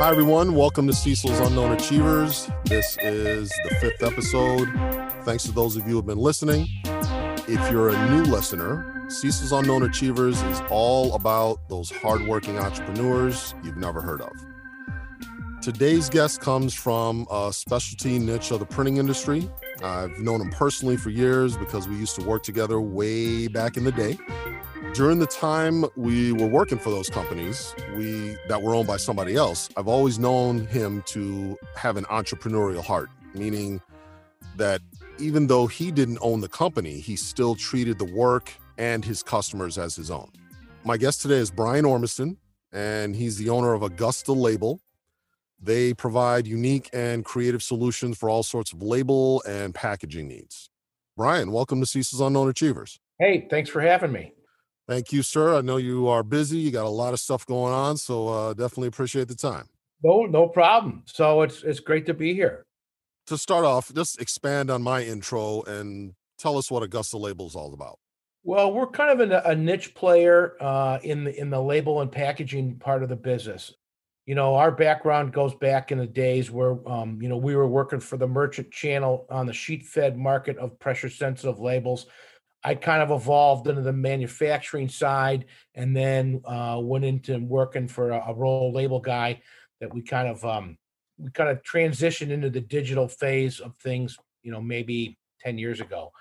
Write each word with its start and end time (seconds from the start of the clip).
Hi, 0.00 0.08
everyone. 0.08 0.54
Welcome 0.54 0.86
to 0.86 0.94
Cecil's 0.94 1.38
Unknown 1.40 1.72
Achievers. 1.72 2.50
This 2.64 2.96
is 3.02 3.50
the 3.68 3.74
fifth 3.76 4.02
episode. 4.02 4.66
Thanks 5.24 5.44
to 5.44 5.52
those 5.52 5.76
of 5.76 5.82
you 5.84 5.90
who 5.90 5.96
have 5.96 6.06
been 6.06 6.18
listening. 6.18 6.66
If 6.84 7.70
you're 7.70 7.90
a 7.90 8.10
new 8.10 8.22
listener, 8.22 9.04
Cecil's 9.10 9.52
Unknown 9.52 9.82
Achievers 9.82 10.40
is 10.42 10.62
all 10.70 11.14
about 11.14 11.68
those 11.68 11.90
hardworking 11.90 12.58
entrepreneurs 12.58 13.54
you've 13.62 13.76
never 13.76 14.00
heard 14.00 14.22
of. 14.22 14.32
Today's 15.62 16.08
guest 16.08 16.40
comes 16.40 16.72
from 16.72 17.26
a 17.30 17.52
specialty 17.52 18.18
niche 18.18 18.50
of 18.50 18.60
the 18.60 18.64
printing 18.64 18.96
industry. 18.96 19.46
I've 19.82 20.18
known 20.18 20.40
him 20.40 20.48
personally 20.48 20.96
for 20.96 21.10
years 21.10 21.54
because 21.54 21.86
we 21.86 21.96
used 21.96 22.14
to 22.14 22.24
work 22.24 22.42
together 22.42 22.80
way 22.80 23.46
back 23.46 23.76
in 23.76 23.84
the 23.84 23.92
day 23.92 24.18
during 24.94 25.18
the 25.18 25.26
time 25.26 25.84
we 25.96 26.32
were 26.32 26.46
working 26.46 26.78
for 26.78 26.90
those 26.90 27.08
companies 27.08 27.74
we 27.96 28.36
that 28.48 28.60
were 28.60 28.74
owned 28.74 28.88
by 28.88 28.96
somebody 28.96 29.36
else 29.36 29.68
i've 29.76 29.86
always 29.86 30.18
known 30.18 30.66
him 30.66 31.00
to 31.06 31.56
have 31.76 31.96
an 31.96 32.04
entrepreneurial 32.06 32.82
heart 32.82 33.08
meaning 33.34 33.80
that 34.56 34.80
even 35.18 35.46
though 35.46 35.68
he 35.68 35.92
didn't 35.92 36.18
own 36.22 36.40
the 36.40 36.48
company 36.48 36.98
he 36.98 37.14
still 37.14 37.54
treated 37.54 37.98
the 37.98 38.04
work 38.04 38.52
and 38.78 39.04
his 39.04 39.22
customers 39.22 39.78
as 39.78 39.94
his 39.94 40.10
own 40.10 40.28
my 40.82 40.96
guest 40.96 41.22
today 41.22 41.36
is 41.36 41.52
brian 41.52 41.84
ormiston 41.84 42.36
and 42.72 43.14
he's 43.14 43.36
the 43.36 43.48
owner 43.48 43.74
of 43.74 43.82
augusta 43.84 44.32
label 44.32 44.80
they 45.60 45.94
provide 45.94 46.46
unique 46.46 46.88
and 46.92 47.24
creative 47.24 47.62
solutions 47.62 48.16
for 48.16 48.28
all 48.28 48.42
sorts 48.42 48.72
of 48.72 48.82
label 48.82 49.42
and 49.46 49.74
packaging 49.74 50.28
needs 50.28 50.70
brian 51.16 51.52
welcome 51.52 51.80
to 51.80 51.86
cecil's 51.86 52.20
unknown 52.20 52.48
achievers 52.48 52.98
hey 53.18 53.46
thanks 53.50 53.68
for 53.68 53.80
having 53.80 54.12
me 54.12 54.32
Thank 54.90 55.12
you, 55.12 55.22
sir. 55.22 55.56
I 55.56 55.60
know 55.60 55.76
you 55.76 56.08
are 56.08 56.24
busy. 56.24 56.58
You 56.58 56.72
got 56.72 56.84
a 56.84 56.88
lot 56.88 57.12
of 57.12 57.20
stuff 57.20 57.46
going 57.46 57.72
on, 57.72 57.96
so 57.96 58.26
uh, 58.26 58.54
definitely 58.54 58.88
appreciate 58.88 59.28
the 59.28 59.36
time. 59.36 59.68
No, 60.02 60.24
no 60.24 60.48
problem. 60.48 61.04
So 61.06 61.42
it's 61.42 61.62
it's 61.62 61.78
great 61.78 62.06
to 62.06 62.14
be 62.14 62.34
here. 62.34 62.64
To 63.28 63.38
start 63.38 63.64
off, 63.64 63.94
just 63.94 64.20
expand 64.20 64.68
on 64.68 64.82
my 64.82 65.04
intro 65.04 65.62
and 65.62 66.14
tell 66.38 66.58
us 66.58 66.72
what 66.72 66.82
Augusta 66.82 67.18
Label 67.18 67.46
is 67.46 67.54
all 67.54 67.72
about. 67.72 68.00
Well, 68.42 68.72
we're 68.72 68.88
kind 68.88 69.20
of 69.20 69.30
a, 69.30 69.42
a 69.50 69.54
niche 69.54 69.94
player 69.94 70.56
uh, 70.60 70.98
in 71.04 71.22
the 71.22 71.38
in 71.38 71.50
the 71.50 71.62
label 71.62 72.00
and 72.00 72.10
packaging 72.10 72.80
part 72.80 73.04
of 73.04 73.08
the 73.08 73.14
business. 73.14 73.72
You 74.30 74.36
know, 74.36 74.54
our 74.54 74.70
background 74.70 75.32
goes 75.32 75.54
back 75.56 75.90
in 75.90 75.98
the 75.98 76.06
days 76.06 76.52
where 76.52 76.76
um, 76.88 77.18
you 77.20 77.28
know 77.28 77.36
we 77.36 77.56
were 77.56 77.66
working 77.66 77.98
for 77.98 78.16
the 78.16 78.28
merchant 78.28 78.70
channel 78.70 79.26
on 79.28 79.46
the 79.46 79.52
sheet 79.52 79.84
fed 79.84 80.16
market 80.16 80.56
of 80.58 80.78
pressure 80.78 81.10
sensitive 81.10 81.58
labels 81.58 82.06
I 82.62 82.74
kind 82.74 83.02
of 83.02 83.10
evolved 83.10 83.68
into 83.68 83.80
the 83.82 83.92
manufacturing 83.92 84.88
side 84.88 85.46
and 85.74 85.96
then 85.96 86.42
uh, 86.44 86.78
went 86.80 87.04
into 87.04 87.38
working 87.38 87.88
for 87.88 88.10
a, 88.10 88.22
a 88.28 88.34
roll 88.34 88.72
label 88.72 89.00
guy 89.00 89.40
that 89.80 89.92
we 89.92 90.02
kind 90.02 90.28
of 90.28 90.44
um, 90.44 90.76
we 91.18 91.30
kind 91.30 91.48
of 91.48 91.62
transitioned 91.62 92.30
into 92.30 92.50
the 92.50 92.60
digital 92.60 93.08
phase 93.08 93.60
of 93.60 93.74
things, 93.76 94.18
you 94.42 94.52
know, 94.52 94.60
maybe 94.60 95.18
10 95.40 95.56
years 95.56 95.80
ago. 95.80 96.12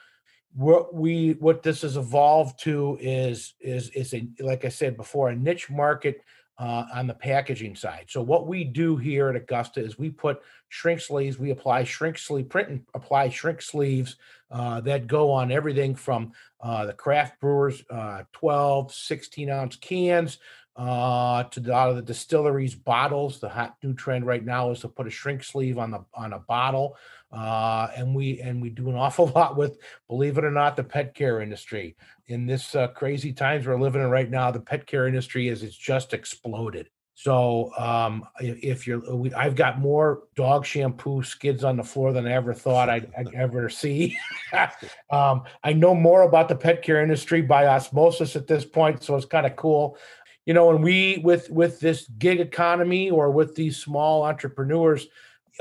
What 0.53 0.95
we 0.95 1.31
what 1.39 1.61
this 1.61 1.81
has 1.81 1.97
evolved 1.97 2.59
to 2.63 2.97
is 3.01 3.53
is 3.59 3.89
is 3.89 4.13
a 4.13 4.27
like 4.39 4.65
I 4.65 4.69
said 4.69 4.95
before, 4.97 5.29
a 5.29 5.35
niche 5.35 5.69
market 5.69 6.21
uh, 6.59 6.85
on 6.93 7.07
the 7.07 7.13
packaging 7.13 7.75
side. 7.75 8.05
So 8.09 8.21
what 8.21 8.45
we 8.45 8.65
do 8.65 8.97
here 8.97 9.29
at 9.29 9.35
Augusta 9.35 9.83
is 9.83 9.97
we 9.97 10.09
put 10.09 10.41
shrink 10.67 10.99
sleeves, 10.99 11.39
we 11.39 11.51
apply 11.51 11.85
shrink 11.85 12.17
sleeve, 12.17 12.49
print 12.49 12.69
and 12.69 12.81
apply 12.93 13.29
shrink 13.29 13.61
sleeves 13.61 14.17
uh, 14.51 14.81
that 14.81 15.07
go 15.07 15.31
on 15.31 15.51
everything 15.51 15.95
from 15.95 16.33
uh, 16.61 16.85
the 16.85 16.93
craft 16.93 17.39
brewers, 17.39 17.83
uh, 17.89 18.23
12, 18.33 18.93
16 18.93 19.49
ounce 19.49 19.75
cans 19.77 20.39
uh, 20.75 21.43
to 21.43 21.59
the, 21.59 21.73
out 21.73 21.89
of 21.89 21.95
the 21.95 22.01
distilleries 22.01 22.75
bottles. 22.75 23.39
The 23.39 23.49
hot 23.49 23.77
new 23.81 23.93
trend 23.93 24.25
right 24.25 24.43
now 24.43 24.71
is 24.71 24.81
to 24.81 24.89
put 24.89 25.07
a 25.07 25.11
shrink 25.11 25.43
sleeve 25.43 25.77
on 25.77 25.91
the 25.91 26.03
on 26.13 26.33
a 26.33 26.39
bottle. 26.39 26.97
Uh, 27.31 27.87
and 27.95 28.15
we 28.15 28.39
and 28.41 28.61
we 28.61 28.69
do 28.69 28.89
an 28.89 28.95
awful 28.95 29.27
lot 29.35 29.55
with, 29.55 29.77
believe 30.07 30.37
it 30.37 30.43
or 30.45 30.51
not, 30.51 30.75
the 30.75 30.83
pet 30.83 31.13
care 31.13 31.41
industry. 31.41 31.95
In 32.27 32.45
this 32.45 32.75
uh, 32.75 32.87
crazy 32.87 33.33
times 33.33 33.65
we're 33.65 33.79
living 33.79 34.01
in 34.01 34.09
right 34.09 34.29
now, 34.29 34.51
the 34.51 34.59
pet 34.59 34.87
care 34.87 35.07
industry 35.07 35.47
is 35.47 35.63
it's 35.63 35.75
just 35.75 36.13
exploded. 36.13 36.89
So 37.21 37.71
um, 37.77 38.25
if 38.39 38.87
you're, 38.87 39.01
we, 39.13 39.33
I've 39.33 39.55
got 39.55 39.77
more 39.77 40.23
dog 40.37 40.65
shampoo 40.65 41.21
skids 41.21 41.65
on 41.65 41.75
the 41.75 41.83
floor 41.83 42.13
than 42.13 42.25
I 42.25 42.31
ever 42.31 42.53
thought 42.53 42.87
I'd, 42.87 43.11
I'd 43.17 43.33
ever 43.35 43.67
see. 43.67 44.17
um, 45.11 45.43
I 45.61 45.73
know 45.73 45.93
more 45.93 46.21
about 46.21 46.47
the 46.47 46.55
pet 46.55 46.81
care 46.81 47.03
industry 47.03 47.41
by 47.41 47.67
osmosis 47.67 48.37
at 48.37 48.47
this 48.47 48.63
point, 48.63 49.03
so 49.03 49.17
it's 49.17 49.25
kind 49.25 49.45
of 49.45 49.57
cool. 49.57 49.97
You 50.45 50.53
know, 50.53 50.69
and 50.69 50.81
we 50.81 51.17
with 51.21 51.49
with 51.49 51.81
this 51.81 52.07
gig 52.07 52.39
economy 52.39 53.11
or 53.11 53.31
with 53.31 53.53
these 53.53 53.75
small 53.75 54.23
entrepreneurs, 54.23 55.07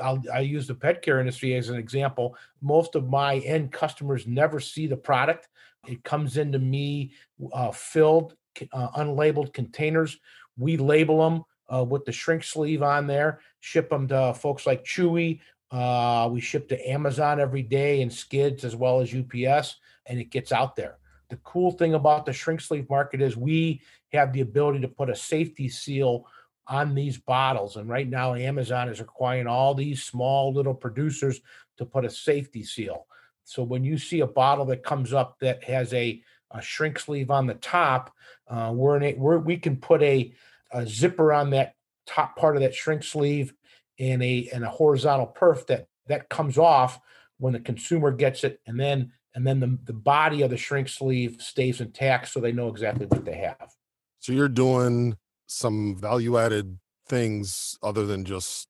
I'll, 0.02 0.22
I 0.32 0.40
use 0.40 0.66
the 0.66 0.74
pet 0.74 1.02
care 1.02 1.20
industry 1.20 1.54
as 1.54 1.68
an 1.68 1.76
example. 1.76 2.36
Most 2.60 2.94
of 2.94 3.08
my 3.08 3.36
end 3.38 3.72
customers 3.72 4.26
never 4.26 4.60
see 4.60 4.86
the 4.86 4.96
product. 4.96 5.48
It 5.86 6.04
comes 6.04 6.36
into 6.36 6.58
me 6.58 7.12
uh, 7.52 7.70
filled, 7.70 8.34
uh, 8.72 8.88
unlabeled 8.90 9.52
containers. 9.52 10.18
We 10.56 10.76
label 10.76 11.28
them 11.28 11.44
uh, 11.72 11.84
with 11.84 12.04
the 12.04 12.12
shrink 12.12 12.44
sleeve 12.44 12.82
on 12.82 13.06
there, 13.06 13.40
ship 13.60 13.90
them 13.90 14.08
to 14.08 14.34
folks 14.34 14.66
like 14.66 14.84
Chewy. 14.84 15.40
Uh, 15.70 16.28
we 16.32 16.40
ship 16.40 16.68
to 16.68 16.90
Amazon 16.90 17.40
every 17.40 17.62
day 17.62 18.00
in 18.00 18.10
skids 18.10 18.64
as 18.64 18.74
well 18.74 19.00
as 19.00 19.14
UPS, 19.14 19.76
and 20.06 20.18
it 20.18 20.30
gets 20.30 20.50
out 20.50 20.76
there. 20.76 20.98
The 21.28 21.36
cool 21.44 21.72
thing 21.72 21.92
about 21.94 22.24
the 22.24 22.32
shrink 22.32 22.60
sleeve 22.60 22.88
market 22.88 23.20
is 23.20 23.36
we 23.36 23.82
have 24.12 24.32
the 24.32 24.40
ability 24.40 24.80
to 24.80 24.88
put 24.88 25.10
a 25.10 25.14
safety 25.14 25.68
seal 25.68 26.26
on 26.68 26.94
these 26.94 27.18
bottles. 27.18 27.76
And 27.76 27.88
right 27.88 28.08
now, 28.08 28.34
Amazon 28.34 28.88
is 28.88 29.00
requiring 29.00 29.46
all 29.46 29.74
these 29.74 30.02
small 30.02 30.52
little 30.52 30.74
producers 30.74 31.40
to 31.78 31.86
put 31.86 32.04
a 32.04 32.10
safety 32.10 32.62
seal. 32.62 33.06
So 33.44 33.62
when 33.62 33.82
you 33.82 33.96
see 33.96 34.20
a 34.20 34.26
bottle 34.26 34.66
that 34.66 34.82
comes 34.82 35.12
up 35.12 35.38
that 35.40 35.64
has 35.64 35.94
a, 35.94 36.22
a 36.50 36.60
shrink 36.60 36.98
sleeve 36.98 37.30
on 37.30 37.46
the 37.46 37.54
top, 37.54 38.14
uh, 38.46 38.72
we're 38.74 38.96
in 38.96 39.02
a, 39.02 39.14
we're, 39.14 39.38
we 39.38 39.56
can 39.56 39.76
put 39.76 40.02
a 40.02 40.32
a 40.70 40.86
zipper 40.86 41.32
on 41.32 41.50
that 41.50 41.74
top 42.06 42.36
part 42.36 42.56
of 42.56 42.62
that 42.62 42.74
shrink 42.74 43.02
sleeve 43.02 43.54
and 43.98 44.22
a 44.22 44.48
and 44.52 44.64
a 44.64 44.70
horizontal 44.70 45.34
perf 45.38 45.66
that 45.66 45.88
that 46.06 46.28
comes 46.28 46.58
off 46.58 47.00
when 47.38 47.52
the 47.52 47.60
consumer 47.60 48.10
gets 48.10 48.44
it 48.44 48.60
and 48.66 48.78
then 48.78 49.12
and 49.34 49.46
then 49.46 49.60
the, 49.60 49.78
the 49.84 49.92
body 49.92 50.42
of 50.42 50.50
the 50.50 50.56
shrink 50.56 50.88
sleeve 50.88 51.40
stays 51.40 51.80
intact 51.80 52.28
so 52.28 52.40
they 52.40 52.52
know 52.52 52.68
exactly 52.68 53.06
what 53.06 53.24
they 53.24 53.36
have 53.36 53.74
so 54.20 54.32
you're 54.32 54.48
doing 54.48 55.16
some 55.48 55.96
value 55.96 56.38
added 56.38 56.78
things 57.08 57.76
other 57.82 58.06
than 58.06 58.24
just 58.24 58.68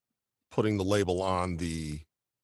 putting 0.50 0.78
the 0.78 0.84
label 0.84 1.20
on 1.20 1.56
the 1.58 2.00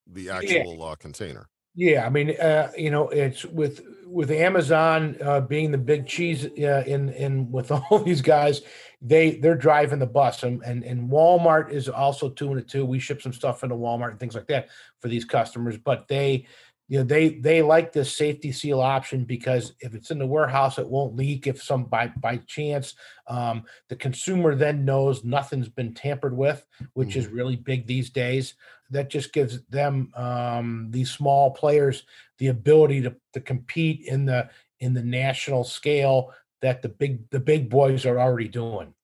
the 0.07 0.29
actual 0.29 0.77
yeah. 0.79 0.85
uh, 0.85 0.95
container 0.97 1.49
yeah, 1.77 2.07
I 2.07 2.09
mean, 2.09 2.31
uh, 2.41 2.71
you 2.77 2.91
know, 2.91 3.09
it's 3.09 3.45
with 3.45 3.83
with 4.07 4.31
Amazon 4.31 5.17
uh, 5.21 5.41
being 5.41 5.73
the 5.73 5.79
big 5.79 6.07
cheese 6.07 6.47
uh, 6.47 6.85
in 6.87 7.09
in 7.11 7.51
with 7.51 7.71
all 7.91 7.99
these 7.99 8.23
guys, 8.23 8.63
they 9.03 9.33
they're 9.33 9.57
driving 9.57 9.99
the 9.99 10.07
bus, 10.07 10.45
and 10.45 10.63
and, 10.63 10.85
and 10.85 11.11
Walmart 11.11 11.71
is 11.71 11.89
also 11.89 12.29
doing 12.29 12.59
it 12.59 12.69
too. 12.69 12.85
We 12.85 13.01
ship 13.01 13.23
some 13.23 13.33
stuff 13.33 13.65
into 13.65 13.75
Walmart 13.75 14.11
and 14.11 14.21
things 14.21 14.37
like 14.37 14.47
that 14.49 14.69
for 15.01 15.09
these 15.09 15.25
customers, 15.25 15.77
but 15.77 16.07
they 16.07 16.47
you 16.89 16.99
know 16.99 17.05
they 17.05 17.31
they 17.31 17.63
like 17.63 17.93
this 17.93 18.15
safety 18.15 18.53
seal 18.53 18.81
option 18.81 19.25
because 19.25 19.73
if 19.81 19.95
it's 19.95 20.11
in 20.11 20.19
the 20.19 20.27
warehouse 20.27 20.79
it 20.79 20.87
won't 20.87 21.17
leak 21.17 21.47
if 21.47 21.63
some 21.63 21.85
by 21.85 22.09
by 22.19 22.37
chance 22.47 22.95
um, 23.27 23.65
the 23.89 23.97
consumer 23.97 24.55
then 24.55 24.85
knows 24.85 25.25
nothing's 25.25 25.69
been 25.69 25.95
tampered 25.95 26.37
with 26.37 26.67
which 26.93 27.11
mm-hmm. 27.11 27.19
is 27.21 27.27
really 27.29 27.57
big 27.57 27.87
these 27.87 28.11
days. 28.11 28.55
That 28.91 29.11
just 29.11 29.33
gives 29.33 29.63
them 29.65 30.13
um, 30.15 30.89
these 30.91 31.11
small 31.11 31.51
players 31.51 32.05
the 32.39 32.49
ability 32.49 33.01
to, 33.03 33.15
to 33.33 33.41
compete 33.41 34.03
in 34.07 34.27
the 34.27 34.49
in 34.81 34.93
the 34.93 35.03
national 35.03 35.65
scale 35.65 36.33
that 36.61 36.83
the 36.83 36.89
big 36.89 37.29
the 37.31 37.41
big 37.41 37.71
boys 37.71 38.05
are 38.07 38.21
already 38.21 38.49
doing. 38.49 38.95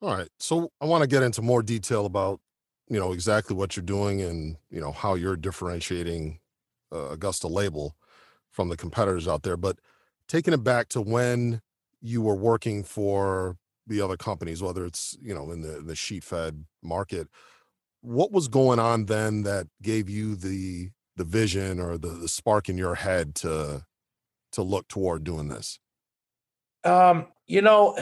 All 0.00 0.16
right. 0.16 0.28
So 0.38 0.70
i 0.80 0.86
want 0.86 1.02
to 1.02 1.08
get 1.08 1.22
into 1.22 1.42
more 1.42 1.62
detail 1.62 2.06
about 2.06 2.40
you 2.88 2.98
know 2.98 3.12
exactly 3.12 3.56
what 3.56 3.76
you're 3.76 3.84
doing 3.84 4.22
and 4.22 4.56
you 4.70 4.80
know 4.80 4.92
how 4.92 5.14
you're 5.14 5.36
differentiating 5.36 6.38
uh, 6.94 7.08
Augusta 7.10 7.48
label 7.48 7.96
from 8.50 8.68
the 8.68 8.76
competitors 8.76 9.26
out 9.26 9.42
there. 9.42 9.56
But 9.56 9.78
taking 10.28 10.54
it 10.54 10.62
back 10.64 10.88
to 10.90 11.00
when 11.00 11.60
you 12.00 12.22
were 12.22 12.36
working 12.36 12.84
for 12.84 13.56
the 13.86 14.00
other 14.00 14.16
companies, 14.16 14.62
whether 14.62 14.84
it's 14.84 15.16
you 15.20 15.34
know 15.34 15.50
in 15.50 15.62
the 15.62 15.80
the 15.80 15.96
sheet 15.96 16.24
fed 16.24 16.64
market, 16.82 17.28
what 18.00 18.32
was 18.32 18.48
going 18.48 18.78
on 18.78 19.06
then 19.06 19.42
that 19.42 19.66
gave 19.82 20.08
you 20.08 20.36
the 20.36 20.90
the 21.16 21.24
vision 21.24 21.80
or 21.80 21.96
the, 21.96 22.08
the 22.08 22.28
spark 22.28 22.68
in 22.68 22.78
your 22.78 22.96
head 22.96 23.34
to 23.36 23.84
to 24.52 24.62
look 24.62 24.88
toward 24.88 25.24
doing 25.24 25.48
this? 25.48 25.78
Um, 26.84 27.26
you 27.46 27.62
know, 27.62 27.96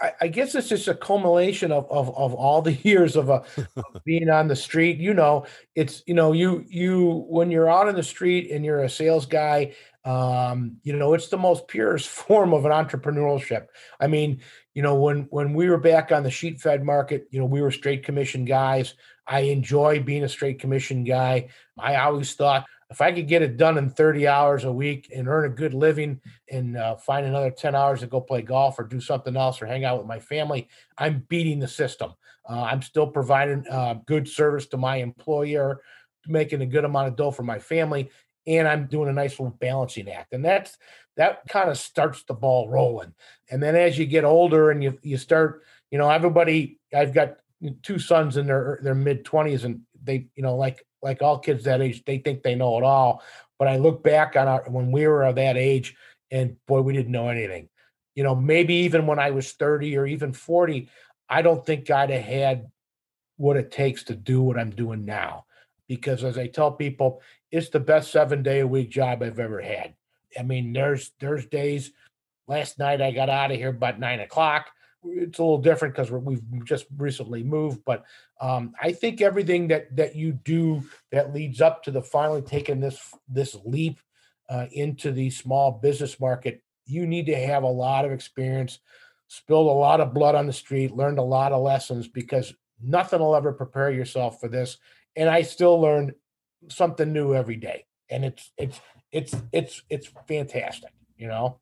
I, 0.00 0.12
I, 0.22 0.28
guess 0.28 0.54
it's 0.54 0.68
just 0.68 0.88
a 0.88 0.94
culmination 0.94 1.72
of, 1.72 1.90
of, 1.90 2.16
of 2.16 2.34
all 2.34 2.62
the 2.62 2.72
years 2.82 3.16
of, 3.16 3.28
a, 3.28 3.44
of 3.76 3.84
being 4.04 4.28
on 4.28 4.48
the 4.48 4.56
street. 4.56 4.98
You 4.98 5.14
know, 5.14 5.46
it's, 5.74 6.02
you 6.06 6.14
know, 6.14 6.32
you, 6.32 6.64
you, 6.68 7.24
when 7.28 7.50
you're 7.50 7.70
out 7.70 7.88
in 7.88 7.94
the 7.94 8.02
street 8.02 8.50
and 8.50 8.64
you're 8.64 8.82
a 8.82 8.90
sales 8.90 9.26
guy, 9.26 9.74
um, 10.04 10.76
you 10.82 10.96
know, 10.96 11.14
it's 11.14 11.28
the 11.28 11.38
most 11.38 11.68
purest 11.68 12.08
form 12.08 12.52
of 12.52 12.64
an 12.64 12.72
entrepreneurship. 12.72 13.66
I 14.00 14.06
mean, 14.06 14.40
you 14.74 14.82
know, 14.82 14.96
when, 14.96 15.22
when 15.30 15.54
we 15.54 15.68
were 15.68 15.78
back 15.78 16.12
on 16.12 16.22
the 16.22 16.30
sheet 16.30 16.60
fed 16.60 16.84
market, 16.84 17.28
you 17.30 17.38
know, 17.38 17.46
we 17.46 17.62
were 17.62 17.70
straight 17.70 18.04
commission 18.04 18.44
guys. 18.44 18.94
I 19.26 19.40
enjoy 19.40 20.02
being 20.02 20.24
a 20.24 20.28
straight 20.28 20.58
commission 20.58 21.04
guy. 21.04 21.48
I 21.78 21.96
always 21.96 22.34
thought 22.34 22.66
if 22.92 23.00
I 23.00 23.10
could 23.10 23.26
get 23.26 23.40
it 23.40 23.56
done 23.56 23.78
in 23.78 23.88
30 23.88 24.28
hours 24.28 24.64
a 24.64 24.72
week 24.72 25.10
and 25.14 25.26
earn 25.26 25.46
a 25.46 25.54
good 25.54 25.72
living 25.72 26.20
and 26.50 26.76
uh, 26.76 26.94
find 26.96 27.24
another 27.24 27.50
10 27.50 27.74
hours 27.74 28.00
to 28.00 28.06
go 28.06 28.20
play 28.20 28.42
golf 28.42 28.78
or 28.78 28.84
do 28.84 29.00
something 29.00 29.34
else 29.34 29.62
or 29.62 29.66
hang 29.66 29.86
out 29.86 29.98
with 29.98 30.06
my 30.06 30.20
family, 30.20 30.68
I'm 30.98 31.24
beating 31.28 31.58
the 31.58 31.68
system. 31.68 32.12
Uh, 32.48 32.62
I'm 32.62 32.82
still 32.82 33.06
providing 33.06 33.66
uh, 33.68 33.94
good 34.06 34.28
service 34.28 34.66
to 34.66 34.76
my 34.76 34.96
employer, 34.96 35.80
making 36.26 36.60
a 36.60 36.66
good 36.66 36.84
amount 36.84 37.08
of 37.08 37.16
dough 37.16 37.30
for 37.30 37.44
my 37.44 37.58
family, 37.58 38.10
and 38.46 38.68
I'm 38.68 38.86
doing 38.86 39.08
a 39.08 39.12
nice 39.12 39.40
little 39.40 39.56
balancing 39.58 40.10
act. 40.10 40.34
And 40.34 40.44
that's 40.44 40.76
that 41.16 41.40
kind 41.48 41.70
of 41.70 41.78
starts 41.78 42.24
the 42.24 42.34
ball 42.34 42.68
rolling. 42.68 43.14
And 43.50 43.62
then 43.62 43.74
as 43.74 43.98
you 43.98 44.04
get 44.04 44.24
older 44.24 44.70
and 44.70 44.82
you 44.82 44.98
you 45.02 45.16
start, 45.16 45.62
you 45.90 45.98
know, 45.98 46.10
everybody. 46.10 46.78
I've 46.94 47.14
got 47.14 47.36
two 47.82 47.98
sons 47.98 48.36
in 48.36 48.46
their 48.46 48.80
their 48.82 48.94
mid 48.94 49.24
20s, 49.24 49.64
and 49.64 49.82
they, 50.02 50.26
you 50.34 50.42
know, 50.42 50.56
like 50.56 50.84
like 51.02 51.22
all 51.22 51.38
kids 51.38 51.64
that 51.64 51.82
age, 51.82 52.04
they 52.04 52.18
think 52.18 52.42
they 52.42 52.54
know 52.54 52.78
it 52.78 52.84
all. 52.84 53.22
But 53.58 53.68
I 53.68 53.76
look 53.76 54.02
back 54.02 54.36
on 54.36 54.48
our 54.48 54.64
when 54.68 54.90
we 54.92 55.06
were 55.06 55.24
of 55.24 55.36
that 55.36 55.56
age, 55.56 55.96
and 56.30 56.56
boy, 56.66 56.80
we 56.80 56.92
didn't 56.92 57.12
know 57.12 57.28
anything. 57.28 57.68
You 58.14 58.24
know, 58.24 58.34
maybe 58.34 58.74
even 58.74 59.06
when 59.06 59.18
I 59.18 59.30
was 59.30 59.52
30 59.52 59.96
or 59.96 60.06
even 60.06 60.32
40, 60.32 60.88
I 61.28 61.42
don't 61.42 61.64
think 61.64 61.90
I'd 61.90 62.10
have 62.10 62.22
had 62.22 62.70
what 63.36 63.56
it 63.56 63.70
takes 63.70 64.04
to 64.04 64.14
do 64.14 64.42
what 64.42 64.58
I'm 64.58 64.70
doing 64.70 65.04
now. 65.04 65.46
Because 65.88 66.24
as 66.24 66.38
I 66.38 66.46
tell 66.46 66.72
people, 66.72 67.22
it's 67.50 67.70
the 67.70 67.80
best 67.80 68.12
seven 68.12 68.42
day 68.42 68.60
a 68.60 68.66
week 68.66 68.90
job 68.90 69.22
I've 69.22 69.38
ever 69.38 69.60
had. 69.60 69.94
I 70.38 70.42
mean, 70.42 70.72
there's 70.72 71.12
there's 71.20 71.46
days. 71.46 71.92
Last 72.48 72.78
night 72.78 73.00
I 73.00 73.12
got 73.12 73.28
out 73.28 73.50
of 73.50 73.56
here 73.56 73.68
about 73.68 74.00
nine 74.00 74.20
o'clock 74.20 74.66
it's 75.04 75.38
a 75.38 75.42
little 75.42 75.58
different 75.58 75.94
because 75.94 76.10
we've 76.10 76.42
just 76.64 76.86
recently 76.96 77.42
moved 77.42 77.80
but 77.84 78.04
um, 78.40 78.72
i 78.80 78.92
think 78.92 79.20
everything 79.20 79.68
that 79.68 79.94
that 79.96 80.14
you 80.14 80.32
do 80.32 80.82
that 81.10 81.32
leads 81.32 81.60
up 81.60 81.82
to 81.82 81.90
the 81.90 82.02
finally 82.02 82.42
taking 82.42 82.80
this 82.80 83.14
this 83.28 83.56
leap 83.64 83.98
uh, 84.48 84.66
into 84.72 85.12
the 85.12 85.30
small 85.30 85.72
business 85.72 86.20
market 86.20 86.62
you 86.86 87.06
need 87.06 87.26
to 87.26 87.36
have 87.36 87.62
a 87.62 87.68
lot 87.68 88.04
of 88.04 88.12
experience 88.12 88.80
spilled 89.28 89.68
a 89.68 89.70
lot 89.70 90.00
of 90.00 90.14
blood 90.14 90.34
on 90.34 90.46
the 90.46 90.52
street 90.52 90.92
learned 90.92 91.18
a 91.18 91.22
lot 91.22 91.52
of 91.52 91.62
lessons 91.62 92.08
because 92.08 92.54
nothing 92.82 93.20
will 93.20 93.36
ever 93.36 93.52
prepare 93.52 93.90
yourself 93.90 94.40
for 94.40 94.48
this 94.48 94.78
and 95.16 95.28
i 95.28 95.42
still 95.42 95.80
learn 95.80 96.12
something 96.68 97.12
new 97.12 97.34
every 97.34 97.56
day 97.56 97.84
and 98.10 98.24
it's 98.24 98.52
it's 98.58 98.80
it's 99.10 99.34
it's 99.52 99.82
it's 99.88 100.08
fantastic 100.26 100.92
you 101.22 101.28
know? 101.28 101.60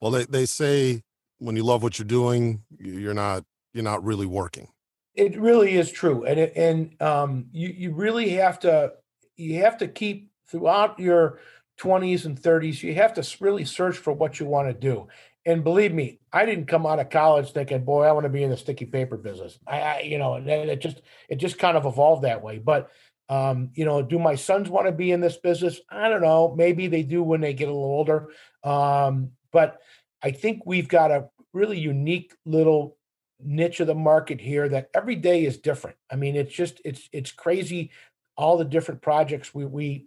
Well 0.00 0.10
they, 0.10 0.24
they 0.24 0.44
say 0.44 1.02
when 1.38 1.56
you 1.56 1.62
love 1.62 1.82
what 1.82 1.98
you're 1.98 2.06
doing, 2.06 2.62
you're 2.78 3.14
not 3.14 3.44
you're 3.72 3.84
not 3.84 4.04
really 4.04 4.26
working. 4.26 4.68
It 5.14 5.38
really 5.38 5.74
is 5.74 5.90
true, 5.90 6.24
and 6.24 6.38
it, 6.38 6.52
and 6.56 7.00
um, 7.02 7.46
you 7.52 7.68
you 7.68 7.92
really 7.92 8.30
have 8.30 8.60
to 8.60 8.92
you 9.36 9.62
have 9.62 9.78
to 9.78 9.88
keep 9.88 10.30
throughout 10.50 10.98
your 10.98 11.38
20s 11.80 12.24
and 12.24 12.40
30s. 12.40 12.82
You 12.82 12.94
have 12.94 13.14
to 13.14 13.36
really 13.40 13.64
search 13.64 13.96
for 13.96 14.12
what 14.12 14.40
you 14.40 14.46
want 14.46 14.68
to 14.68 14.74
do. 14.74 15.08
And 15.46 15.64
believe 15.64 15.94
me, 15.94 16.18
I 16.32 16.44
didn't 16.44 16.66
come 16.66 16.84
out 16.84 16.98
of 16.98 17.10
college 17.10 17.52
thinking, 17.52 17.84
"Boy, 17.84 18.04
I 18.04 18.12
want 18.12 18.24
to 18.24 18.30
be 18.30 18.42
in 18.42 18.50
the 18.50 18.56
sticky 18.56 18.86
paper 18.86 19.16
business." 19.16 19.58
I, 19.66 19.80
I 19.80 20.00
you 20.00 20.18
know, 20.18 20.34
and 20.34 20.48
it 20.48 20.80
just 20.80 21.00
it 21.28 21.36
just 21.36 21.58
kind 21.58 21.76
of 21.76 21.86
evolved 21.86 22.24
that 22.24 22.42
way. 22.42 22.58
But 22.58 22.90
um, 23.28 23.70
you 23.74 23.84
know, 23.84 24.02
do 24.02 24.18
my 24.18 24.34
sons 24.34 24.68
want 24.68 24.86
to 24.86 24.92
be 24.92 25.12
in 25.12 25.20
this 25.20 25.36
business? 25.36 25.80
I 25.90 26.08
don't 26.08 26.22
know. 26.22 26.54
Maybe 26.56 26.86
they 26.86 27.02
do 27.02 27.22
when 27.22 27.40
they 27.40 27.54
get 27.54 27.68
a 27.68 27.72
little 27.72 27.84
older. 27.84 28.28
Um, 28.64 29.32
but 29.52 29.80
I 30.22 30.30
think 30.30 30.62
we've 30.66 30.88
got 30.88 31.10
a 31.10 31.28
really 31.52 31.78
unique 31.78 32.34
little 32.44 32.96
niche 33.40 33.80
of 33.80 33.86
the 33.86 33.94
market 33.94 34.40
here 34.40 34.68
that 34.68 34.90
every 34.94 35.14
day 35.14 35.44
is 35.44 35.58
different. 35.58 35.96
I 36.10 36.16
mean, 36.16 36.36
it's 36.36 36.52
just 36.52 36.80
it's 36.84 37.08
it's 37.12 37.32
crazy 37.32 37.90
all 38.36 38.56
the 38.56 38.64
different 38.64 39.02
projects 39.02 39.54
we 39.54 39.64
we 39.64 40.06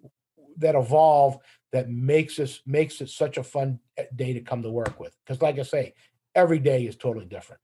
that 0.58 0.76
evolve 0.76 1.38
that 1.72 1.90
makes 1.90 2.40
us 2.40 2.62
makes 2.66 3.02
it 3.02 3.10
such 3.10 3.38
a 3.38 3.44
fun 3.44 3.80
eh, 3.98 4.06
day 4.16 4.34
to 4.34 4.42
come 4.42 4.62
to 4.64 4.70
work 4.70 5.00
with. 5.00 5.16
Because 5.26 5.42
like 5.42 5.60
I 5.60 5.64
say, 5.64 5.94
every 6.36 6.60
day 6.60 6.86
is 6.86 6.96
totally 6.96 7.26
different. 7.26 7.62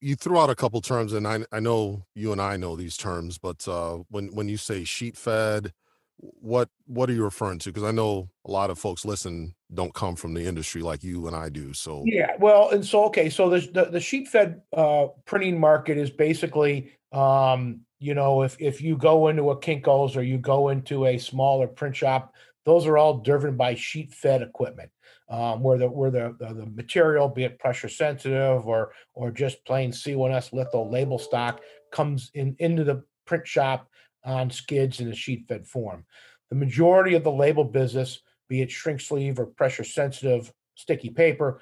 You 0.00 0.14
threw 0.14 0.38
out 0.38 0.50
a 0.50 0.54
couple 0.54 0.80
terms, 0.80 1.12
and 1.12 1.26
I 1.26 1.44
I 1.50 1.60
know 1.60 2.04
you 2.14 2.32
and 2.32 2.40
I 2.40 2.56
know 2.56 2.76
these 2.76 2.96
terms, 2.96 3.38
but 3.38 3.66
uh, 3.66 3.98
when 4.08 4.28
when 4.34 4.48
you 4.48 4.56
say 4.56 4.84
sheet 4.84 5.16
fed, 5.16 5.72
what 6.18 6.68
what 6.86 7.10
are 7.10 7.12
you 7.12 7.24
referring 7.24 7.58
to? 7.60 7.70
Because 7.70 7.84
i 7.84 7.90
know 7.90 8.28
a 8.46 8.50
lot 8.50 8.70
of 8.70 8.78
folks 8.78 9.04
listen 9.04 9.54
don't 9.74 9.94
come 9.94 10.16
from 10.16 10.34
the 10.34 10.44
industry 10.44 10.80
like 10.80 11.02
you 11.02 11.26
and 11.26 11.34
i 11.36 11.48
do 11.48 11.72
so 11.72 12.02
yeah 12.06 12.32
well 12.38 12.70
and 12.70 12.84
so 12.84 13.04
okay 13.04 13.28
so 13.28 13.50
the 13.50 13.60
the, 13.72 13.84
the 13.86 14.00
sheet 14.00 14.28
fed 14.28 14.62
uh, 14.76 15.06
printing 15.24 15.58
market 15.58 15.98
is 15.98 16.10
basically 16.10 16.92
um, 17.12 17.80
you 17.98 18.14
know 18.14 18.42
if 18.42 18.56
if 18.60 18.80
you 18.80 18.96
go 18.96 19.28
into 19.28 19.50
a 19.50 19.56
kinkos 19.56 20.16
or 20.16 20.22
you 20.22 20.38
go 20.38 20.68
into 20.68 21.06
a 21.06 21.18
smaller 21.18 21.66
print 21.66 21.96
shop 21.96 22.32
those 22.64 22.86
are 22.86 22.96
all 22.96 23.18
driven 23.18 23.56
by 23.56 23.74
sheet 23.74 24.12
fed 24.12 24.42
equipment 24.42 24.90
um, 25.28 25.62
where 25.62 25.78
the 25.78 25.88
where 25.88 26.10
the, 26.10 26.34
the, 26.38 26.54
the 26.54 26.66
material 26.66 27.28
be 27.28 27.44
it 27.44 27.58
pressure 27.58 27.88
sensitive 27.88 28.66
or 28.66 28.92
or 29.14 29.30
just 29.30 29.64
plain 29.64 29.90
c1s 29.90 30.52
litho 30.52 30.88
label 30.88 31.18
stock 31.18 31.60
comes 31.90 32.30
in 32.34 32.54
into 32.58 32.84
the 32.84 33.02
print 33.24 33.46
shop 33.46 33.90
on 34.26 34.50
skids 34.50 35.00
in 35.00 35.08
a 35.08 35.14
sheet 35.14 35.46
fed 35.48 35.66
form. 35.66 36.04
The 36.50 36.56
majority 36.56 37.14
of 37.14 37.24
the 37.24 37.32
label 37.32 37.64
business, 37.64 38.20
be 38.48 38.60
it 38.60 38.70
shrink 38.70 39.00
sleeve 39.00 39.38
or 39.38 39.46
pressure 39.46 39.84
sensitive 39.84 40.52
sticky 40.74 41.10
paper, 41.10 41.60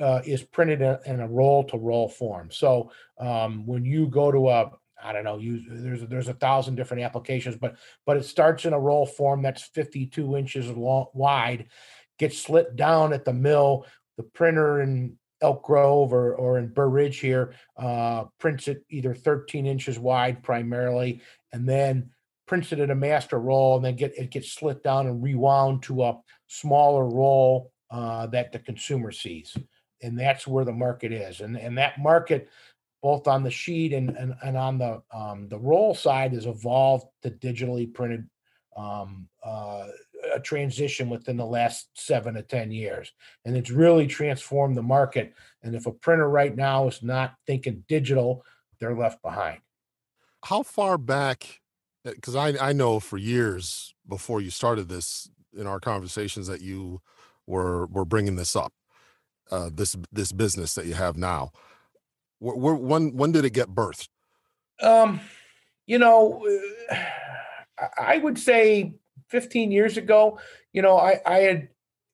uh, 0.00 0.20
is 0.24 0.42
printed 0.42 0.80
in, 1.06 1.20
a 1.20 1.28
roll 1.28 1.64
to 1.64 1.78
roll 1.78 2.08
form. 2.08 2.50
So 2.50 2.90
um, 3.18 3.66
when 3.66 3.84
you 3.84 4.06
go 4.06 4.30
to 4.30 4.48
a 4.48 4.70
I 5.02 5.12
don't 5.12 5.24
know, 5.24 5.38
you 5.38 5.62
there's 5.66 6.02
there's 6.08 6.28
a 6.28 6.34
thousand 6.34 6.74
different 6.74 7.02
applications, 7.04 7.56
but 7.56 7.76
but 8.04 8.16
it 8.16 8.24
starts 8.24 8.64
in 8.64 8.72
a 8.72 8.78
roll 8.78 9.06
form 9.06 9.42
that's 9.42 9.62
52 9.62 10.36
inches 10.36 10.68
long, 10.68 11.06
wide, 11.14 11.68
gets 12.18 12.38
slit 12.38 12.76
down 12.76 13.12
at 13.12 13.24
the 13.24 13.32
mill. 13.32 13.86
The 14.18 14.24
printer 14.24 14.82
in 14.82 15.16
Elk 15.42 15.62
Grove 15.62 16.12
or, 16.12 16.34
or 16.34 16.58
in 16.58 16.68
Burr 16.68 16.88
Ridge 16.88 17.18
here 17.18 17.54
uh, 17.76 18.24
prints 18.38 18.68
it 18.68 18.84
either 18.90 19.14
13 19.14 19.66
inches 19.66 19.98
wide 19.98 20.42
primarily, 20.42 21.20
and 21.52 21.68
then 21.68 22.10
prints 22.46 22.72
it 22.72 22.80
in 22.80 22.90
a 22.90 22.94
master 22.94 23.38
roll, 23.38 23.76
and 23.76 23.84
then 23.84 23.96
get 23.96 24.16
it 24.18 24.30
gets 24.30 24.52
slit 24.52 24.82
down 24.82 25.06
and 25.06 25.22
rewound 25.22 25.82
to 25.84 26.02
a 26.02 26.18
smaller 26.48 27.06
roll 27.06 27.72
uh, 27.90 28.26
that 28.26 28.52
the 28.52 28.58
consumer 28.58 29.10
sees, 29.10 29.56
and 30.02 30.18
that's 30.18 30.46
where 30.46 30.64
the 30.64 30.72
market 30.72 31.12
is, 31.12 31.40
and 31.40 31.56
and 31.56 31.78
that 31.78 31.98
market. 31.98 32.48
Both 33.02 33.28
on 33.28 33.42
the 33.42 33.50
sheet 33.50 33.94
and, 33.94 34.10
and, 34.10 34.34
and 34.44 34.58
on 34.58 34.76
the 34.76 35.00
um, 35.10 35.48
the 35.48 35.58
roll 35.58 35.94
side 35.94 36.34
has 36.34 36.44
evolved 36.44 37.06
to 37.22 37.30
digitally 37.30 37.90
printed 37.90 38.28
um, 38.76 39.26
uh, 39.42 39.86
a 40.34 40.40
transition 40.40 41.08
within 41.08 41.36
the 41.36 41.46
last 41.46 41.88
seven 41.94 42.34
to 42.34 42.42
10 42.42 42.70
years. 42.70 43.12
And 43.44 43.56
it's 43.56 43.70
really 43.70 44.06
transformed 44.06 44.76
the 44.76 44.82
market. 44.82 45.34
And 45.62 45.74
if 45.74 45.86
a 45.86 45.92
printer 45.92 46.28
right 46.28 46.54
now 46.54 46.88
is 46.88 47.02
not 47.02 47.34
thinking 47.46 47.84
digital, 47.88 48.44
they're 48.78 48.96
left 48.96 49.22
behind. 49.22 49.60
How 50.44 50.62
far 50.62 50.98
back? 50.98 51.60
Because 52.04 52.34
I, 52.34 52.56
I 52.68 52.72
know 52.72 52.98
for 52.98 53.18
years 53.18 53.94
before 54.08 54.40
you 54.40 54.50
started 54.50 54.88
this 54.88 55.28
in 55.56 55.66
our 55.66 55.80
conversations 55.80 56.46
that 56.46 56.60
you 56.62 57.00
were 57.46 57.86
were 57.86 58.04
bringing 58.04 58.36
this 58.36 58.56
up, 58.56 58.72
uh, 59.50 59.70
this 59.72 59.96
this 60.10 60.32
business 60.32 60.74
that 60.74 60.86
you 60.86 60.94
have 60.94 61.16
now. 61.16 61.50
Where, 62.38 62.56
where, 62.56 62.74
when 62.74 63.16
when 63.16 63.32
did 63.32 63.44
it 63.44 63.52
get 63.52 63.68
birthed? 63.68 64.08
Um, 64.80 65.20
you 65.86 65.98
know, 65.98 66.46
I 67.98 68.18
would 68.18 68.38
say 68.38 68.94
15 69.30 69.70
years 69.70 69.96
ago, 69.96 70.38
you 70.72 70.82
know, 70.82 70.98
I, 70.98 71.20
I 71.26 71.38
had, 71.38 71.68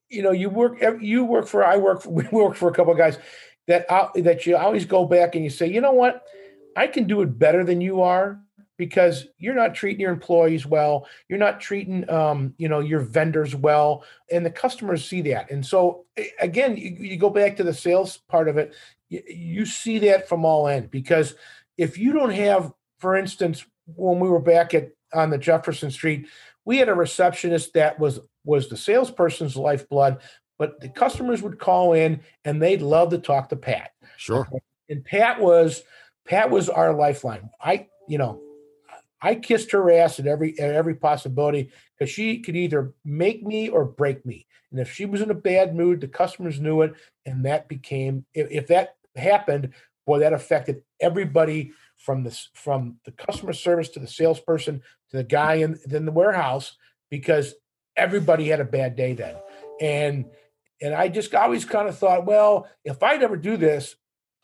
you 0.08 0.22
know, 0.22 0.32
you 0.32 0.50
work, 0.50 0.82
you 1.00 1.24
work 1.24 1.46
for, 1.46 1.64
I 1.64 1.76
work, 1.76 2.02
for, 2.02 2.10
we 2.10 2.24
work 2.30 2.56
for 2.56 2.68
a 2.68 2.72
couple 2.72 2.92
of 2.92 2.98
guys 2.98 3.18
that, 3.66 3.90
uh, 3.90 4.08
that 4.16 4.46
you 4.46 4.56
always 4.56 4.84
go 4.84 5.04
back 5.04 5.34
and 5.34 5.44
you 5.44 5.50
say, 5.50 5.66
you 5.66 5.80
know 5.80 5.92
what, 5.92 6.22
I 6.76 6.86
can 6.86 7.06
do 7.06 7.22
it 7.22 7.38
better 7.38 7.64
than 7.64 7.80
you 7.80 8.02
are 8.02 8.40
because 8.78 9.26
you're 9.38 9.54
not 9.54 9.74
treating 9.74 10.00
your 10.00 10.12
employees 10.12 10.66
well. 10.66 11.06
You're 11.28 11.38
not 11.38 11.60
treating 11.60 12.08
um, 12.10 12.54
you 12.58 12.68
know 12.68 12.80
your 12.80 13.00
vendors 13.00 13.56
well. 13.56 14.04
And 14.30 14.44
the 14.44 14.50
customers 14.50 15.08
see 15.08 15.22
that. 15.22 15.50
And 15.50 15.64
so 15.64 16.04
again 16.40 16.76
you, 16.76 16.96
you 16.98 17.16
go 17.16 17.30
back 17.30 17.56
to 17.56 17.64
the 17.64 17.74
sales 17.74 18.18
part 18.28 18.48
of 18.48 18.58
it 18.58 18.74
you, 19.08 19.22
you, 19.26 19.66
see 19.66 19.98
that 20.00 20.28
from 20.28 20.44
all 20.44 20.68
end 20.68 20.90
because 20.90 21.34
if 21.76 21.98
you 21.98 22.12
don't 22.12 22.30
have 22.30 22.72
for 22.98 23.16
instance 23.16 23.64
when 23.86 24.18
we 24.18 24.28
were 24.28 24.40
back 24.40 24.74
at 24.74 24.90
on 25.12 25.30
the 25.30 25.38
jefferson 25.38 25.90
street 25.90 26.26
we 26.66 26.76
had 26.76 26.90
a 26.90 26.94
receptionist 26.94 27.72
that 27.72 27.98
was 27.98 28.20
was 28.44 28.68
the 28.68 28.76
salesperson's 28.76 29.56
lifeblood 29.56 30.20
but 30.58 30.80
the 30.80 30.88
customers 30.88 31.42
would 31.42 31.58
call 31.58 31.92
in 31.92 32.20
and 32.44 32.60
they'd 32.60 32.82
love 32.82 33.10
to 33.10 33.18
talk 33.18 33.48
to 33.50 33.56
Pat. 33.56 33.90
Sure. 34.16 34.48
And 34.88 35.04
Pat 35.04 35.40
was 35.40 35.82
Pat 36.26 36.50
was 36.50 36.68
our 36.68 36.94
lifeline. 36.94 37.50
I, 37.60 37.88
you 38.08 38.18
know, 38.18 38.40
I 39.20 39.34
kissed 39.34 39.70
her 39.72 39.90
ass 39.90 40.18
at 40.18 40.26
every 40.26 40.58
at 40.58 40.74
every 40.74 40.94
possibility 40.94 41.70
because 41.98 42.12
she 42.12 42.40
could 42.40 42.56
either 42.56 42.92
make 43.04 43.42
me 43.42 43.68
or 43.68 43.84
break 43.84 44.24
me. 44.24 44.46
And 44.70 44.80
if 44.80 44.92
she 44.92 45.06
was 45.06 45.20
in 45.20 45.30
a 45.30 45.34
bad 45.34 45.74
mood, 45.74 46.00
the 46.00 46.08
customers 46.08 46.60
knew 46.60 46.82
it, 46.82 46.94
and 47.24 47.44
that 47.44 47.68
became 47.68 48.24
if, 48.34 48.48
if 48.50 48.66
that 48.68 48.96
happened, 49.14 49.72
boy, 50.06 50.20
that 50.20 50.32
affected 50.32 50.82
everybody 51.00 51.72
from 52.06 52.22
the 52.22 52.40
from 52.54 52.98
the 53.04 53.10
customer 53.10 53.52
service 53.52 53.88
to 53.88 53.98
the 53.98 54.06
salesperson 54.06 54.80
to 55.10 55.16
the 55.16 55.24
guy 55.24 55.54
in, 55.54 55.76
in 55.90 56.06
the 56.06 56.12
warehouse 56.12 56.76
because 57.10 57.54
everybody 57.96 58.46
had 58.46 58.60
a 58.60 58.64
bad 58.64 58.94
day 58.94 59.12
then. 59.12 59.34
And 59.80 60.26
and 60.80 60.94
I 60.94 61.08
just 61.08 61.34
always 61.34 61.64
kind 61.64 61.88
of 61.88 61.98
thought, 61.98 62.24
well, 62.24 62.68
if 62.84 63.02
I 63.02 63.16
never 63.16 63.36
do 63.36 63.56
this, 63.56 63.96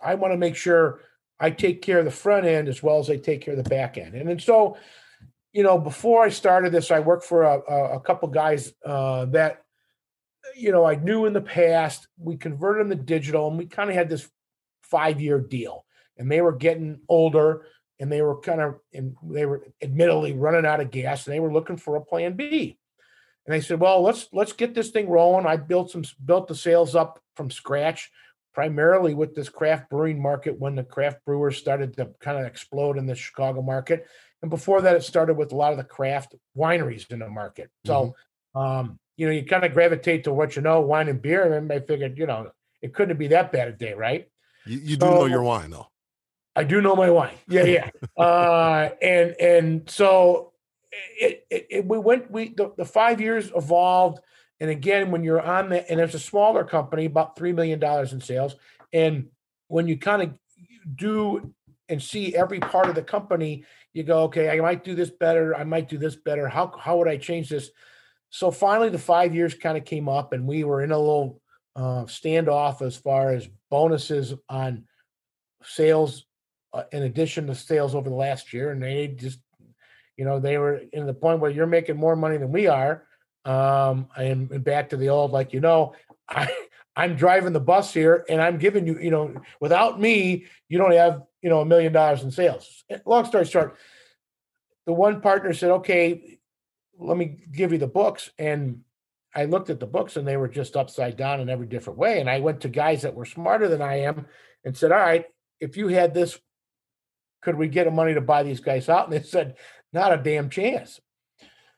I 0.03 0.17
want 0.17 0.33
to 0.33 0.39
make 0.39 0.57
sure 0.57 1.01
I 1.39 1.51
take 1.51 1.83
care 1.83 2.01
of 2.01 2.05
the 2.05 2.11
front 2.11 2.47
end 2.47 2.69
as 2.69 2.83
well 2.83 2.99
as 2.99 3.09
I 3.09 3.17
take 3.17 3.43
care 3.43 3.55
of 3.57 3.63
the 3.63 3.71
back 3.71 3.97
end. 3.97 4.15
And, 4.15 4.29
and 4.29 4.43
so, 4.43 4.77
you 5.53 5.63
know, 5.63 5.79
before 5.79 6.25
I 6.25 6.31
started 6.31 6.73
this, 6.73 6.91
I 6.91 7.01
worked 7.01 7.25
for 7.25 7.43
a, 7.45 7.61
a, 7.69 7.97
a 7.97 8.01
couple 8.01 8.29
guys 8.29 8.73
uh, 8.85 9.27
that, 9.27 9.63
you 10.57 10.73
know, 10.73 10.85
I 10.85 10.97
knew 10.97 11.27
in 11.27 11.33
the 11.33 11.43
past. 11.43 12.09
We 12.19 12.37
converted 12.37 12.91
them 12.91 12.99
to 12.99 13.05
digital, 13.05 13.49
and 13.49 13.59
we 13.59 13.67
kind 13.67 13.89
of 13.89 13.95
had 13.95 14.09
this 14.09 14.29
five 14.83 15.21
year 15.21 15.39
deal. 15.39 15.85
And 16.23 16.31
they 16.31 16.41
were 16.41 16.53
getting 16.53 17.01
older, 17.09 17.67
and 17.99 18.11
they 18.11 18.23
were 18.23 18.41
kind 18.41 18.61
of, 18.61 18.77
and 18.95 19.17
they 19.25 19.45
were 19.45 19.67
admittedly 19.83 20.33
running 20.33 20.65
out 20.65 20.81
of 20.81 20.93
gas, 20.93 21.27
and 21.27 21.35
they 21.35 21.41
were 21.41 21.53
looking 21.53 21.77
for 21.77 21.97
a 21.97 22.01
plan 22.01 22.35
B. 22.35 22.79
And 23.45 23.53
they 23.53 23.61
said, 23.61 23.81
well, 23.81 24.03
let's 24.03 24.29
let's 24.33 24.53
get 24.53 24.73
this 24.73 24.91
thing 24.91 25.09
rolling. 25.09 25.47
I 25.47 25.57
built 25.57 25.91
some 25.91 26.05
built 26.25 26.47
the 26.47 26.55
sales 26.55 26.95
up 26.95 27.21
from 27.35 27.51
scratch, 27.51 28.13
primarily 28.55 29.15
with 29.15 29.35
this 29.35 29.49
craft 29.49 29.91
brewing 29.91 30.23
market 30.23 30.61
when 30.61 30.77
the 30.77 30.85
craft 30.85 31.25
brewers 31.27 31.57
started 31.57 31.97
to 31.97 32.11
kind 32.21 32.39
of 32.39 32.47
explode 32.47 32.99
in 32.99 33.07
the 33.07 33.17
Chicago 33.17 33.61
market. 33.61 34.07
And 34.43 34.51
before 34.51 34.81
that, 34.83 34.95
it 34.95 35.03
started 35.03 35.37
with 35.37 35.51
a 35.51 35.57
lot 35.57 35.73
of 35.73 35.79
the 35.79 35.85
craft 35.85 36.37
wineries 36.57 37.11
in 37.11 37.19
the 37.19 37.29
market. 37.29 37.69
So 37.85 38.15
mm-hmm. 38.55 38.61
um, 38.61 38.99
you 39.17 39.27
know, 39.27 39.33
you 39.33 39.45
kind 39.45 39.65
of 39.65 39.75
gravitate 39.75 40.25
to 40.25 40.33
what 40.33 40.55
you 40.55 40.63
know, 40.63 40.81
wine 40.81 41.09
and 41.09 41.21
beer. 41.21 41.53
And 41.53 41.69
they 41.69 41.81
figured, 41.81 42.19
you 42.19 42.27
know, 42.27 42.53
it 42.81 42.95
couldn't 42.95 43.19
be 43.19 43.29
that 43.29 43.53
bad 43.53 43.69
a 43.69 43.73
day, 43.73 43.95
right? 43.95 44.29
You, 44.67 44.79
you 44.79 44.97
so, 44.97 45.11
do 45.11 45.15
know 45.15 45.27
your 45.27 45.43
wine 45.43 45.71
though. 45.71 45.89
I 46.55 46.65
do 46.65 46.81
know 46.81 46.95
my 46.95 47.11
wine. 47.11 47.35
Yeah, 47.49 47.65
yeah. 47.65 47.91
uh, 48.23 48.91
and 49.01 49.35
and 49.41 49.91
so 49.91 50.53
it, 50.91 51.47
it, 51.51 51.67
it, 51.71 51.87
we 51.87 51.99
went 51.99 52.31
we 52.31 52.51
the, 52.51 52.73
the 52.77 52.85
five 52.85 53.21
years 53.21 53.51
evolved. 53.55 54.21
And 54.61 54.71
again 54.71 55.11
when 55.11 55.25
you're 55.25 55.41
on 55.41 55.71
the 55.71 55.91
and 55.91 56.01
it's 56.01 56.15
a 56.15 56.21
smaller 56.21 56.65
company 56.65 57.07
about 57.07 57.37
three 57.37 57.53
million 57.53 57.79
dollars 57.79 58.13
in 58.13 58.21
sales. 58.21 58.55
And 58.93 59.29
when 59.69 59.89
you 59.89 59.99
kind 59.99 60.23
of 60.23 60.35
do 60.95 61.53
and 61.89 62.03
see 62.03 62.35
every 62.35 62.61
part 62.61 62.89
of 62.89 62.95
the 62.95 63.03
company 63.03 63.65
you 63.93 64.03
go 64.03 64.23
okay 64.25 64.49
i 64.49 64.61
might 64.61 64.85
do 64.85 64.95
this 64.95 65.11
better. 65.11 65.55
I 65.55 65.65
might 65.65 65.89
do 65.89 65.99
this 65.99 66.17
better. 66.17 66.49
How, 66.49 66.73
how 66.79 66.99
would 66.99 67.09
i 67.09 67.17
change 67.17 67.49
this? 67.49 67.71
So 68.31 68.51
finally 68.51 68.89
the 68.89 68.99
five 68.99 69.35
years 69.35 69.55
kind 69.55 69.77
of 69.77 69.85
came 69.85 70.09
up 70.09 70.33
and 70.33 70.47
we 70.47 70.65
were 70.65 70.83
in 70.83 70.93
a 70.93 70.99
little 70.99 71.41
uh, 71.75 72.05
standoff 72.05 72.83
as 72.83 72.97
far 72.97 73.33
as 73.33 73.49
bonuses 73.71 74.35
on 74.49 74.85
sales 75.65 76.25
uh, 76.73 76.85
in 76.93 77.03
addition 77.03 77.47
to 77.47 77.55
sales 77.55 77.95
over 77.95 78.09
the 78.09 78.15
last 78.15 78.53
year 78.53 78.71
and 78.71 78.83
they 78.83 79.09
just 79.09 79.39
you 80.17 80.25
know, 80.25 80.39
they 80.39 80.59
were 80.59 80.83
in 80.93 81.07
the 81.07 81.15
point 81.15 81.41
where 81.41 81.51
you're 81.51 81.67
making 81.67 81.97
more 81.97 82.17
money 82.17 82.37
than 82.37 82.53
we 82.53 82.67
are. 82.67 83.05
Um, 83.45 84.09
and, 84.17 84.63
back 84.63 84.91
to 84.91 84.97
the 84.97 85.09
old, 85.09 85.33
like, 85.33 85.53
you 85.53 85.61
know, 85.61 85.95
I, 86.29 86.49
I'm 86.95 87.17
driving 87.17 87.53
the 87.53 87.61
bus 87.61 87.93
here 87.93 88.25
and 88.29 88.41
I'm 88.41 88.59
giving 88.59 88.87
you, 88.87 88.99
you 88.99 89.11
know, 89.11 89.35
without 89.61 90.01
me, 90.01 90.47
you 90.69 90.79
don't 90.79 90.93
have, 90.93 91.23
you 91.41 91.51
know, 91.51 91.61
a 91.61 91.65
million 91.65 91.93
dollars 91.93 92.23
in 92.23 92.31
sales. 92.31 92.85
Long 93.07 93.25
story 93.25 93.47
short, 93.47 93.77
the 94.87 94.93
one 94.93 95.21
partner 95.21 95.53
said, 95.55 95.71
okay, 95.71 96.39
let 96.99 97.17
me 97.17 97.39
give 97.51 97.73
you 97.73 97.79
the 97.79 97.87
books. 97.87 98.31
And 98.39 98.83
I 99.35 99.47
looked 99.47 99.71
at 99.71 99.81
the 99.81 99.87
books 99.87 100.17
and 100.17 100.29
they 100.29 100.37
were 100.37 100.49
just 100.49 100.77
upside 100.77 101.17
down 101.17 101.41
in 101.41 101.49
every 101.49 101.67
different 101.67 101.99
way. 101.99 102.21
And 102.21 102.29
I 102.29 102.41
went 102.41 102.61
to 102.61 102.69
guys 102.69 103.03
that 103.03 103.15
were 103.15 103.25
smarter 103.25 103.67
than 103.69 103.81
I 103.83 104.03
am 104.03 104.27
and 104.65 104.77
said, 104.77 104.93
all 104.93 104.99
right, 104.99 105.25
if 105.59 105.77
you 105.77 105.89
had 105.89 106.13
this, 106.13 106.39
could 107.43 107.57
we 107.57 107.69
get 107.69 107.85
the 107.85 107.91
money 107.91 108.15
to 108.15 108.21
buy 108.21 108.43
these 108.43 108.61
guys 108.61 108.89
out? 108.89 109.05
And 109.05 109.13
they 109.13 109.23
said, 109.23 109.57
not 109.93 110.13
a 110.13 110.23
damn 110.23 110.49
chance. 110.49 111.01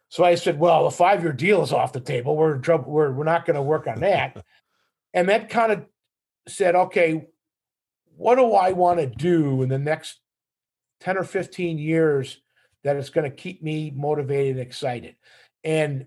So 0.08 0.22
I 0.22 0.36
said, 0.36 0.60
well, 0.60 0.84
the 0.84 0.90
five 0.90 1.22
year 1.22 1.32
deal 1.32 1.62
is 1.62 1.72
off 1.72 1.92
the 1.92 2.00
table. 2.00 2.36
We're 2.36 2.56
in 2.56 2.62
trouble. 2.62 2.92
We're, 2.92 3.10
we're 3.10 3.24
not 3.24 3.46
going 3.46 3.56
to 3.56 3.62
work 3.62 3.86
on 3.86 4.00
that. 4.00 4.44
and 5.14 5.28
that 5.28 5.48
kind 5.48 5.72
of 5.72 5.86
said, 6.46 6.76
okay, 6.76 7.26
what 8.16 8.36
do 8.36 8.52
I 8.52 8.72
want 8.72 9.00
to 9.00 9.06
do 9.06 9.62
in 9.62 9.68
the 9.68 9.78
next 9.78 10.20
10 11.00 11.18
or 11.18 11.24
15 11.24 11.78
years 11.78 12.40
that 12.84 12.96
is 12.96 13.10
going 13.10 13.28
to 13.28 13.36
keep 13.36 13.62
me 13.62 13.92
motivated 13.94 14.52
and 14.56 14.60
excited? 14.60 15.16
And 15.64 16.06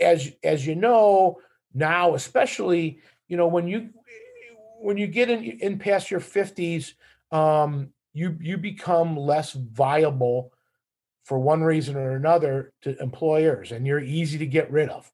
as 0.00 0.32
as 0.42 0.66
you 0.66 0.74
know 0.74 1.38
now, 1.74 2.14
especially, 2.14 3.00
you 3.28 3.36
know, 3.36 3.48
when 3.48 3.68
you 3.68 3.90
when 4.80 4.96
you 4.96 5.06
get 5.06 5.30
in, 5.30 5.44
in 5.44 5.78
past 5.78 6.10
your 6.10 6.20
50s, 6.20 6.94
um, 7.30 7.91
you 8.12 8.36
you 8.40 8.56
become 8.56 9.16
less 9.16 9.52
viable 9.52 10.52
for 11.24 11.38
one 11.38 11.62
reason 11.62 11.96
or 11.96 12.16
another 12.16 12.72
to 12.82 13.00
employers, 13.00 13.72
and 13.72 13.86
you're 13.86 14.00
easy 14.00 14.38
to 14.38 14.46
get 14.46 14.70
rid 14.70 14.88
of. 14.88 15.10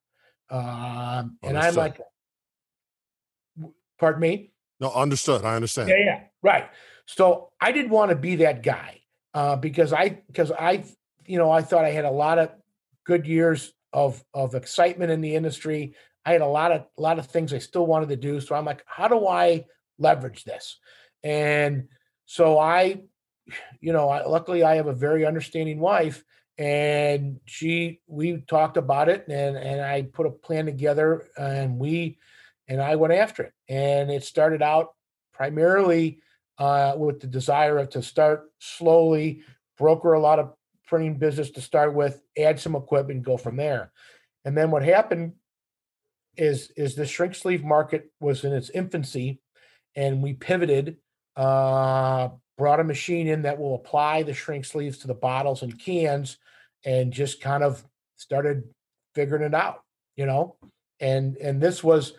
Um, 0.50 1.36
and 1.42 1.58
I'm 1.58 1.74
like, 1.74 2.00
pardon 3.98 4.20
me. 4.20 4.52
No, 4.80 4.90
understood. 4.92 5.44
I 5.44 5.56
understand. 5.56 5.90
Yeah, 5.90 5.98
yeah, 5.98 6.20
right. 6.42 6.70
So 7.06 7.50
I 7.60 7.72
didn't 7.72 7.90
want 7.90 8.10
to 8.10 8.16
be 8.16 8.36
that 8.36 8.62
guy 8.62 9.00
uh, 9.34 9.56
because 9.56 9.92
I 9.92 10.22
because 10.26 10.50
I 10.52 10.84
you 11.26 11.38
know 11.38 11.50
I 11.50 11.62
thought 11.62 11.84
I 11.84 11.90
had 11.90 12.04
a 12.04 12.10
lot 12.10 12.38
of 12.38 12.50
good 13.04 13.26
years 13.26 13.72
of 13.92 14.22
of 14.34 14.54
excitement 14.54 15.10
in 15.10 15.20
the 15.20 15.34
industry. 15.34 15.94
I 16.24 16.32
had 16.32 16.40
a 16.40 16.46
lot 16.46 16.72
of 16.72 16.86
a 16.96 17.00
lot 17.00 17.18
of 17.18 17.26
things 17.26 17.52
I 17.52 17.58
still 17.58 17.86
wanted 17.86 18.08
to 18.10 18.16
do. 18.16 18.40
So 18.40 18.54
I'm 18.54 18.64
like, 18.64 18.82
how 18.86 19.08
do 19.08 19.26
I 19.26 19.66
leverage 19.98 20.44
this? 20.44 20.78
And 21.22 21.88
so 22.28 22.58
I 22.58 23.00
you 23.80 23.92
know, 23.92 24.08
I, 24.10 24.26
luckily 24.26 24.62
I 24.62 24.76
have 24.76 24.86
a 24.86 24.92
very 24.92 25.24
understanding 25.24 25.80
wife, 25.80 26.22
and 26.58 27.40
she 27.46 28.00
we 28.06 28.38
talked 28.48 28.76
about 28.76 29.08
it, 29.08 29.24
and 29.28 29.56
and 29.56 29.80
I 29.80 30.02
put 30.02 30.26
a 30.26 30.30
plan 30.30 30.66
together, 30.66 31.26
and 31.38 31.78
we 31.78 32.18
and 32.68 32.82
I 32.82 32.96
went 32.96 33.14
after 33.14 33.44
it, 33.44 33.52
and 33.68 34.10
it 34.10 34.24
started 34.24 34.62
out 34.62 34.94
primarily 35.32 36.20
uh, 36.58 36.94
with 36.96 37.20
the 37.20 37.26
desire 37.26 37.86
to 37.86 38.02
start 38.02 38.50
slowly 38.58 39.42
broker 39.78 40.12
a 40.12 40.20
lot 40.20 40.38
of 40.38 40.52
printing 40.86 41.18
business 41.18 41.50
to 41.52 41.60
start 41.60 41.94
with, 41.94 42.20
add 42.36 42.58
some 42.58 42.74
equipment, 42.74 43.22
go 43.22 43.38
from 43.38 43.56
there, 43.56 43.90
and 44.44 44.56
then 44.56 44.70
what 44.70 44.82
happened 44.82 45.32
is 46.36 46.70
is 46.76 46.94
the 46.94 47.06
shrink 47.06 47.34
sleeve 47.34 47.64
market 47.64 48.10
was 48.20 48.44
in 48.44 48.52
its 48.52 48.68
infancy, 48.70 49.40
and 49.96 50.22
we 50.22 50.34
pivoted 50.34 50.98
uh, 51.38 52.28
brought 52.58 52.80
a 52.80 52.84
machine 52.84 53.28
in 53.28 53.42
that 53.42 53.58
will 53.58 53.74
apply 53.74 54.22
the 54.22 54.34
shrink 54.34 54.66
sleeves 54.66 54.98
to 54.98 55.06
the 55.06 55.14
bottles 55.14 55.62
and 55.62 55.78
cans 55.78 56.36
and 56.84 57.12
just 57.12 57.40
kind 57.40 57.62
of 57.62 57.82
started 58.16 58.64
figuring 59.14 59.42
it 59.42 59.54
out 59.54 59.84
you 60.18 60.26
know? 60.26 60.56
And 61.00 61.38
and 61.38 61.62
this 61.62 61.82
was 61.82 62.12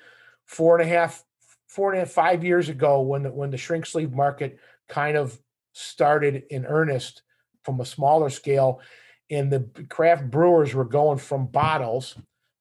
four 0.45 0.79
and 0.79 0.89
a 0.89 0.91
half 0.91 1.23
four 1.67 1.91
and 1.91 1.97
a 1.97 2.05
half 2.05 2.11
five 2.11 2.43
years 2.43 2.69
ago 2.69 3.01
when 3.01 3.21
the 3.23 3.31
when 3.31 3.51
the 3.51 3.57
shrink 3.57 3.85
sleeve 3.85 4.13
market 4.13 4.57
kind 4.87 5.15
of 5.15 5.37
started 5.73 6.43
in 6.49 6.65
earnest 6.65 7.21
from 7.63 7.79
a 7.81 7.85
smaller 7.85 8.31
scale. 8.31 8.81
And 9.29 9.51
the 9.51 9.69
craft 9.89 10.31
brewers 10.31 10.73
were 10.73 10.85
going 10.85 11.19
from 11.19 11.45
bottles 11.45 12.15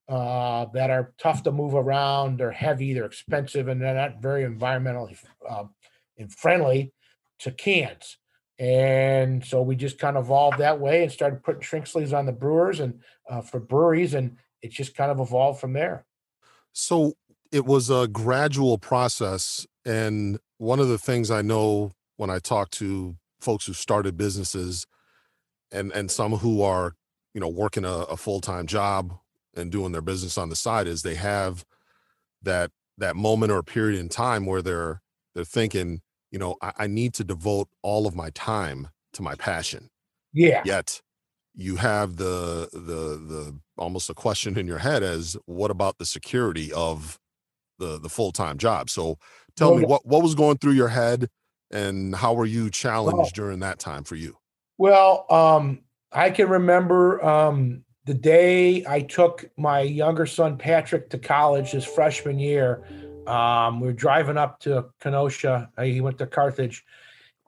uh, 0.09 0.67
that 0.75 0.91
are 0.91 1.15
tough 1.19 1.43
to 1.45 1.53
move 1.53 1.75
around 1.75 2.39
they're 2.39 2.51
heavy 2.51 2.95
they're 2.95 3.05
expensive 3.05 3.69
and 3.69 3.81
they're 3.81 3.95
not 3.95 4.23
very 4.23 4.43
environmentally 4.43 5.19
uh, 5.49 5.65
and 6.19 6.33
friendly 6.33 6.93
to 7.41 7.51
cans. 7.51 8.19
And 8.59 9.45
so 9.45 9.63
we 9.63 9.77
just 9.77 9.99
kind 9.99 10.17
of 10.17 10.25
evolved 10.25 10.59
that 10.59 10.81
way 10.81 11.05
and 11.05 11.13
started 11.13 11.43
putting 11.45 11.61
shrink 11.61 11.87
sleeves 11.87 12.13
on 12.13 12.27
the 12.27 12.33
brewers 12.33 12.81
and 12.81 13.01
uh, 13.31 13.41
for 13.41 13.61
breweries, 13.61 14.15
and 14.15 14.37
it 14.63 14.73
just 14.73 14.97
kind 14.97 15.13
of 15.13 15.21
evolved 15.21 15.61
from 15.61 15.73
there. 15.75 16.05
So 16.73 17.15
it 17.53 17.65
was 17.65 17.89
a 17.89 18.09
gradual 18.09 18.79
process. 18.79 19.67
And 19.85 20.39
one 20.59 20.81
of 20.81 20.89
the 20.89 20.99
things 20.99 21.31
I 21.31 21.43
know 21.43 21.93
when 22.17 22.31
I 22.31 22.41
talk 22.41 22.71
to 22.73 23.17
folks 23.41 23.67
who 23.67 23.73
started 23.73 24.17
businesses 24.17 24.87
and 25.71 25.93
and 25.93 26.11
some 26.11 26.33
who 26.33 26.63
are 26.63 26.95
you 27.35 27.41
know 27.41 27.49
working 27.49 27.85
a, 27.85 27.93
a 27.93 28.17
full-time 28.17 28.67
job 28.67 29.15
and 29.55 29.71
doing 29.71 29.93
their 29.93 30.03
business 30.03 30.37
on 30.37 30.49
the 30.49 30.57
side 30.57 30.87
is 30.87 31.03
they 31.03 31.15
have 31.15 31.65
that 32.43 32.71
that 32.97 33.17
moment 33.17 33.53
or 33.53 33.63
period 33.63 33.99
in 33.99 34.09
time 34.09 34.47
where 34.47 34.63
they're 34.63 35.01
they're 35.35 35.45
thinking 35.45 36.01
you 36.31 36.39
know, 36.39 36.57
I, 36.63 36.73
I 36.79 36.87
need 36.87 37.15
to 37.15 37.25
devote 37.25 37.69
all 37.83 38.07
of 38.07 38.15
my 38.15 38.31
time 38.31 38.89
to 39.15 39.23
my 39.23 39.35
passion. 39.35 39.91
Yeah. 40.33 40.63
Yet 40.65 41.01
you 41.55 41.77
have 41.77 42.17
the 42.17 42.69
the 42.73 43.19
the 43.35 43.59
almost 43.77 44.11
a 44.11 44.15
question 44.15 44.57
in 44.57 44.67
your 44.67 44.79
head 44.79 45.03
as 45.03 45.37
what 45.47 45.71
about 45.71 45.99
the 45.99 46.07
security 46.07 46.73
of 46.73 47.19
the 47.79 47.99
the 47.99 48.09
full 48.09 48.33
time 48.33 48.59
job. 48.59 48.91
So 48.91 49.19
tell 49.57 49.77
me 49.77 49.85
what 49.85 50.07
what 50.07 50.23
was 50.23 50.35
going 50.35 50.59
through 50.59 50.73
your 50.73 50.89
head, 50.89 51.29
and 51.71 52.15
how 52.15 52.35
were 52.35 52.47
you 52.47 52.71
challenged 52.71 53.35
during 53.35 53.61
that 53.61 53.79
time 53.79 54.05
for 54.05 54.15
you? 54.15 54.37
Well, 54.77 55.27
um, 55.31 55.81
I 56.13 56.31
can 56.31 56.49
remember 56.49 57.25
um, 57.25 57.85
the 58.05 58.15
day 58.15 58.85
I 58.87 59.01
took 59.01 59.51
my 59.57 59.81
younger 59.81 60.27
son 60.27 60.57
Patrick 60.57 61.11
to 61.11 61.19
college 61.19 61.71
his 61.71 61.85
freshman 61.85 62.39
year. 62.39 62.85
Um, 63.29 63.81
we 63.81 63.89
were 63.89 63.93
driving 63.93 64.39
up 64.39 64.61
to 64.61 64.87
Kenosha. 65.01 65.71
Uh, 65.77 65.83
he 65.83 66.01
went 66.01 66.19
to 66.19 66.27
Carthage, 66.27 66.85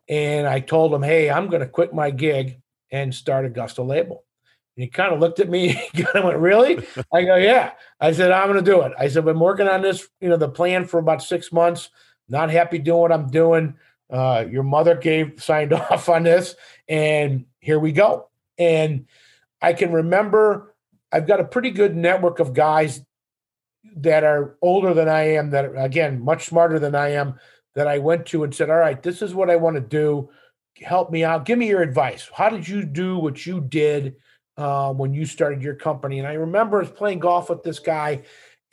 and 0.08 0.46
I 0.46 0.60
told 0.60 0.92
him, 0.92 1.02
"Hey, 1.02 1.30
I'm 1.30 1.48
going 1.48 1.60
to 1.62 1.68
quit 1.68 1.94
my 1.94 2.10
gig 2.10 2.60
and 2.92 3.14
start 3.14 3.46
Augusta 3.46 3.82
Label." 3.82 4.24
And 4.76 4.84
he 4.84 4.88
kind 4.88 5.12
of 5.12 5.20
looked 5.20 5.40
at 5.40 5.48
me. 5.48 5.68
He 5.92 6.02
kind 6.02 6.16
of 6.16 6.24
went, 6.24 6.38
"Really?" 6.38 6.86
I 7.12 7.22
go, 7.24 7.36
"Yeah." 7.36 7.72
I 7.98 8.12
said, 8.12 8.30
"I'm 8.30 8.48
going 8.48 8.62
to 8.62 8.70
do 8.70 8.82
it." 8.82 8.92
I 8.98 9.08
said, 9.08 9.20
"I've 9.20 9.24
been 9.24 9.40
working 9.40 9.68
on 9.68 9.80
this, 9.80 10.06
you 10.20 10.28
know, 10.28 10.36
the 10.36 10.48
plan 10.48 10.84
for 10.84 10.98
about 10.98 11.22
six 11.22 11.50
months. 11.50 11.88
Not 12.28 12.50
happy 12.50 12.78
doing 12.78 13.00
what 13.00 13.12
I'm 13.12 13.28
doing. 13.28 13.74
Uh, 14.10 14.44
your 14.50 14.64
mother 14.64 14.94
gave 14.96 15.42
signed 15.42 15.72
off 15.90 16.10
on 16.10 16.24
this, 16.24 16.56
and 16.88 17.46
here 17.60 17.78
we 17.78 17.92
go." 17.92 18.28
And 18.58 19.06
I 19.62 19.72
can 19.72 19.92
remember 19.92 20.74
I've 21.12 21.26
got 21.26 21.40
a 21.40 21.44
pretty 21.44 21.70
good 21.70 21.96
network 21.96 22.38
of 22.38 22.54
guys 22.54 23.00
that 23.96 24.24
are 24.24 24.56
older 24.62 24.94
than 24.94 25.08
I 25.08 25.22
am, 25.34 25.50
that 25.50 25.64
are, 25.64 25.76
again, 25.76 26.20
much 26.22 26.46
smarter 26.46 26.78
than 26.78 26.94
I 26.94 27.12
am, 27.12 27.38
that 27.74 27.86
I 27.86 27.98
went 27.98 28.26
to 28.26 28.44
and 28.44 28.54
said, 28.54 28.70
All 28.70 28.76
right, 28.76 29.02
this 29.02 29.22
is 29.22 29.34
what 29.34 29.50
I 29.50 29.56
want 29.56 29.76
to 29.76 29.80
do. 29.80 30.30
Help 30.82 31.10
me 31.10 31.24
out. 31.24 31.44
Give 31.44 31.58
me 31.58 31.68
your 31.68 31.82
advice. 31.82 32.28
How 32.34 32.48
did 32.48 32.66
you 32.66 32.84
do 32.84 33.18
what 33.18 33.44
you 33.46 33.60
did 33.60 34.16
uh, 34.56 34.92
when 34.92 35.12
you 35.12 35.26
started 35.26 35.62
your 35.62 35.74
company? 35.74 36.18
And 36.18 36.28
I 36.28 36.34
remember 36.34 36.84
playing 36.84 37.20
golf 37.20 37.50
with 37.50 37.62
this 37.62 37.78
guy, 37.78 38.22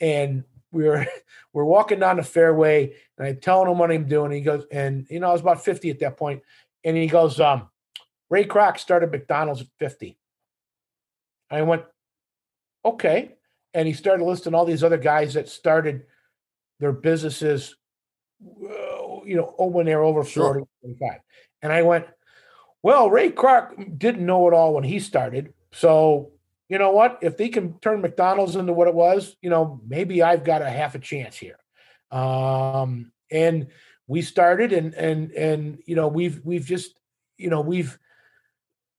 and 0.00 0.44
we 0.72 0.84
were 0.84 1.06
we're 1.52 1.64
walking 1.64 2.00
down 2.00 2.16
the 2.16 2.22
fairway, 2.22 2.94
and 3.18 3.26
I'm 3.26 3.40
telling 3.40 3.70
him 3.70 3.78
what 3.78 3.90
I'm 3.90 4.06
doing. 4.06 4.32
he 4.32 4.40
goes, 4.40 4.64
and 4.70 5.06
you 5.10 5.20
know, 5.20 5.28
I 5.28 5.32
was 5.32 5.40
about 5.40 5.64
50 5.64 5.90
at 5.90 5.98
that 6.00 6.16
point, 6.16 6.42
and 6.84 6.96
he 6.96 7.06
goes, 7.06 7.40
um, 7.40 7.68
Ray 8.30 8.44
Kroc 8.44 8.78
started 8.78 9.10
McDonald's 9.10 9.62
at 9.62 9.68
50. 9.78 10.18
I 11.50 11.62
went, 11.62 11.84
okay. 12.84 13.37
And 13.74 13.86
he 13.86 13.94
started 13.94 14.24
listing 14.24 14.54
all 14.54 14.64
these 14.64 14.84
other 14.84 14.98
guys 14.98 15.34
that 15.34 15.48
started 15.48 16.04
their 16.80 16.92
businesses, 16.92 17.76
you 18.40 19.36
know, 19.36 19.54
when 19.58 19.86
they 19.86 19.94
were 19.94 20.02
over 20.02 20.24
sure. 20.24 20.54
40, 20.54 20.66
45. 20.82 21.20
And 21.62 21.72
I 21.72 21.82
went, 21.82 22.06
well, 22.82 23.10
Ray 23.10 23.30
Kroc 23.30 23.98
didn't 23.98 24.24
know 24.24 24.48
it 24.48 24.54
all 24.54 24.74
when 24.74 24.84
he 24.84 25.00
started. 25.00 25.52
So, 25.72 26.32
you 26.68 26.78
know 26.78 26.92
what? 26.92 27.18
If 27.22 27.36
they 27.36 27.48
can 27.48 27.78
turn 27.80 28.00
McDonald's 28.00 28.56
into 28.56 28.72
what 28.72 28.88
it 28.88 28.94
was, 28.94 29.36
you 29.42 29.50
know, 29.50 29.80
maybe 29.86 30.22
I've 30.22 30.44
got 30.44 30.62
a 30.62 30.70
half 30.70 30.94
a 30.94 30.98
chance 30.98 31.36
here. 31.36 31.58
Um, 32.10 33.12
and 33.30 33.68
we 34.06 34.22
started 34.22 34.72
and 34.72 34.94
and 34.94 35.32
and 35.32 35.82
you 35.84 35.96
know, 35.96 36.08
we've 36.08 36.40
we've 36.44 36.64
just, 36.64 36.98
you 37.36 37.50
know, 37.50 37.60
we've 37.60 37.98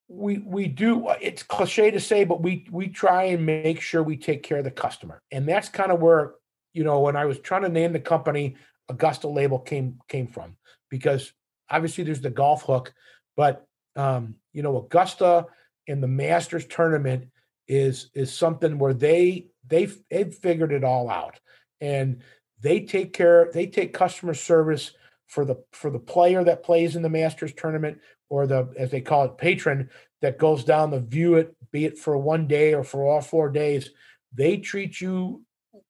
we 0.10 0.40
we 0.40 0.68
do 0.68 1.08
it's 1.22 1.44
cliche 1.44 1.92
to 1.92 2.00
say 2.00 2.26
but 2.26 2.42
we 2.42 2.66
we 2.72 2.88
try 2.88 3.26
and 3.26 3.46
make 3.46 3.80
sure 3.80 4.02
we 4.02 4.18
take 4.18 4.42
care 4.42 4.58
of 4.58 4.64
the 4.64 4.72
customer. 4.72 5.22
And 5.32 5.48
that's 5.48 5.70
kind 5.70 5.92
of 5.92 6.02
where 6.02 6.34
you 6.74 6.84
know 6.84 7.00
when 7.00 7.16
i 7.16 7.26
was 7.26 7.40
trying 7.40 7.62
to 7.62 7.70
name 7.70 7.94
the 7.94 8.00
company 8.00 8.56
augusta 8.90 9.28
label 9.28 9.60
came 9.60 10.00
came 10.08 10.28
from. 10.28 10.58
Because 10.90 11.32
obviously 11.70 12.04
there's 12.04 12.22
the 12.22 12.32
golf 12.32 12.64
hook 12.64 12.94
but 13.38 13.68
um 13.96 14.36
you 14.52 14.64
know 14.64 14.78
augusta 14.78 15.46
in 15.86 16.02
the 16.02 16.08
masters 16.08 16.66
tournament 16.66 17.28
is 17.68 18.10
is 18.16 18.34
something 18.34 18.80
where 18.80 18.96
they 18.96 19.48
they 19.68 19.88
they've 20.10 20.34
figured 20.34 20.74
it 20.74 20.84
all 20.84 21.10
out. 21.10 21.40
And 21.82 22.24
they 22.60 22.82
take 22.82 23.14
care 23.14 23.52
they 23.54 23.68
take 23.68 23.94
customer 23.94 24.34
service 24.34 24.92
for 25.30 25.46
the 25.46 25.56
for 25.72 25.90
the 25.90 26.00
player 26.00 26.44
that 26.44 26.64
plays 26.64 26.96
in 26.96 27.02
the 27.02 27.10
masters 27.10 27.54
tournament 27.54 28.00
or 28.30 28.46
the 28.46 28.68
as 28.78 28.92
they 28.92 29.00
call 29.00 29.26
it 29.26 29.38
patron 29.38 29.90
that 30.22 30.38
goes 30.38 30.64
down 30.64 30.92
to 30.92 31.00
view 31.00 31.36
it 31.36 31.56
be 31.72 31.86
it 31.86 31.98
for 31.98 32.18
one 32.18 32.48
day 32.48 32.74
or 32.74 32.84
for 32.84 33.08
all 33.08 33.22
four 33.22 33.50
days 33.50 33.92
they 34.34 34.58
treat 34.58 35.00
you 35.00 35.44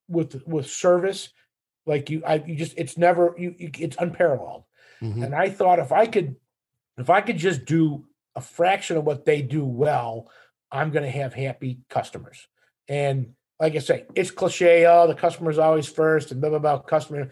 with 0.08 0.46
with 0.46 0.68
service 0.68 1.30
like 1.86 2.10
you 2.10 2.22
i 2.26 2.36
you 2.46 2.56
just 2.56 2.78
it's 2.78 2.98
never 2.98 3.34
you, 3.38 3.56
you 3.58 3.72
it's 3.80 3.98
unparalleled 3.98 4.64
mm-hmm. 5.02 5.24
and 5.24 5.34
i 5.34 5.50
thought 5.50 5.80
if 5.80 5.92
i 5.92 6.06
could 6.06 6.36
if 6.98 7.10
i 7.10 7.22
could 7.22 7.38
just 7.38 7.66
do 7.66 8.06
a 8.36 8.42
fraction 8.42 8.98
of 8.98 9.06
what 9.06 9.26
they 9.26 9.42
do 9.42 9.64
well 9.66 10.30
i'm 10.72 10.92
going 10.92 11.04
to 11.04 11.10
have 11.10 11.34
happy 11.34 11.80
customers 11.90 12.48
and 12.90 13.34
like 13.60 13.76
i 13.76 13.80
say 13.80 14.06
it's 14.16 14.32
cliche 14.32 14.86
oh 14.86 15.08
the 15.08 15.16
customer's 15.16 15.58
always 15.58 15.88
first 15.88 16.32
and 16.32 16.42
blah 16.42 16.50
blah 16.50 16.60
blah 16.60 16.80
customer 16.80 17.30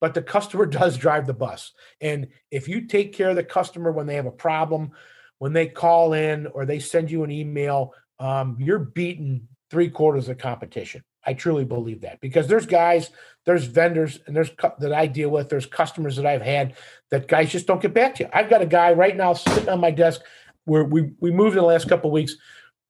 but 0.00 0.14
the 0.14 0.22
customer 0.22 0.66
does 0.80 0.96
drive 0.96 1.26
the 1.26 1.34
bus. 1.34 1.72
And 2.00 2.28
if 2.50 2.68
you 2.68 2.86
take 2.86 3.12
care 3.12 3.30
of 3.30 3.36
the 3.36 3.44
customer 3.44 3.92
when 3.92 4.06
they 4.06 4.16
have 4.16 4.26
a 4.26 4.32
problem, 4.32 4.92
when 5.38 5.52
they 5.52 5.66
call 5.66 6.12
in 6.12 6.46
or 6.48 6.66
they 6.66 6.78
send 6.78 7.10
you 7.10 7.24
an 7.24 7.30
email, 7.30 7.94
um, 8.18 8.56
you're 8.58 8.78
beating 8.78 9.48
three 9.70 9.88
quarters 9.88 10.28
of 10.28 10.36
the 10.36 10.42
competition. 10.42 11.02
I 11.24 11.34
truly 11.34 11.64
believe 11.64 12.00
that 12.00 12.20
because 12.20 12.46
there's 12.46 12.66
guys, 12.66 13.10
there's 13.44 13.64
vendors, 13.64 14.20
and 14.26 14.34
there's 14.34 14.50
cu- 14.50 14.70
that 14.78 14.92
I 14.92 15.06
deal 15.06 15.28
with. 15.28 15.48
There's 15.48 15.66
customers 15.66 16.16
that 16.16 16.26
I've 16.26 16.42
had 16.42 16.76
that 17.10 17.28
guys 17.28 17.52
just 17.52 17.66
don't 17.66 17.80
get 17.80 17.92
back 17.92 18.14
to 18.16 18.24
you. 18.24 18.30
I've 18.32 18.48
got 18.48 18.62
a 18.62 18.66
guy 18.66 18.92
right 18.92 19.16
now 19.16 19.34
sitting 19.34 19.68
on 19.68 19.80
my 19.80 19.90
desk 19.90 20.22
where 20.64 20.84
we 20.84 21.12
we 21.20 21.30
moved 21.30 21.56
in 21.56 21.62
the 21.62 21.68
last 21.68 21.88
couple 21.88 22.10
weeks. 22.10 22.36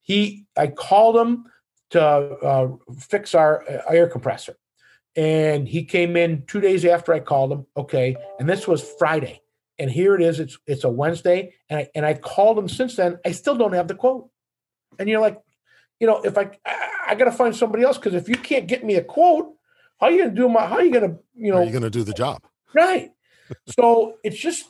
He, 0.01 0.47
I 0.57 0.69
called 0.69 1.17
him 1.17 1.45
to 1.91 2.03
uh, 2.03 2.69
fix 2.99 3.35
our 3.35 3.69
uh, 3.69 3.83
air 3.93 4.09
compressor 4.09 4.57
and 5.21 5.69
he 5.69 5.85
came 5.85 6.17
in 6.17 6.45
two 6.47 6.63
days 6.63 6.83
after 6.87 7.13
I 7.13 7.21
called 7.21 7.53
him. 7.53 7.67
Okay, 7.77 8.17
and 8.39 8.49
this 8.49 8.67
was 8.67 8.83
Friday, 8.99 9.43
and 9.79 9.91
here 9.91 10.15
it 10.15 10.23
is. 10.23 10.41
It's 10.41 10.57
it's 10.67 10.85
a 10.85 10.89
Wednesday, 10.89 11.53
and 11.69 11.81
I 11.81 11.89
and 11.95 12.07
I 12.07 12.15
called 12.15 12.59
him 12.59 12.71
since 12.71 12.97
then. 12.97 13.19
I 13.27 13.33
still 13.33 13.55
don't 13.55 13.75
have 13.75 13.87
the 13.87 13.95
quote, 13.95 14.31
and 14.99 15.11
you're 15.11 15.21
like, 15.21 15.39
you 16.01 16.07
know, 16.07 16.23
if 16.23 16.39
I 16.39 16.53
I, 16.65 16.89
I 17.09 17.15
got 17.17 17.27
to 17.27 17.33
find 17.33 17.55
somebody 17.55 17.85
else 17.85 17.99
because 17.99 18.15
if 18.15 18.31
you 18.31 18.37
can't 18.37 18.67
get 18.67 18.83
me 18.83 18.95
a 18.95 19.05
quote, 19.05 19.53
how 20.01 20.07
are 20.07 20.11
you 20.11 20.23
gonna 20.23 20.35
do 20.35 20.49
my? 20.49 20.67
How 20.67 20.77
are 20.77 20.83
you 20.83 20.91
gonna 20.91 21.19
you 21.37 21.53
know? 21.53 21.59
Are 21.59 21.65
you 21.65 21.73
gonna 21.73 21.91
do 21.91 22.03
the 22.03 22.15
job? 22.15 22.43
Right. 22.75 23.11
so 23.79 24.15
it's 24.25 24.39
just 24.39 24.65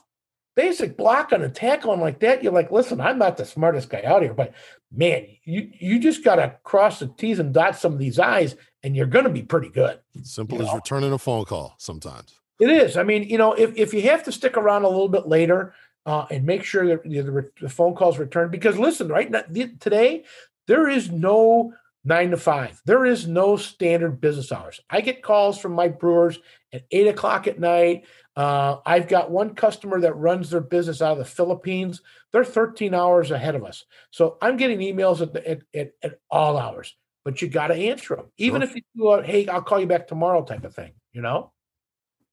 basic 0.54 0.96
block 0.96 1.32
on 1.32 1.42
a 1.42 1.48
tackle 1.48 1.90
on 1.90 2.00
like 2.00 2.20
that. 2.20 2.42
You're 2.42 2.52
like, 2.52 2.70
listen, 2.70 3.00
I'm 3.00 3.18
not 3.18 3.36
the 3.36 3.44
smartest 3.44 3.88
guy 3.88 4.02
out 4.02 4.22
here, 4.22 4.34
but 4.34 4.54
man, 4.92 5.26
you 5.44 5.70
you 5.78 5.98
just 5.98 6.24
got 6.24 6.36
to 6.36 6.56
cross 6.64 6.98
the 6.98 7.08
T's 7.08 7.38
and 7.38 7.54
dot 7.54 7.76
some 7.76 7.92
of 7.92 7.98
these 7.98 8.18
I's, 8.18 8.56
and 8.82 8.96
you're 8.96 9.06
going 9.06 9.24
to 9.24 9.30
be 9.30 9.42
pretty 9.42 9.70
good. 9.70 10.00
Simple 10.22 10.60
as 10.60 10.68
know? 10.68 10.74
returning 10.74 11.12
a 11.12 11.18
phone 11.18 11.44
call 11.44 11.74
sometimes. 11.78 12.34
It 12.60 12.70
is. 12.70 12.96
I 12.96 13.04
mean, 13.04 13.22
you 13.24 13.38
know, 13.38 13.54
if, 13.54 13.74
if 13.76 13.94
you 13.94 14.02
have 14.02 14.24
to 14.24 14.32
stick 14.32 14.56
around 14.58 14.84
a 14.84 14.88
little 14.88 15.08
bit 15.08 15.26
later 15.26 15.72
uh, 16.04 16.26
and 16.30 16.44
make 16.44 16.62
sure 16.62 16.86
that 16.86 17.04
the, 17.04 17.50
the 17.60 17.68
phone 17.70 17.94
calls 17.94 18.18
return, 18.18 18.50
because 18.50 18.78
listen, 18.78 19.08
right 19.08 19.30
now, 19.30 19.42
today, 19.80 20.24
there 20.66 20.88
is 20.88 21.10
no 21.10 21.72
nine 22.04 22.30
to 22.30 22.36
five. 22.36 22.80
There 22.84 23.06
is 23.06 23.26
no 23.26 23.56
standard 23.56 24.20
business 24.20 24.52
hours. 24.52 24.80
I 24.90 25.00
get 25.00 25.22
calls 25.22 25.58
from 25.58 25.72
my 25.72 25.88
brewers 25.88 26.38
at 26.72 26.84
eight 26.90 27.06
o'clock 27.06 27.46
at 27.46 27.58
night. 27.58 28.04
Uh, 28.40 28.80
I've 28.86 29.06
got 29.06 29.30
one 29.30 29.54
customer 29.54 30.00
that 30.00 30.14
runs 30.14 30.48
their 30.48 30.62
business 30.62 31.02
out 31.02 31.12
of 31.12 31.18
the 31.18 31.26
Philippines. 31.26 32.00
They're 32.32 32.42
13 32.42 32.94
hours 32.94 33.30
ahead 33.30 33.54
of 33.54 33.64
us. 33.64 33.84
So 34.12 34.38
I'm 34.40 34.56
getting 34.56 34.78
emails 34.78 35.20
at, 35.20 35.34
the, 35.34 35.46
at, 35.46 35.58
at, 35.74 35.92
at 36.02 36.20
all 36.30 36.56
hours, 36.56 36.96
but 37.22 37.42
you 37.42 37.48
got 37.48 37.66
to 37.66 37.74
answer 37.74 38.16
them. 38.16 38.32
Even 38.38 38.62
sure. 38.62 38.70
if 38.70 38.76
you 38.76 38.82
do 38.96 39.08
a, 39.10 39.22
hey, 39.22 39.46
I'll 39.46 39.60
call 39.60 39.78
you 39.78 39.86
back 39.86 40.08
tomorrow 40.08 40.42
type 40.42 40.64
of 40.64 40.74
thing, 40.74 40.92
you 41.12 41.20
know? 41.20 41.52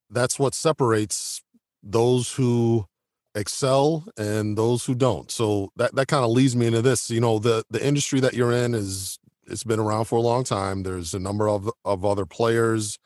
That's 0.09 0.39
what 0.39 0.55
separates 0.55 1.41
those 1.83 2.31
who 2.31 2.85
excel 3.35 4.07
and 4.15 4.57
those 4.57 4.85
who 4.85 4.95
don't. 4.95 5.29
So 5.29 5.73
that, 5.75 5.93
that 5.95 6.07
kind 6.07 6.23
of 6.23 6.31
leads 6.31 6.55
me 6.55 6.67
into 6.67 6.81
this. 6.81 7.09
You 7.09 7.19
know, 7.19 7.37
the, 7.37 7.65
the 7.69 7.85
industry 7.85 8.21
that 8.21 8.33
you're 8.33 8.53
in 8.53 8.73
is 8.75 9.19
it's 9.45 9.65
been 9.65 9.81
around 9.81 10.05
for 10.05 10.15
a 10.15 10.21
long 10.21 10.45
time. 10.45 10.83
There's 10.83 11.13
a 11.13 11.19
number 11.19 11.49
of, 11.49 11.69
of 11.83 12.05
other 12.05 12.25
players 12.25 12.97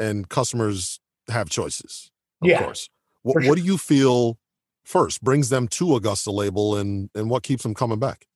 and 0.00 0.28
customers 0.28 0.98
have 1.28 1.48
choices, 1.48 2.10
of 2.42 2.48
yeah, 2.48 2.62
course. 2.62 2.88
What, 3.22 3.42
sure. 3.42 3.50
what 3.50 3.58
do 3.58 3.64
you 3.64 3.78
feel 3.78 4.38
first 4.84 5.22
brings 5.22 5.48
them 5.48 5.68
to 5.68 5.94
Augusta 5.94 6.30
label 6.30 6.76
and 6.76 7.08
and 7.14 7.30
what 7.30 7.42
keeps 7.42 7.62
them 7.62 7.74
coming 7.74 7.98
back? 7.98 8.26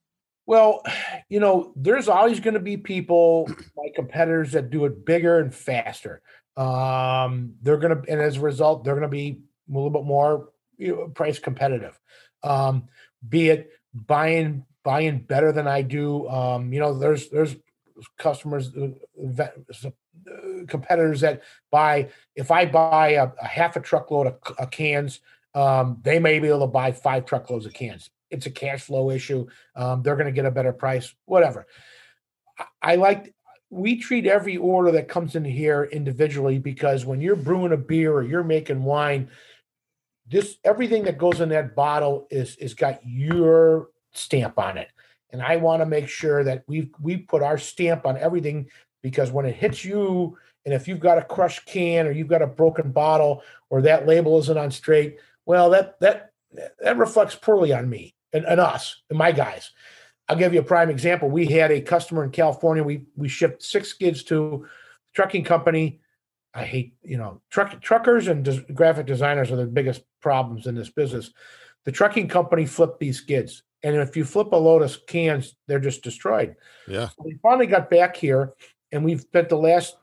Well, 0.47 0.83
you 1.29 1.41
know, 1.41 1.73
there's 1.77 2.09
always 2.09 2.41
going 2.41 2.55
to 2.55 2.61
be 2.61 2.77
people, 2.77 3.49
my 3.77 3.91
competitors, 3.95 4.53
that 4.53 4.71
do 4.71 4.85
it 4.85 5.05
bigger 5.05 5.41
and 5.41 5.55
faster. 5.55 6.23
Um, 6.57 7.55
they're 7.61 7.77
going 7.77 8.03
to, 8.03 8.11
and 8.11 8.21
as 8.21 8.39
a 8.39 8.41
result, 8.41 8.85
they're 8.85 8.95
going 8.95 9.03
to 9.03 9.09
be 9.09 9.43
a 9.69 9.75
little 9.75 9.91
bit 9.91 10.05
more 10.05 10.49
you 10.79 10.97
know, 10.97 11.09
price 11.09 11.39
competitive. 11.39 11.99
Um, 12.43 12.85
be 13.27 13.49
it 13.49 13.71
buying 13.93 14.65
buying 14.85 15.19
better 15.19 15.51
than 15.51 15.67
I 15.67 15.83
do. 15.83 16.29
Um, 16.29 16.73
you 16.73 16.79
know, 16.79 16.97
there's 16.99 17.29
there's 17.29 17.57
customers, 18.19 18.71
uh, 18.77 18.89
uh, 19.45 19.91
competitors 20.67 21.21
that 21.21 21.43
buy. 21.71 22.09
If 22.35 22.51
I 22.51 22.67
buy 22.67 23.11
a, 23.11 23.29
a 23.41 23.47
half 23.47 23.77
a 23.77 23.81
truckload 23.81 24.27
of, 24.27 24.39
of 24.59 24.71
cans, 24.71 25.21
um, 25.55 25.99
they 26.03 26.19
may 26.19 26.39
be 26.39 26.49
able 26.49 26.61
to 26.61 26.67
buy 26.67 26.93
five 26.93 27.25
truckloads 27.25 27.67
of 27.67 27.73
cans. 27.73 28.11
It's 28.31 28.47
a 28.47 28.51
cash 28.51 28.83
flow 28.83 29.11
issue. 29.11 29.47
Um, 29.75 30.03
they're 30.03 30.17
going 30.17 30.27
to 30.27 30.33
get 30.33 30.47
a 30.47 30.51
better 30.51 30.73
price. 30.73 31.15
Whatever. 31.25 31.67
I, 32.59 32.65
I 32.83 32.95
like 32.97 33.35
we 33.71 33.97
treat 33.97 34.27
every 34.27 34.57
order 34.57 34.93
that 34.93 35.09
comes 35.09 35.35
in 35.35 35.45
here 35.45 35.85
individually 35.85 36.59
because 36.59 37.05
when 37.05 37.21
you're 37.21 37.37
brewing 37.37 37.73
a 37.73 37.77
beer 37.77 38.13
or 38.13 38.23
you're 38.23 38.45
making 38.45 38.85
wine, 38.85 39.29
this 40.29 40.57
everything 40.65 41.05
that 41.05 41.19
goes 41.19 41.41
in 41.41 41.49
that 41.51 41.75
bottle 41.75 42.27
is 42.31 42.57
is 42.57 42.75
got 42.75 43.01
your 43.05 43.89
stamp 44.13 44.59
on 44.59 44.79
it. 44.79 44.89
And 45.31 45.43
I 45.43 45.57
want 45.57 45.83
to 45.83 45.87
make 45.87 46.09
sure 46.09 46.45
that 46.45 46.65
we 46.67 46.91
we 47.01 47.17
put 47.17 47.43
our 47.43 47.59
stamp 47.59 48.07
on 48.07 48.17
everything 48.17 48.69
because 49.03 49.31
when 49.31 49.47
it 49.47 49.55
hits 49.55 49.85
you, 49.85 50.39
and 50.65 50.75
if 50.75 50.89
you've 50.89 51.01
got 51.01 51.19
a 51.19 51.23
crushed 51.23 51.65
can 51.67 52.07
or 52.07 52.11
you've 52.11 52.29
got 52.29 52.43
a 52.43 52.47
broken 52.47 52.91
bottle 52.91 53.43
or 53.71 53.83
that 53.83 54.07
label 54.07 54.39
isn't 54.39 54.59
on 54.59 54.71
straight, 54.71 55.19
well, 55.45 55.71
that 55.71 55.99
that 56.01 56.33
that 56.81 56.97
reflects 56.97 57.35
poorly 57.35 57.73
on 57.73 57.89
me 57.89 58.15
and, 58.33 58.45
and 58.45 58.61
us 58.61 59.03
and 59.11 59.19
my 59.19 59.33
guys. 59.33 59.71
I'll 60.29 60.37
give 60.37 60.53
you 60.53 60.61
a 60.61 60.65
prime 60.65 60.91
example. 60.91 61.29
We 61.29 61.47
had 61.47 61.71
a 61.71 61.81
customer 61.81 62.25
in 62.25 62.31
California. 62.31 62.83
We 62.83 63.07
we 63.15 63.29
shipped 63.29 63.63
six 63.63 63.89
skids 63.89 64.23
to 64.25 64.67
trucking 65.15 65.45
company. 65.45 66.01
I 66.53 66.65
hate 66.65 66.95
you 67.03 67.17
know 67.17 67.41
truck 67.51 67.81
truckers 67.81 68.29
and 68.29 68.45
des, 68.45 68.61
graphic 68.73 69.07
designers 69.07 69.53
are 69.53 69.57
the 69.57 69.67
biggest 69.67 70.03
problems 70.21 70.67
in 70.67 70.75
this 70.75 70.91
business. 70.91 71.31
The 71.87 71.93
trucking 71.93 72.29
company 72.29 72.67
flipped 72.67 73.01
these 73.01 73.17
skids, 73.17 73.63
and 73.83 73.97
if 73.97 74.17
you 74.17 74.25
flip 74.25 74.53
a 74.53 74.57
load 74.57 74.83
of 74.83 75.07
cans, 75.07 75.57
they're 75.67 75.81
just 75.81 76.03
destroyed. 76.03 76.57
Yeah. 76.87 77.09
So 77.09 77.23
we 77.25 77.39
finally 77.43 77.67
got 77.67 77.89
back 77.89 78.17
here, 78.17 78.53
and 78.93 79.03
we've 79.03 79.23
spent 79.23 79.49
the 79.49 79.57
last 79.57 79.97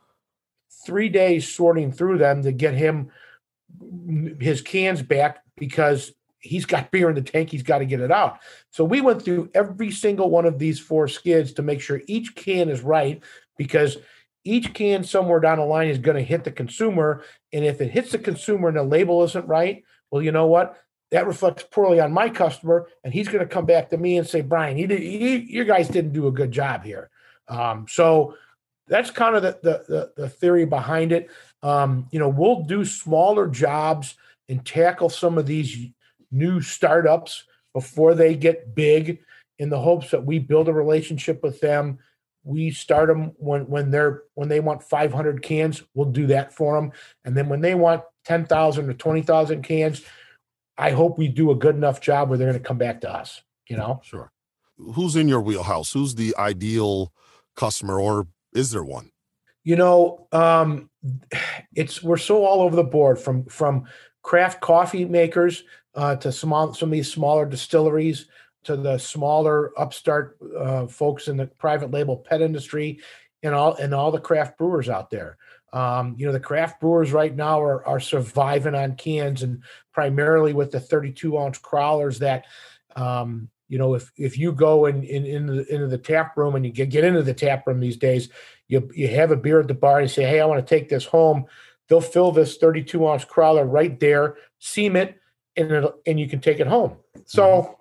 three 0.85 1.09
days 1.09 1.47
sorting 1.47 1.91
through 1.91 2.17
them 2.17 2.41
to 2.43 2.51
get 2.51 2.73
him 2.73 3.11
his 4.39 4.61
cans 4.61 5.01
back 5.01 5.43
because 5.57 6.11
he's 6.39 6.65
got 6.65 6.91
beer 6.91 7.09
in 7.09 7.15
the 7.15 7.21
tank. 7.21 7.49
He's 7.49 7.63
got 7.63 7.79
to 7.79 7.85
get 7.85 8.01
it 8.01 8.11
out. 8.11 8.39
So 8.69 8.83
we 8.83 9.01
went 9.01 9.23
through 9.23 9.49
every 9.53 9.91
single 9.91 10.29
one 10.29 10.45
of 10.45 10.59
these 10.59 10.79
four 10.79 11.07
skids 11.07 11.53
to 11.53 11.61
make 11.61 11.81
sure 11.81 12.01
each 12.07 12.35
can 12.35 12.69
is 12.69 12.81
right 12.81 13.23
because 13.57 13.97
each 14.43 14.73
can 14.73 15.03
somewhere 15.03 15.39
down 15.39 15.59
the 15.59 15.65
line 15.65 15.87
is 15.87 15.97
going 15.97 16.17
to 16.17 16.23
hit 16.23 16.43
the 16.43 16.51
consumer. 16.51 17.23
And 17.53 17.63
if 17.63 17.79
it 17.79 17.91
hits 17.91 18.11
the 18.11 18.19
consumer 18.19 18.67
and 18.67 18.77
the 18.77 18.83
label 18.83 19.23
isn't 19.23 19.47
right, 19.47 19.83
well, 20.11 20.21
you 20.21 20.31
know 20.31 20.47
what? 20.47 20.77
That 21.13 21.27
reflects 21.27 21.63
poorly 21.63 21.99
on 21.99 22.11
my 22.11 22.27
customer, 22.27 22.87
and 23.03 23.13
he's 23.13 23.27
going 23.27 23.39
to 23.39 23.53
come 23.53 23.65
back 23.65 23.91
to 23.91 23.97
me 23.97 24.17
and 24.17 24.27
say, 24.27 24.41
"Brian, 24.41 24.77
you 24.77 24.87
did, 24.87 25.01
you, 25.01 25.29
your 25.37 25.65
guys 25.65 25.87
didn't 25.87 26.13
do 26.13 26.27
a 26.27 26.31
good 26.31 26.51
job 26.51 26.83
here." 26.83 27.11
Um, 27.47 27.85
so 27.87 28.35
that's 28.87 29.11
kind 29.11 29.35
of 29.35 29.43
the, 29.43 29.59
the 29.61 29.85
the, 29.87 30.11
the 30.23 30.29
theory 30.29 30.65
behind 30.65 31.11
it. 31.11 31.29
Um, 31.61 32.07
you 32.11 32.17
know, 32.17 32.29
we'll 32.29 32.63
do 32.63 32.83
smaller 32.83 33.47
jobs 33.47 34.15
and 34.49 34.65
tackle 34.65 35.09
some 35.09 35.37
of 35.37 35.45
these 35.45 35.87
new 36.31 36.61
startups 36.61 37.43
before 37.73 38.15
they 38.15 38.35
get 38.35 38.73
big 38.73 39.19
in 39.59 39.69
the 39.69 39.79
hopes 39.79 40.09
that 40.11 40.25
we 40.25 40.39
build 40.39 40.67
a 40.67 40.73
relationship 40.73 41.43
with 41.43 41.59
them 41.61 41.99
we 42.43 42.71
start 42.71 43.07
them 43.07 43.31
when 43.37 43.67
when 43.67 43.89
they're 43.89 44.23
when 44.33 44.49
they 44.49 44.59
want 44.59 44.83
500 44.83 45.41
cans 45.41 45.83
we'll 45.93 46.09
do 46.09 46.27
that 46.27 46.53
for 46.53 46.75
them 46.75 46.91
and 47.23 47.37
then 47.37 47.47
when 47.49 47.61
they 47.61 47.75
want 47.75 48.03
10,000 48.25 48.89
or 48.89 48.93
20,000 48.93 49.63
cans 49.63 50.03
i 50.77 50.91
hope 50.91 51.17
we 51.17 51.27
do 51.27 51.51
a 51.51 51.55
good 51.55 51.75
enough 51.75 52.01
job 52.01 52.29
where 52.29 52.37
they're 52.37 52.49
going 52.49 52.61
to 52.61 52.67
come 52.67 52.77
back 52.77 53.01
to 53.01 53.11
us 53.11 53.41
you 53.67 53.77
know? 53.77 54.01
Sure. 54.03 54.31
Who's 54.77 55.15
in 55.15 55.27
your 55.27 55.41
wheelhouse? 55.41 55.91
Who's 55.91 56.15
the 56.15 56.35
ideal 56.37 57.13
customer 57.55 57.99
or 57.99 58.27
is 58.53 58.71
there 58.71 58.83
one? 58.83 59.11
You 59.63 59.77
know 59.77 60.27
um 60.31 60.89
it's 61.73 62.03
we're 62.03 62.17
so 62.17 62.43
all 62.43 62.61
over 62.61 62.75
the 62.75 62.83
board 62.83 63.17
from 63.17 63.45
from 63.45 63.85
craft 64.21 64.61
coffee 64.61 65.05
makers 65.05 65.63
uh, 65.95 66.15
to 66.17 66.31
small 66.31 66.73
some 66.73 66.89
of 66.89 66.93
these 66.93 67.11
smaller 67.11 67.45
distilleries 67.45 68.27
to 68.63 68.75
the 68.75 68.97
smaller 68.97 69.71
upstart 69.79 70.37
uh, 70.57 70.87
folks 70.87 71.27
in 71.27 71.37
the 71.37 71.47
private 71.47 71.91
label 71.91 72.17
pet 72.17 72.41
industry 72.41 72.99
and 73.41 73.55
all 73.55 73.75
and 73.75 73.93
all 73.93 74.11
the 74.11 74.19
craft 74.19 74.57
brewers 74.57 74.89
out 74.89 75.09
there. 75.09 75.37
Um, 75.73 76.15
you 76.17 76.25
know, 76.25 76.31
the 76.31 76.39
craft 76.39 76.79
brewers 76.79 77.11
right 77.11 77.35
now 77.35 77.61
are 77.61 77.85
are 77.85 77.99
surviving 77.99 78.75
on 78.75 78.95
cans 78.95 79.43
and 79.43 79.63
primarily 79.91 80.53
with 80.53 80.71
the 80.71 80.79
32 80.79 81.37
ounce 81.37 81.59
crowlers 81.59 82.19
that 82.19 82.45
um, 82.95 83.49
you 83.69 83.79
know, 83.79 83.95
if 83.95 84.11
if 84.17 84.37
you 84.37 84.51
go 84.51 84.85
in, 84.85 85.03
in, 85.03 85.25
in 85.25 85.47
the, 85.47 85.73
into 85.73 85.87
the 85.87 85.97
tap 85.97 86.37
room 86.37 86.55
and 86.55 86.63
you 86.63 86.71
get, 86.71 86.89
get 86.89 87.03
into 87.03 87.23
the 87.23 87.33
tap 87.33 87.65
room 87.65 87.79
these 87.79 87.97
days, 87.97 88.29
you 88.67 88.87
you 88.93 89.07
have 89.07 89.31
a 89.31 89.35
beer 89.35 89.59
at 89.59 89.67
the 89.67 89.73
bar 89.73 89.99
and 89.99 90.07
you 90.07 90.13
say, 90.13 90.25
Hey, 90.25 90.39
I 90.39 90.45
want 90.45 90.65
to 90.65 90.75
take 90.75 90.89
this 90.89 91.05
home. 91.05 91.45
They'll 91.87 92.01
fill 92.01 92.31
this 92.31 92.57
32 92.57 93.07
ounce 93.07 93.25
crowler 93.25 93.69
right 93.69 93.99
there, 93.99 94.37
seam 94.59 94.95
it, 94.95 95.17
and 95.55 95.87
and 96.05 96.19
you 96.19 96.27
can 96.29 96.39
take 96.39 96.59
it 96.59 96.67
home. 96.67 96.97
So 97.25 97.77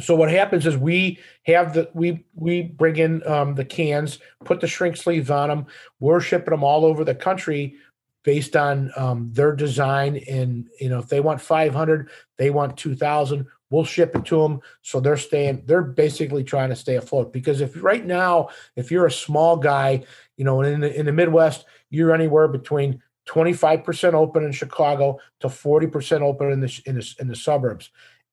so 0.00 0.14
what 0.14 0.30
happens 0.30 0.66
is 0.66 0.76
we 0.76 1.18
have 1.44 1.74
the 1.74 1.90
we 1.92 2.24
we 2.34 2.62
bring 2.62 2.96
in 2.96 3.26
um, 3.26 3.54
the 3.54 3.64
cans 3.64 4.18
put 4.44 4.60
the 4.60 4.66
shrink 4.66 4.96
sleeves 4.96 5.30
on 5.30 5.48
them 5.48 5.66
we're 6.00 6.20
shipping 6.20 6.52
them 6.52 6.64
all 6.64 6.84
over 6.84 7.04
the 7.04 7.14
country 7.14 7.76
based 8.24 8.56
on 8.56 8.90
um, 8.96 9.30
their 9.32 9.54
design. 9.54 10.20
And 10.28 10.68
you 10.80 10.88
know 10.88 10.98
if 10.98 11.08
they 11.08 11.20
want 11.20 11.40
500 11.40 12.10
they 12.38 12.50
want 12.50 12.76
2000 12.76 13.46
we'll 13.70 13.84
ship 13.84 14.14
it 14.14 14.24
to 14.26 14.42
them 14.42 14.60
so 14.82 15.00
they're 15.00 15.16
staying 15.16 15.62
they're 15.66 15.82
basically 15.82 16.44
trying 16.44 16.70
to 16.70 16.76
stay 16.76 16.96
afloat. 16.96 17.32
Because 17.32 17.60
if 17.60 17.82
right 17.82 18.04
now 18.04 18.48
if 18.76 18.90
you're 18.90 19.06
a 19.06 19.12
small 19.12 19.56
guy 19.56 20.04
you 20.36 20.44
know 20.44 20.62
in 20.62 20.80
the, 20.80 20.98
in 20.98 21.06
the 21.06 21.12
midwest 21.12 21.64
you're 21.90 22.14
anywhere 22.14 22.48
between 22.48 23.02
25% 23.28 24.14
open 24.14 24.42
in 24.42 24.50
chicago 24.50 25.16
to 25.38 25.46
40% 25.46 26.22
open 26.22 26.50
in 26.50 26.60
the 26.60 26.82
in 26.86 26.96
the, 26.96 27.14
in 27.20 27.28
the 27.28 27.36
suburbs 27.36 27.90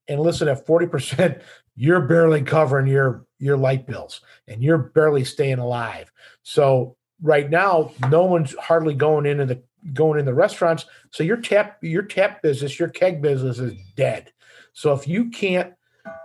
and 0.09 0.19
listen 0.19 0.47
at 0.47 0.65
40% 0.65 1.41
you're 1.79 2.01
barely 2.01 2.41
covering 2.41 2.87
your 2.87 3.25
your 3.37 3.55
light 3.55 3.87
bills 3.87 4.19
and 4.49 4.61
you're 4.61 4.77
barely 4.77 5.23
staying 5.23 5.59
alive. 5.59 6.11
So 6.43 6.97
right 7.21 7.49
now 7.49 7.91
no 8.09 8.25
one's 8.25 8.53
hardly 8.55 8.93
going 8.93 9.25
into 9.25 9.45
the 9.45 9.63
going 9.93 10.19
in 10.19 10.25
the 10.25 10.33
restaurants. 10.33 10.85
So 11.11 11.23
your 11.23 11.37
tap 11.37 11.77
your 11.81 12.03
tap 12.03 12.41
business 12.41 12.77
your 12.77 12.89
keg 12.89 13.21
business 13.21 13.59
is 13.59 13.79
dead. 13.95 14.33
So 14.73 14.91
if 14.93 15.07
you 15.07 15.29
can't 15.29 15.73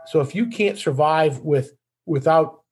so 0.06 0.20
if 0.20 0.34
you 0.34 0.48
can't 0.48 0.76
survive 0.76 1.38
with 1.40 1.76
without 2.04 2.62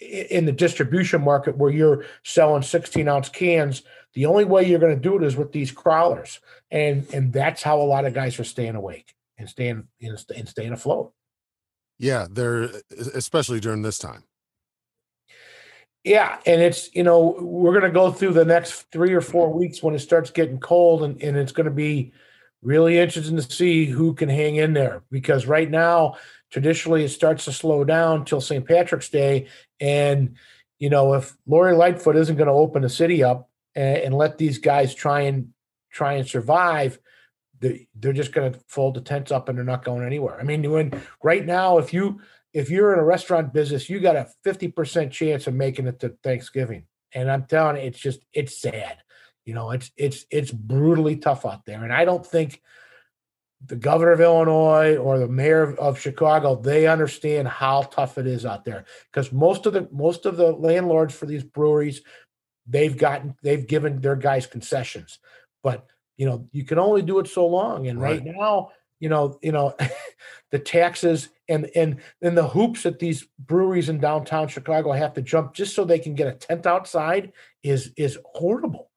in 0.00 0.46
the 0.46 0.52
distribution 0.52 1.22
market 1.22 1.58
where 1.58 1.70
you're 1.70 2.06
selling 2.24 2.62
16 2.62 3.06
ounce 3.06 3.28
cans 3.28 3.82
the 4.14 4.26
only 4.26 4.44
way 4.44 4.64
you're 4.64 4.78
going 4.78 4.94
to 4.94 5.00
do 5.00 5.16
it 5.16 5.24
is 5.24 5.36
with 5.36 5.52
these 5.52 5.72
crowlers. 5.72 6.38
And 6.70 7.06
and 7.12 7.34
that's 7.34 7.62
how 7.62 7.82
a 7.82 7.82
lot 7.82 8.06
of 8.06 8.14
guys 8.14 8.40
are 8.40 8.44
staying 8.44 8.76
awake 8.76 9.14
and 9.38 9.48
staying 9.48 9.88
and 10.00 10.48
staying 10.48 10.72
afloat. 10.72 11.12
Yeah, 11.98 12.26
they're 12.30 12.70
especially 13.14 13.60
during 13.60 13.82
this 13.82 13.98
time. 13.98 14.24
Yeah, 16.04 16.38
and 16.44 16.60
it's 16.60 16.94
you 16.94 17.02
know 17.02 17.36
we're 17.40 17.72
going 17.72 17.84
to 17.84 17.90
go 17.90 18.12
through 18.12 18.34
the 18.34 18.44
next 18.44 18.90
three 18.92 19.14
or 19.14 19.22
four 19.22 19.48
mm-hmm. 19.48 19.58
weeks 19.58 19.82
when 19.82 19.94
it 19.94 20.00
starts 20.00 20.30
getting 20.30 20.60
cold, 20.60 21.02
and 21.02 21.20
and 21.22 21.36
it's 21.36 21.52
going 21.52 21.64
to 21.64 21.72
be 21.72 22.12
really 22.62 22.98
interesting 22.98 23.36
to 23.36 23.42
see 23.42 23.86
who 23.86 24.14
can 24.14 24.28
hang 24.28 24.56
in 24.56 24.72
there 24.72 25.02
because 25.10 25.46
right 25.46 25.70
now 25.70 26.16
traditionally 26.50 27.04
it 27.04 27.10
starts 27.10 27.44
to 27.44 27.52
slow 27.52 27.84
down 27.84 28.24
till 28.24 28.40
St. 28.40 28.66
Patrick's 28.66 29.08
Day, 29.08 29.48
and 29.80 30.36
you 30.78 30.90
know 30.90 31.14
if 31.14 31.34
Lori 31.46 31.74
Lightfoot 31.74 32.16
isn't 32.16 32.36
going 32.36 32.48
to 32.48 32.52
open 32.52 32.82
the 32.82 32.90
city 32.90 33.24
up 33.24 33.48
and, 33.74 33.98
and 33.98 34.14
let 34.14 34.36
these 34.36 34.58
guys 34.58 34.94
try 34.94 35.22
and 35.22 35.54
try 35.90 36.14
and 36.14 36.28
survive, 36.28 36.98
they're 37.94 38.12
just 38.12 38.32
going 38.32 38.52
to 38.52 38.60
fold 38.68 38.94
the 38.94 39.00
tents 39.00 39.30
up 39.30 39.48
and 39.48 39.56
they're 39.56 39.64
not 39.64 39.84
going 39.84 40.04
anywhere. 40.04 40.38
I 40.38 40.42
mean, 40.42 40.70
when 40.70 41.00
right 41.22 41.44
now, 41.44 41.78
if 41.78 41.92
you 41.92 42.20
if 42.52 42.70
you're 42.70 42.92
in 42.92 42.98
a 42.98 43.04
restaurant 43.04 43.52
business, 43.52 43.88
you 43.88 44.00
got 44.00 44.16
a 44.16 44.28
fifty 44.42 44.68
percent 44.68 45.12
chance 45.12 45.46
of 45.46 45.54
making 45.54 45.86
it 45.86 46.00
to 46.00 46.16
Thanksgiving, 46.22 46.86
and 47.12 47.30
I'm 47.30 47.44
telling 47.46 47.76
you, 47.76 47.82
it's 47.82 47.98
just 47.98 48.20
it's 48.32 48.60
sad. 48.60 48.98
You 49.44 49.54
know, 49.54 49.70
it's 49.70 49.90
it's 49.96 50.24
it's 50.30 50.50
brutally 50.50 51.16
tough 51.16 51.44
out 51.44 51.66
there, 51.66 51.82
and 51.82 51.92
I 51.92 52.04
don't 52.04 52.24
think 52.24 52.60
the 53.66 53.76
governor 53.76 54.12
of 54.12 54.20
Illinois 54.20 54.96
or 54.96 55.18
the 55.18 55.28
mayor 55.28 55.74
of 55.76 55.98
Chicago 55.98 56.54
they 56.54 56.86
understand 56.86 57.48
how 57.48 57.82
tough 57.82 58.18
it 58.18 58.26
is 58.26 58.44
out 58.44 58.64
there 58.64 58.84
because 59.10 59.32
most 59.32 59.66
of 59.66 59.72
the 59.72 59.88
most 59.90 60.26
of 60.26 60.36
the 60.36 60.52
landlords 60.52 61.14
for 61.14 61.26
these 61.26 61.44
breweries 61.44 62.02
they've 62.66 62.96
gotten 62.96 63.34
they've 63.42 63.66
given 63.66 64.00
their 64.00 64.16
guys 64.16 64.46
concessions, 64.46 65.18
but 65.62 65.86
you 66.16 66.26
know 66.26 66.46
you 66.52 66.64
can 66.64 66.78
only 66.78 67.02
do 67.02 67.18
it 67.18 67.28
so 67.28 67.46
long 67.46 67.86
and 67.88 68.00
right, 68.00 68.22
right. 68.24 68.34
now 68.36 68.70
you 69.00 69.08
know 69.08 69.38
you 69.42 69.52
know 69.52 69.74
the 70.50 70.58
taxes 70.58 71.28
and 71.48 71.70
and 71.74 72.00
and 72.22 72.36
the 72.36 72.48
hoops 72.48 72.84
that 72.84 72.98
these 72.98 73.26
breweries 73.38 73.88
in 73.88 73.98
downtown 73.98 74.48
chicago 74.48 74.92
have 74.92 75.14
to 75.14 75.22
jump 75.22 75.54
just 75.54 75.74
so 75.74 75.84
they 75.84 75.98
can 75.98 76.14
get 76.14 76.26
a 76.26 76.32
tent 76.32 76.66
outside 76.66 77.32
is 77.64 77.90
is 77.96 78.18
horrible. 78.24 78.90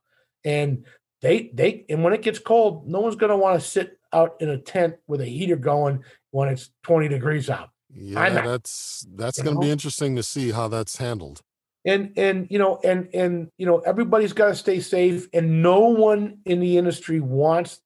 And 0.46 0.86
they 1.22 1.50
they 1.54 1.86
and 1.90 2.04
when 2.04 2.14
it 2.14 2.22
gets 2.22 2.38
cold 2.38 2.88
no 2.88 3.00
one's 3.00 3.16
going 3.16 3.32
to 3.32 3.38
want 3.38 3.60
to 3.60 3.68
sit 3.68 3.98
out 4.14 4.36
in 4.40 4.50
a 4.50 4.58
tent 4.58 4.96
with 5.08 5.22
a 5.22 5.26
heater 5.26 5.56
going 5.56 6.04
when 6.32 6.50
it's 6.50 6.70
20 6.84 7.08
degrees 7.08 7.50
out. 7.50 7.70
Yeah 7.90 8.30
that's 8.30 9.08
that's 9.16 9.42
going 9.42 9.56
to 9.56 9.62
be 9.62 9.72
interesting 9.72 10.16
to 10.18 10.24
see 10.24 10.52
how 10.52 10.68
that's 10.68 10.98
handled 10.98 11.42
and 11.86 12.14
and 12.18 12.48
you 12.50 12.60
know 12.60 12.80
and 12.84 13.10
and 13.14 13.50
you 13.58 13.66
know 13.66 13.80
everybody's 13.80 14.34
got 14.34 14.48
to 14.48 14.56
stay 14.56 14.80
safe 14.80 15.28
and 15.34 15.62
no 15.62 15.80
one 15.80 16.40
in 16.46 16.60
the 16.60 16.78
industry 16.78 17.20
wants 17.20 17.80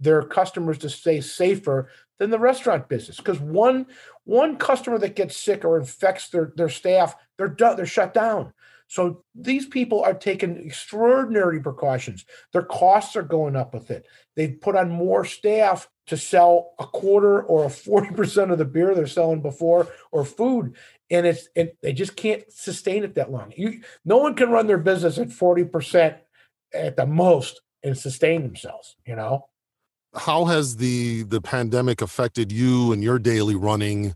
their 0.00 0.22
customers 0.22 0.78
to 0.78 0.90
stay 0.90 1.20
safer 1.20 1.88
than 2.18 2.30
the 2.30 2.38
restaurant 2.38 2.88
business 2.88 3.16
because 3.16 3.40
one 3.40 3.86
one 4.24 4.56
customer 4.56 4.98
that 4.98 5.16
gets 5.16 5.36
sick 5.36 5.64
or 5.64 5.78
infects 5.78 6.28
their 6.28 6.52
their 6.56 6.68
staff 6.68 7.14
they're 7.36 7.48
done, 7.48 7.76
they're 7.76 7.86
shut 7.86 8.14
down. 8.14 8.52
So 8.86 9.24
these 9.34 9.66
people 9.66 10.02
are 10.02 10.14
taking 10.14 10.56
extraordinary 10.56 11.60
precautions. 11.60 12.24
Their 12.52 12.62
costs 12.62 13.16
are 13.16 13.22
going 13.22 13.56
up 13.56 13.72
with 13.72 13.90
it. 13.90 14.06
They've 14.36 14.60
put 14.60 14.76
on 14.76 14.90
more 14.90 15.24
staff 15.24 15.88
to 16.06 16.16
sell 16.16 16.74
a 16.78 16.86
quarter 16.86 17.42
or 17.42 17.64
a 17.64 17.68
40% 17.68 18.52
of 18.52 18.58
the 18.58 18.64
beer 18.64 18.94
they're 18.94 19.06
selling 19.06 19.40
before 19.40 19.88
or 20.12 20.24
food. 20.24 20.76
And 21.10 21.26
it's 21.26 21.48
and 21.54 21.70
they 21.82 21.92
just 21.92 22.16
can't 22.16 22.42
sustain 22.50 23.04
it 23.04 23.14
that 23.16 23.30
long. 23.30 23.52
You 23.56 23.82
no 24.04 24.18
one 24.18 24.34
can 24.34 24.50
run 24.50 24.66
their 24.66 24.78
business 24.78 25.18
at 25.18 25.28
40% 25.28 26.16
at 26.72 26.96
the 26.96 27.06
most 27.06 27.60
and 27.82 27.96
sustain 27.96 28.42
themselves, 28.42 28.96
you 29.06 29.14
know. 29.14 29.48
How 30.14 30.46
has 30.46 30.76
the 30.76 31.24
the 31.24 31.40
pandemic 31.40 32.00
affected 32.00 32.50
you 32.50 32.92
and 32.92 33.02
your 33.02 33.18
daily 33.18 33.54
running 33.54 34.14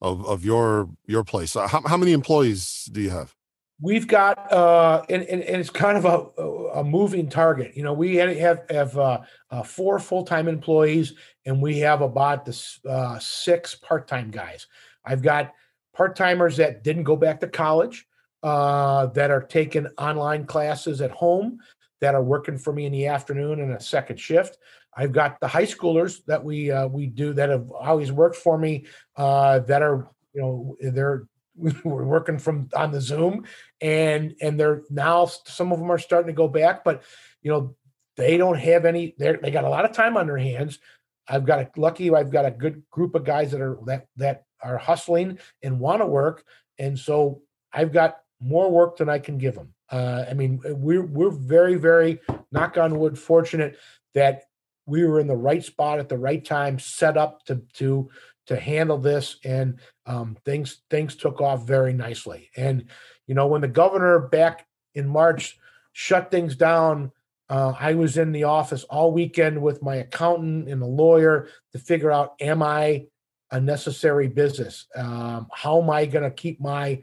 of 0.00 0.24
of 0.26 0.44
your 0.44 0.88
your 1.06 1.24
place? 1.24 1.54
How, 1.54 1.82
how 1.86 1.96
many 1.96 2.12
employees 2.12 2.88
do 2.90 3.00
you 3.00 3.10
have? 3.10 3.34
We've 3.80 4.06
got, 4.06 4.52
uh, 4.52 5.04
and, 5.08 5.24
and, 5.24 5.42
and 5.42 5.60
it's 5.60 5.68
kind 5.68 5.98
of 5.98 6.04
a, 6.04 6.40
a 6.78 6.84
moving 6.84 7.28
target. 7.28 7.76
You 7.76 7.82
know, 7.82 7.92
we 7.92 8.16
have 8.16 8.62
have 8.70 8.96
uh, 8.96 9.20
uh, 9.50 9.62
four 9.64 9.98
full 9.98 10.24
time 10.24 10.46
employees, 10.46 11.14
and 11.44 11.60
we 11.60 11.80
have 11.80 12.00
about 12.00 12.44
the 12.44 12.78
uh, 12.88 13.18
six 13.18 13.74
part 13.74 14.06
time 14.06 14.30
guys. 14.30 14.68
I've 15.04 15.22
got 15.22 15.52
part 15.94 16.16
timers 16.16 16.56
that 16.58 16.82
didn't 16.82 17.04
go 17.04 17.16
back 17.16 17.40
to 17.40 17.48
college, 17.48 18.06
uh, 18.42 19.06
that 19.06 19.30
are 19.30 19.42
taking 19.42 19.86
online 19.98 20.44
classes 20.44 21.00
at 21.00 21.10
home, 21.10 21.58
that 22.00 22.14
are 22.14 22.22
working 22.22 22.58
for 22.58 22.72
me 22.72 22.84
in 22.84 22.92
the 22.92 23.06
afternoon 23.06 23.60
and 23.60 23.72
a 23.72 23.80
second 23.80 24.18
shift. 24.18 24.58
I've 24.96 25.12
got 25.12 25.40
the 25.40 25.48
high 25.48 25.64
schoolers 25.64 26.24
that 26.26 26.44
we 26.44 26.70
uh, 26.70 26.86
we 26.86 27.06
do 27.06 27.32
that 27.32 27.48
have 27.48 27.70
always 27.70 28.12
worked 28.12 28.36
for 28.36 28.58
me 28.58 28.86
uh, 29.16 29.60
that 29.60 29.82
are 29.82 30.08
you 30.34 30.42
know 30.42 30.76
they're 30.80 31.26
we're 31.56 32.04
working 32.04 32.38
from 32.38 32.68
on 32.74 32.92
the 32.92 33.00
Zoom, 33.00 33.44
and 33.80 34.34
and 34.40 34.58
they're 34.58 34.82
now 34.90 35.26
some 35.26 35.72
of 35.72 35.78
them 35.78 35.90
are 35.90 35.98
starting 35.98 36.28
to 36.28 36.36
go 36.36 36.48
back, 36.48 36.84
but 36.84 37.02
you 37.42 37.50
know 37.50 37.74
they 38.16 38.36
don't 38.36 38.58
have 38.58 38.84
any. 38.84 39.14
They 39.18 39.36
they 39.36 39.50
got 39.50 39.64
a 39.64 39.70
lot 39.70 39.84
of 39.84 39.92
time 39.92 40.16
on 40.16 40.26
their 40.26 40.38
hands. 40.38 40.78
I've 41.26 41.46
got 41.46 41.60
a 41.60 41.70
lucky. 41.76 42.12
I've 42.14 42.30
got 42.30 42.44
a 42.44 42.50
good 42.50 42.82
group 42.90 43.14
of 43.14 43.24
guys 43.24 43.52
that 43.52 43.60
are 43.60 43.78
that 43.86 44.06
that 44.16 44.44
are 44.64 44.78
hustling 44.78 45.38
and 45.62 45.78
want 45.78 46.00
to 46.00 46.06
work, 46.06 46.44
and 46.78 46.98
so 46.98 47.42
I've 47.72 47.92
got 47.92 48.18
more 48.40 48.70
work 48.70 48.96
than 48.96 49.08
I 49.08 49.18
can 49.18 49.38
give 49.38 49.54
them. 49.54 49.74
Uh, 49.90 50.24
I 50.28 50.34
mean, 50.34 50.60
we're 50.64 51.04
we're 51.04 51.30
very 51.30 51.76
very 51.76 52.20
knock 52.50 52.78
on 52.78 52.98
wood 52.98 53.18
fortunate 53.18 53.78
that 54.14 54.44
we 54.86 55.04
were 55.04 55.20
in 55.20 55.26
the 55.26 55.36
right 55.36 55.62
spot 55.62 55.98
at 55.98 56.08
the 56.08 56.18
right 56.18 56.44
time, 56.44 56.78
set 56.78 57.16
up 57.16 57.44
to 57.46 57.62
to 57.74 58.10
to 58.46 58.58
handle 58.58 58.98
this, 58.98 59.36
and 59.44 59.80
um, 60.06 60.36
things 60.44 60.82
things 60.90 61.16
took 61.16 61.40
off 61.40 61.66
very 61.66 61.92
nicely. 61.92 62.50
And 62.56 62.86
you 63.26 63.34
know, 63.34 63.46
when 63.46 63.60
the 63.60 63.68
governor 63.68 64.18
back 64.18 64.66
in 64.94 65.08
March 65.08 65.58
shut 65.92 66.30
things 66.30 66.56
down, 66.56 67.10
uh, 67.48 67.72
I 67.78 67.94
was 67.94 68.16
in 68.16 68.32
the 68.32 68.44
office 68.44 68.84
all 68.84 69.12
weekend 69.12 69.60
with 69.60 69.82
my 69.82 69.96
accountant 69.96 70.68
and 70.68 70.82
a 70.82 70.86
lawyer 70.86 71.48
to 71.72 71.78
figure 71.78 72.10
out: 72.10 72.34
Am 72.40 72.62
I 72.62 73.06
a 73.54 73.60
necessary 73.60 74.28
business? 74.28 74.86
Um, 74.96 75.46
how 75.52 75.80
am 75.80 75.90
I 75.90 76.06
going 76.06 76.24
to 76.24 76.30
keep 76.30 76.60
my 76.60 77.02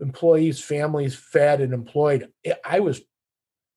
employees' 0.00 0.60
families 0.60 1.14
fed 1.14 1.60
and 1.60 1.72
employed? 1.72 2.30
I 2.64 2.80
was, 2.80 3.00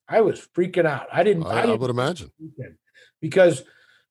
I 0.08 0.22
was 0.22 0.46
freaking 0.56 0.86
out. 0.86 1.08
I 1.14 1.24
didn't. 1.24 1.46
I, 1.46 1.50
I, 1.50 1.62
didn't 1.62 1.72
I 1.72 1.76
would 1.76 1.90
imagine 1.90 2.32
because 3.22 3.64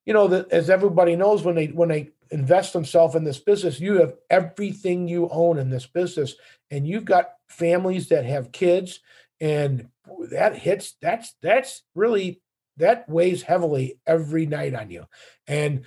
you 0.05 0.15
know 0.15 0.29
that 0.29 0.53
as 0.53 0.71
everybody 0.71 1.17
knows 1.17 1.43
when 1.43 1.55
they 1.55 1.67
when 1.67 1.89
they 1.89 2.11
invest 2.31 2.73
themselves 2.73 3.15
in 3.15 3.25
this 3.25 3.39
business 3.39 3.79
you 3.79 4.01
have 4.01 4.15
everything 4.31 5.07
you 5.07 5.29
own 5.31 5.59
in 5.59 5.71
this 5.71 5.87
business 5.87 6.35
and 6.71 6.87
you've 6.87 7.05
got 7.05 7.35
families 7.49 8.09
that 8.09 8.25
have 8.25 8.51
kids 8.51 8.99
and 9.41 9.89
that 10.31 10.57
hits 10.57 10.97
that's 11.01 11.35
that's 11.41 11.83
really 11.95 12.41
that 12.79 13.09
weighs 13.09 13.43
heavily 13.43 14.01
every 14.07 14.45
night 14.45 14.75
on 14.75 14.91
you 14.91 15.07
and 15.47 15.85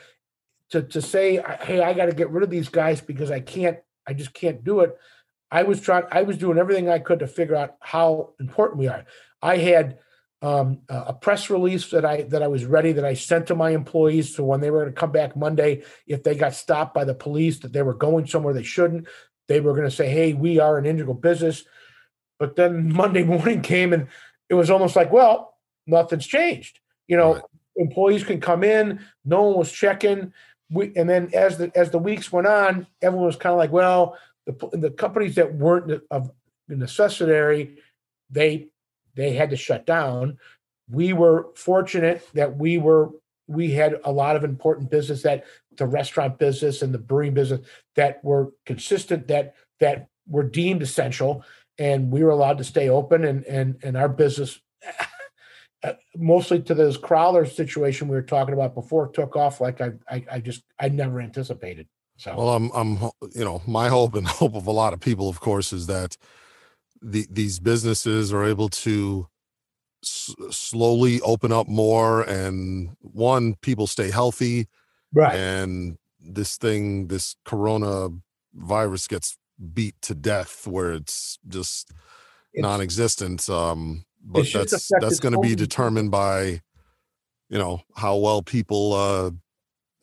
to 0.69 0.81
to 0.83 1.01
say 1.01 1.41
hey 1.61 1.81
i 1.81 1.93
got 1.93 2.05
to 2.05 2.13
get 2.13 2.29
rid 2.29 2.43
of 2.43 2.49
these 2.49 2.69
guys 2.69 3.01
because 3.01 3.31
i 3.31 3.39
can't 3.39 3.79
i 4.07 4.13
just 4.13 4.33
can't 4.33 4.63
do 4.63 4.81
it 4.81 4.97
i 5.51 5.63
was 5.63 5.81
trying 5.81 6.03
i 6.11 6.21
was 6.21 6.37
doing 6.37 6.57
everything 6.57 6.89
i 6.89 6.99
could 6.99 7.19
to 7.19 7.27
figure 7.27 7.55
out 7.55 7.75
how 7.79 8.33
important 8.39 8.79
we 8.79 8.87
are 8.87 9.05
i 9.41 9.57
had 9.57 9.99
um, 10.41 10.79
a 10.87 11.11
press 11.11 11.49
release 11.49 11.91
that 11.91 12.05
I 12.05 12.21
that 12.21 12.41
I 12.41 12.47
was 12.47 12.63
ready 12.63 12.93
that 12.93 13.03
I 13.03 13.13
sent 13.13 13.47
to 13.47 13.55
my 13.55 13.71
employees 13.71 14.33
so 14.33 14.45
when 14.45 14.61
they 14.61 14.71
were 14.71 14.83
going 14.83 14.93
to 14.93 14.97
come 14.97 15.11
back 15.11 15.35
Monday, 15.35 15.83
if 16.07 16.23
they 16.23 16.33
got 16.33 16.53
stopped 16.53 16.93
by 16.93 17.03
the 17.03 17.13
police 17.13 17.59
that 17.59 17.73
they 17.73 17.81
were 17.81 17.93
going 17.93 18.25
somewhere 18.25 18.53
they 18.53 18.63
shouldn't, 18.63 19.09
they 19.49 19.59
were 19.59 19.73
going 19.73 19.89
to 19.89 19.93
say, 19.93 20.09
"Hey, 20.09 20.31
we 20.31 20.57
are 20.57 20.77
an 20.77 20.85
integral 20.85 21.13
business." 21.13 21.65
But 22.39 22.55
then 22.55 22.91
Monday 22.93 23.23
morning 23.23 23.61
came 23.61 23.93
and 23.93 24.07
it 24.49 24.55
was 24.55 24.71
almost 24.71 24.95
like, 24.95 25.11
well, 25.11 25.55
nothing's 25.85 26.25
changed. 26.25 26.79
You 27.07 27.17
know, 27.17 27.33
right. 27.35 27.43
employees 27.75 28.23
can 28.23 28.39
come 28.39 28.63
in, 28.63 29.01
no 29.25 29.43
one 29.43 29.57
was 29.57 29.71
checking. 29.71 30.33
We, 30.71 30.93
and 30.95 31.09
then 31.09 31.31
as 31.33 31.57
the 31.57 31.71
as 31.75 31.89
the 31.89 31.99
weeks 31.99 32.31
went 32.31 32.47
on, 32.47 32.87
everyone 33.01 33.25
was 33.25 33.35
kind 33.35 33.53
of 33.53 33.57
like, 33.57 33.71
well, 33.71 34.17
the 34.45 34.69
the 34.73 34.91
companies 34.91 35.35
that 35.35 35.55
weren't 35.55 36.01
of 36.11 36.31
necessary, 36.67 37.77
they 38.29 38.67
they 39.15 39.33
had 39.33 39.49
to 39.49 39.57
shut 39.57 39.85
down. 39.85 40.37
We 40.89 41.13
were 41.13 41.47
fortunate 41.55 42.27
that 42.33 42.57
we 42.57 42.77
were 42.77 43.09
we 43.47 43.71
had 43.71 43.99
a 44.03 44.11
lot 44.11 44.35
of 44.35 44.43
important 44.43 44.91
business 44.91 45.23
that 45.23 45.45
the 45.75 45.87
restaurant 45.87 46.37
business 46.37 46.81
and 46.81 46.93
the 46.93 46.99
brewing 46.99 47.33
business 47.33 47.61
that 47.95 48.23
were 48.23 48.53
consistent 48.65 49.27
that 49.27 49.55
that 49.79 50.07
were 50.27 50.43
deemed 50.43 50.83
essential 50.83 51.43
and 51.79 52.11
we 52.11 52.23
were 52.23 52.29
allowed 52.29 52.59
to 52.59 52.63
stay 52.63 52.89
open 52.89 53.25
and 53.25 53.43
and 53.45 53.79
and 53.83 53.97
our 53.97 54.09
business 54.09 54.59
mostly 56.17 56.61
to 56.61 56.73
this 56.73 56.97
crowler 56.97 57.49
situation 57.49 58.07
we 58.07 58.15
were 58.15 58.21
talking 58.21 58.53
about 58.53 58.75
before 58.75 59.07
took 59.09 59.35
off 59.35 59.61
like 59.61 59.79
I, 59.79 59.91
I 60.09 60.25
i 60.31 60.39
just 60.39 60.63
i 60.79 60.89
never 60.89 61.21
anticipated 61.21 61.87
so. 62.17 62.35
Well 62.35 62.49
i'm 62.49 62.69
i'm 62.73 62.97
you 63.33 63.45
know 63.45 63.61
my 63.65 63.87
hope 63.87 64.15
and 64.15 64.27
hope 64.41 64.55
of 64.55 64.67
a 64.67 64.71
lot 64.71 64.93
of 64.93 64.99
people 64.99 65.29
of 65.29 65.39
course 65.39 65.71
is 65.71 65.87
that 65.87 66.17
the, 67.01 67.25
these 67.29 67.59
businesses 67.59 68.33
are 68.33 68.43
able 68.43 68.69
to 68.69 69.27
s- 70.03 70.35
slowly 70.51 71.21
open 71.21 71.51
up 71.51 71.67
more 71.67 72.21
and 72.23 72.95
one 73.01 73.55
people 73.55 73.87
stay 73.87 74.11
healthy. 74.11 74.67
Right. 75.13 75.35
And 75.35 75.97
this 76.19 76.57
thing 76.57 77.07
this 77.07 77.35
corona 77.45 78.09
virus 78.53 79.07
gets 79.07 79.37
beat 79.73 79.95
to 80.01 80.15
death 80.15 80.67
where 80.67 80.91
it's 80.91 81.39
just 81.47 81.91
it's, 82.53 82.61
non-existent 82.61 83.49
um 83.49 84.05
but 84.23 84.47
that's 84.51 84.89
that's 84.99 85.19
going 85.19 85.33
to 85.33 85.39
be 85.39 85.55
determined 85.55 86.11
by 86.11 86.61
you 87.49 87.57
know 87.57 87.81
how 87.95 88.17
well 88.17 88.41
people 88.41 88.93
uh 88.93 89.31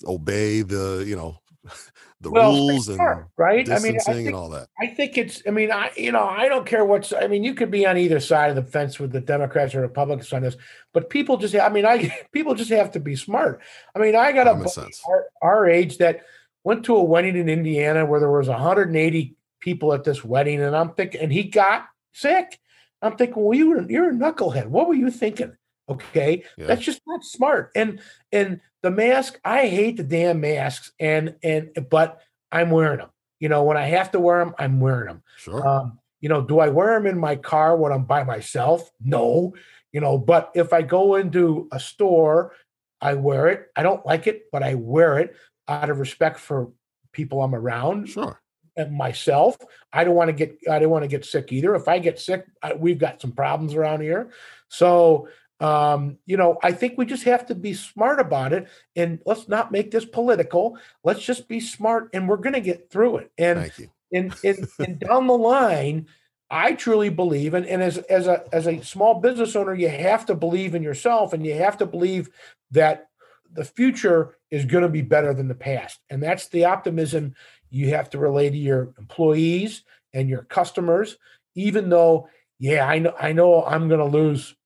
obey 0.07 0.63
the 0.63 1.05
you 1.07 1.17
know 1.17 1.39
the 2.21 2.31
well, 2.31 2.53
rules 2.53 2.89
and 2.89 3.01
right 3.37 3.69
I 3.71 3.79
mean, 3.79 3.97
I 3.97 4.13
think, 4.13 4.27
and 4.27 4.37
all 4.37 4.51
that. 4.51 4.69
I 4.81 4.87
think 4.87 5.19
it's. 5.19 5.43
I 5.47 5.51
mean, 5.51 5.71
I 5.71 5.91
you 5.97 6.13
know 6.13 6.23
I 6.23 6.49
don't 6.49 6.67
care 6.67 6.85
what's. 6.85 7.13
I 7.13 7.27
mean, 7.27 7.45
you 7.45 7.55
could 7.55 7.71
be 7.71 7.87
on 7.87 7.99
either 7.99 8.21
side 8.21 8.51
of 8.51 8.57
the 8.57 8.63
fence 8.63 8.99
with 8.99 9.13
the 9.13 9.21
Democrats 9.21 9.75
or 9.75 9.81
Republicans 9.81 10.33
on 10.33 10.43
this, 10.43 10.57
but 10.93 11.11
people 11.11 11.37
just. 11.37 11.55
I 11.55 11.69
mean, 11.69 11.85
I 11.85 12.17
people 12.33 12.55
just 12.55 12.71
have 12.71 12.93
to 12.93 13.01
be 13.01 13.17
smart. 13.17 13.61
I 13.95 13.99
mean, 13.99 14.15
I 14.15 14.33
got 14.33 14.47
a 14.47 14.97
our, 15.09 15.27
our 15.43 15.69
age 15.69 15.99
that 15.99 16.25
went 16.65 16.85
to 16.85 16.97
a 16.97 17.05
wedding 17.05 17.37
in 17.37 17.49
Indiana 17.49 18.07
where 18.07 18.21
there 18.21 18.31
was 18.31 18.49
180 18.49 19.37
people 19.61 19.93
at 19.93 20.05
this 20.05 20.25
wedding, 20.25 20.61
and 20.63 20.75
I'm 20.75 20.91
thinking, 20.95 21.21
and 21.21 21.33
he 21.33 21.45
got 21.45 21.87
sick. 22.13 22.59
I'm 23.03 23.17
thinking, 23.17 23.43
well, 23.43 23.57
you 23.57 23.71
were 23.71 23.91
you're 23.91 24.11
a 24.11 24.15
knucklehead. 24.15 24.67
What 24.67 24.89
were 24.89 24.95
you 24.95 25.11
thinking? 25.11 25.57
Okay, 25.89 26.43
yeah. 26.59 26.67
that's 26.67 26.83
just 26.83 27.01
not 27.07 27.25
smart. 27.25 27.71
And 27.77 28.01
and 28.33 28.61
the 28.83 28.91
mask, 28.91 29.39
I 29.45 29.69
hate 29.69 29.97
the 29.97 30.03
damn 30.03 30.41
masks, 30.41 30.93
and 30.99 31.37
and 31.43 31.71
but 31.89 32.21
I'm 32.51 32.71
wearing 32.71 32.99
them. 32.99 33.11
You 33.39 33.49
know, 33.49 33.65
when 33.65 33.77
I 33.77 33.87
have 33.87 34.13
to 34.13 34.21
wear 34.21 34.45
them, 34.45 34.55
I'm 34.59 34.81
wearing 34.81 35.07
them. 35.07 35.23
Sure. 35.37 35.67
Um, 35.67 35.99
you 36.21 36.29
know, 36.29 36.43
do 36.43 36.59
I 36.59 36.69
wear 36.69 36.95
them 36.95 37.07
in 37.07 37.19
my 37.19 37.37
car 37.37 37.77
when 37.77 37.93
I'm 37.93 38.05
by 38.05 38.25
myself? 38.25 38.91
No. 39.01 39.55
You 39.93 40.01
know, 40.01 40.19
but 40.19 40.51
if 40.55 40.73
I 40.73 40.83
go 40.83 41.15
into 41.15 41.69
a 41.71 41.79
store, 41.79 42.53
I 43.01 43.15
wear 43.15 43.49
it. 43.49 43.67
I 43.77 43.83
don't 43.83 44.05
like 44.05 44.27
it, 44.27 44.45
but 44.51 44.63
I 44.63 44.75
wear 44.75 45.19
it 45.19 45.37
out 45.69 45.91
of 45.91 45.99
respect 46.01 46.39
for 46.39 46.71
people 47.13 47.43
I'm 47.43 47.55
around. 47.55 48.09
Sure. 48.09 48.41
And 48.77 48.93
myself, 48.93 49.57
I 49.93 50.05
don't 50.05 50.15
want 50.15 50.29
to 50.29 50.33
get 50.33 50.59
I 50.71 50.79
don't 50.79 50.91
want 50.91 51.05
to 51.05 51.09
get 51.09 51.25
sick 51.25 51.53
either. 51.53 51.75
If 51.75 51.89
I 51.89 51.99
get 51.99 52.21
sick, 52.21 52.47
I, 52.63 52.75
we've 52.75 52.99
got 52.99 53.21
some 53.21 53.33
problems 53.33 53.75
around 53.75 54.03
here. 54.03 54.31
So 54.69 55.29
um, 55.59 56.19
you 56.27 56.37
know, 56.37 56.59
I 56.63 56.73
think 56.73 56.99
we 56.99 57.07
just 57.07 57.25
have 57.25 57.47
to 57.47 57.55
be 57.55 57.73
smart 57.73 58.21
about 58.21 58.53
it 58.53 58.69
and 58.95 59.21
let's 59.25 59.49
not 59.49 59.73
make 59.73 59.91
this 59.91 60.05
political. 60.05 60.79
Let's 61.03 61.25
just 61.25 61.49
be 61.49 61.61
smart 61.61 62.11
and 62.13 62.29
we're 62.29 62.37
going 62.37 62.53
to 62.53 62.61
get 62.61 62.91
through 62.91 63.19
it. 63.19 63.33
And, 63.39 63.73
and, 64.13 64.35
and, 64.45 64.69
and 64.79 64.99
down 64.99 65.27
the 65.27 65.39
line, 65.39 66.09
I 66.51 66.75
truly 66.75 67.09
believe, 67.09 67.55
and, 67.55 67.67
and 67.67 67.83
as, 67.83 67.99
as 67.99 68.27
a, 68.27 68.45
as 68.53 68.67
a 68.69 68.83
small 68.83 69.21
business 69.21 69.57
owner, 69.57 69.75
you 69.75 69.89
have 69.89 70.27
to 70.27 70.35
believe 70.35 70.75
in 70.75 70.83
yourself 70.83 71.33
and 71.33 71.45
you 71.45 71.55
have 71.55 71.79
to 71.79 71.87
believe 71.87 72.29
that 72.73 73.09
the 73.51 73.65
future 73.65 74.37
is 74.51 74.65
going 74.65 74.83
to 74.83 74.89
be 74.89 75.03
better 75.03 75.33
than 75.33 75.49
the 75.49 75.55
past. 75.55 76.01
And 76.11 76.23
that's 76.23 76.49
the 76.49 76.67
optimism 76.67 77.35
you 77.77 77.91
have 77.91 78.11
to 78.11 78.19
relay 78.19 78.51
to 78.51 78.57
your 78.57 78.95
employees 78.99 79.85
and 80.13 80.29
your 80.29 80.43
customers, 80.45 81.19
even 81.55 81.89
though, 81.91 82.29
yeah, 82.59 82.87
I 82.87 82.99
know 82.99 83.15
I 83.19 83.33
know 83.33 83.65
I'm 83.65 83.89
gonna 83.89 84.07
lose, 84.07 84.57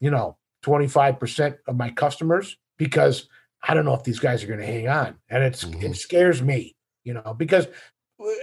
you 0.00 0.10
know, 0.10 0.38
25% 0.62 1.58
of 1.66 1.76
my 1.76 1.90
customers 1.90 2.56
because 2.76 3.28
I 3.62 3.74
don't 3.74 3.84
know 3.84 3.94
if 3.94 4.04
these 4.04 4.20
guys 4.20 4.42
are 4.42 4.46
gonna 4.48 4.66
hang 4.66 4.88
on. 4.88 5.18
And 5.28 5.44
it's 5.44 5.64
Mhm. 5.64 5.84
it 5.84 5.96
scares 5.96 6.42
me, 6.42 6.76
you 7.04 7.14
know, 7.14 7.34
because 7.36 7.68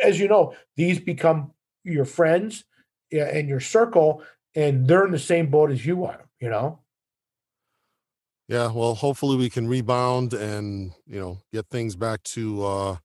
as 0.04 0.20
you 0.20 0.28
know, 0.28 0.56
these 0.76 1.00
become 1.00 1.54
your 1.84 2.06
friends 2.06 2.65
and 3.12 3.48
your 3.48 3.60
circle, 3.60 4.24
and 4.56 4.88
they're 4.88 5.06
in 5.06 5.12
the 5.12 5.20
same 5.20 5.50
boat 5.50 5.72
as 5.72 5.86
you 5.86 6.06
are, 6.06 6.30
you 6.39 6.50
know. 6.50 6.80
Yeah, 8.48 8.72
well, 8.72 8.96
hopefully 8.96 9.36
we 9.36 9.50
can 9.50 9.67
rebound 9.67 10.34
and 10.34 10.93
you 11.06 11.20
know 11.20 11.39
get 11.52 11.67
things 11.67 11.96
back 11.96 12.24
to 12.24 12.63
uh 12.63 12.98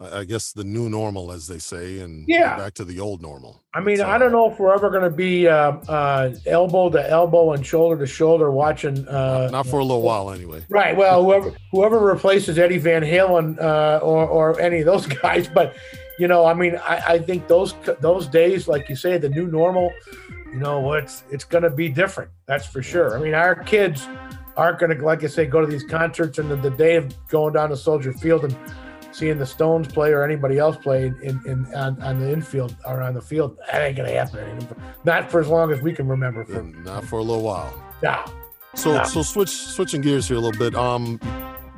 I 0.00 0.18
I 0.20 0.24
guess 0.24 0.52
the 0.52 0.64
new 0.64 0.88
normal, 0.88 1.32
as 1.32 1.46
they 1.46 1.58
say, 1.58 2.00
and 2.00 2.24
Yeah. 2.28 2.56
back 2.56 2.74
to 2.74 2.84
the 2.84 3.00
old 3.00 3.22
normal. 3.22 3.62
I 3.74 3.80
mean, 3.80 3.98
But, 3.98 4.06
I 4.08 4.18
don't 4.18 4.32
know 4.32 4.50
if 4.50 4.58
we're 4.58 4.72
ever 4.74 4.90
going 4.90 5.02
to 5.04 5.10
be 5.10 5.48
uh, 5.48 5.72
uh, 5.88 6.34
elbow 6.46 6.90
to 6.90 7.10
elbow 7.10 7.52
and 7.52 7.64
shoulder 7.66 7.96
to 7.98 8.06
shoulder 8.06 8.50
watching. 8.50 9.06
Uh, 9.08 9.48
not 9.50 9.66
for 9.66 9.80
a 9.80 9.84
little 9.84 10.02
while 10.02 10.30
anyway. 10.30 10.62
Right. 10.68 10.96
Well, 10.96 11.22
whoever 11.24 11.52
whoever 11.72 11.98
replaces 11.98 12.58
Eddie 12.58 12.78
Van 12.78 13.02
Halen 13.02 13.60
uh, 13.60 13.98
or 14.02 14.26
or 14.26 14.60
any 14.60 14.80
of 14.80 14.86
those 14.86 15.06
guys, 15.22 15.48
but 15.48 15.74
you 16.18 16.28
know, 16.28 16.44
I 16.44 16.54
mean, 16.54 16.76
I, 16.76 17.02
I 17.14 17.18
think 17.18 17.48
those 17.48 17.74
those 18.00 18.26
days, 18.28 18.68
like 18.68 18.88
you 18.88 18.94
say, 18.96 19.18
the 19.18 19.28
new 19.28 19.46
normal, 19.48 19.92
you 20.52 20.58
know, 20.60 20.92
it's 20.92 21.24
it's 21.30 21.44
going 21.44 21.64
to 21.64 21.70
be 21.70 21.88
different. 21.88 22.30
That's 22.46 22.66
for 22.66 22.82
sure. 22.82 23.18
I 23.18 23.20
mean, 23.20 23.34
our 23.34 23.56
kids 23.56 24.06
aren't 24.56 24.78
going 24.78 24.96
to, 24.96 25.04
like 25.04 25.24
I 25.24 25.26
say, 25.26 25.46
go 25.46 25.60
to 25.60 25.66
these 25.66 25.82
concerts 25.82 26.38
and 26.38 26.48
the, 26.48 26.54
the 26.54 26.70
day 26.70 26.94
of 26.94 27.12
going 27.26 27.54
down 27.54 27.70
to 27.70 27.76
Soldier 27.76 28.12
Field 28.12 28.44
and 28.44 28.56
seeing 29.14 29.38
the 29.38 29.46
Stones 29.46 29.86
play 29.88 30.12
or 30.12 30.24
anybody 30.24 30.58
else 30.58 30.76
play 30.76 31.06
in, 31.06 31.40
in 31.46 31.66
on, 31.74 32.00
on 32.02 32.18
the 32.20 32.32
infield 32.32 32.76
or 32.84 33.00
on 33.00 33.14
the 33.14 33.22
field. 33.22 33.56
That 33.70 33.80
ain't 33.82 33.96
to 33.96 34.08
happen. 34.08 34.40
anymore. 34.40 34.76
Not 35.04 35.30
for 35.30 35.40
as 35.40 35.48
long 35.48 35.70
as 35.72 35.80
we 35.80 35.92
can 35.92 36.08
remember. 36.08 36.44
For 36.44 36.62
not 36.62 37.04
for 37.04 37.20
a 37.20 37.22
little 37.22 37.42
while. 37.44 37.72
now. 38.02 38.24
So 38.74 38.92
Yeah. 38.94 39.04
so 39.04 39.22
switch 39.22 39.50
switching 39.50 40.00
gears 40.00 40.26
here 40.26 40.36
a 40.36 40.40
little 40.40 40.58
bit. 40.58 40.74
Um 40.74 41.20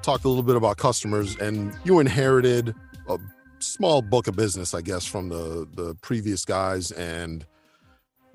talked 0.02 0.24
a 0.24 0.28
little 0.28 0.42
bit 0.42 0.56
about 0.56 0.76
customers 0.78 1.36
and 1.36 1.76
you 1.84 1.98
inherited 2.00 2.74
a 3.08 3.18
small 3.58 4.00
book 4.00 4.28
of 4.28 4.36
business, 4.36 4.72
I 4.72 4.80
guess, 4.80 5.04
from 5.04 5.28
the 5.28 5.68
the 5.74 5.94
previous 6.00 6.44
guys 6.44 6.90
and 6.92 7.44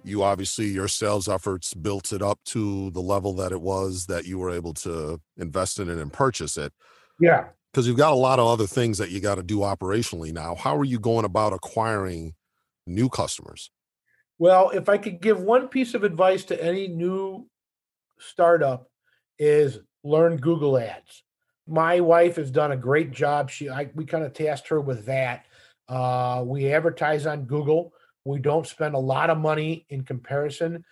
you 0.04 0.22
obviously 0.24 0.66
your 0.68 0.88
sales 0.88 1.28
efforts 1.28 1.74
built 1.74 2.12
it 2.14 2.22
up 2.22 2.40
to 2.46 2.90
the 2.92 3.02
level 3.02 3.34
that 3.36 3.52
it 3.52 3.62
was 3.62 4.06
that 4.08 4.26
you 4.26 4.38
were 4.40 4.52
able 4.52 4.74
to 4.74 5.20
invest 5.38 5.80
in 5.80 5.90
it 5.90 5.98
and 5.98 6.12
purchase 6.14 6.58
it 6.58 6.72
Yeah. 7.20 7.46
Because 7.72 7.88
you've 7.88 7.98
got 7.98 8.12
a 8.12 8.16
lot 8.16 8.40
of 8.40 8.48
other 8.48 8.68
things 8.68 8.98
that 8.98 9.12
you 9.12 9.20
got 9.20 9.36
to 9.36 9.44
do 9.44 9.60
operationally 9.60 10.34
now. 10.34 10.56
How 10.56 10.76
are 10.78 10.86
you 10.86 11.00
going 11.00 11.26
about 11.26 11.54
acquiring 11.54 12.34
new 12.86 13.10
customers? 13.10 13.72
Well, 14.40 14.72
if 14.72 14.90
I 14.90 14.98
could 14.98 15.22
give 15.22 15.40
one 15.40 15.68
piece 15.68 15.94
of 15.94 16.04
advice 16.04 16.44
to 16.46 16.64
any 16.64 16.88
new 16.88 17.48
startup 18.20 18.90
is 19.40 19.80
learn 20.04 20.38
Google 20.38 20.78
Ads. 20.78 21.24
My 21.68 22.02
wife 22.02 22.36
has 22.36 22.52
done 22.52 22.72
a 22.72 22.78
great 22.78 23.12
job. 23.12 23.50
She 23.50 23.70
I, 23.70 23.90
we 23.96 24.06
kind 24.06 24.24
of 24.24 24.34
tasked 24.34 24.68
her 24.70 24.82
with 24.82 25.06
that. 25.06 25.46
Uh, 25.88 26.44
we 26.46 26.74
advertise 26.74 27.26
on 27.26 27.46
Google. 27.46 27.94
We 28.26 28.40
don't 28.40 28.68
spend 28.68 28.96
a 28.96 29.00
lot 29.00 29.30
of 29.30 29.38
money 29.38 29.86
in 29.90 30.04
comparison, 30.04 30.84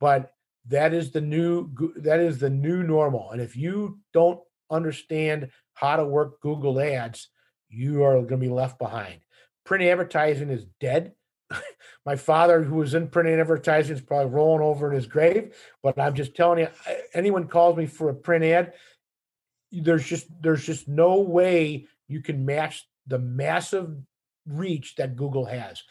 but 0.00 0.32
that 0.66 0.92
is 0.92 1.10
the 1.10 1.20
new 1.20 1.70
that 1.96 2.20
is 2.20 2.38
the 2.38 2.50
new 2.50 2.82
normal. 2.82 3.30
And 3.30 3.40
if 3.40 3.56
you 3.56 3.98
don't 4.12 4.40
understand 4.70 5.50
how 5.78 5.96
to 5.96 6.04
work 6.04 6.40
Google 6.40 6.80
Ads, 6.80 7.28
you 7.68 8.02
are 8.02 8.14
going 8.14 8.28
to 8.28 8.36
be 8.36 8.48
left 8.48 8.78
behind. 8.78 9.20
Print 9.64 9.84
advertising 9.84 10.50
is 10.50 10.66
dead. 10.80 11.12
My 12.06 12.16
father, 12.16 12.62
who 12.62 12.76
was 12.76 12.94
in 12.94 13.08
print 13.08 13.28
advertising, 13.28 13.96
is 13.96 14.02
probably 14.02 14.32
rolling 14.32 14.62
over 14.62 14.88
in 14.88 14.96
his 14.96 15.06
grave. 15.06 15.54
But 15.82 15.98
I'm 15.98 16.14
just 16.14 16.34
telling 16.34 16.60
you, 16.60 16.68
anyone 17.14 17.48
calls 17.48 17.76
me 17.76 17.86
for 17.86 18.08
a 18.08 18.14
print 18.14 18.44
ad, 18.44 18.72
there's 19.70 20.06
just 20.06 20.26
there's 20.40 20.64
just 20.64 20.88
no 20.88 21.20
way 21.20 21.86
you 22.08 22.22
can 22.22 22.46
match 22.46 22.88
the 23.06 23.18
massive 23.18 23.94
reach 24.46 24.96
that 24.96 25.16
Google 25.16 25.44
has. 25.44 25.82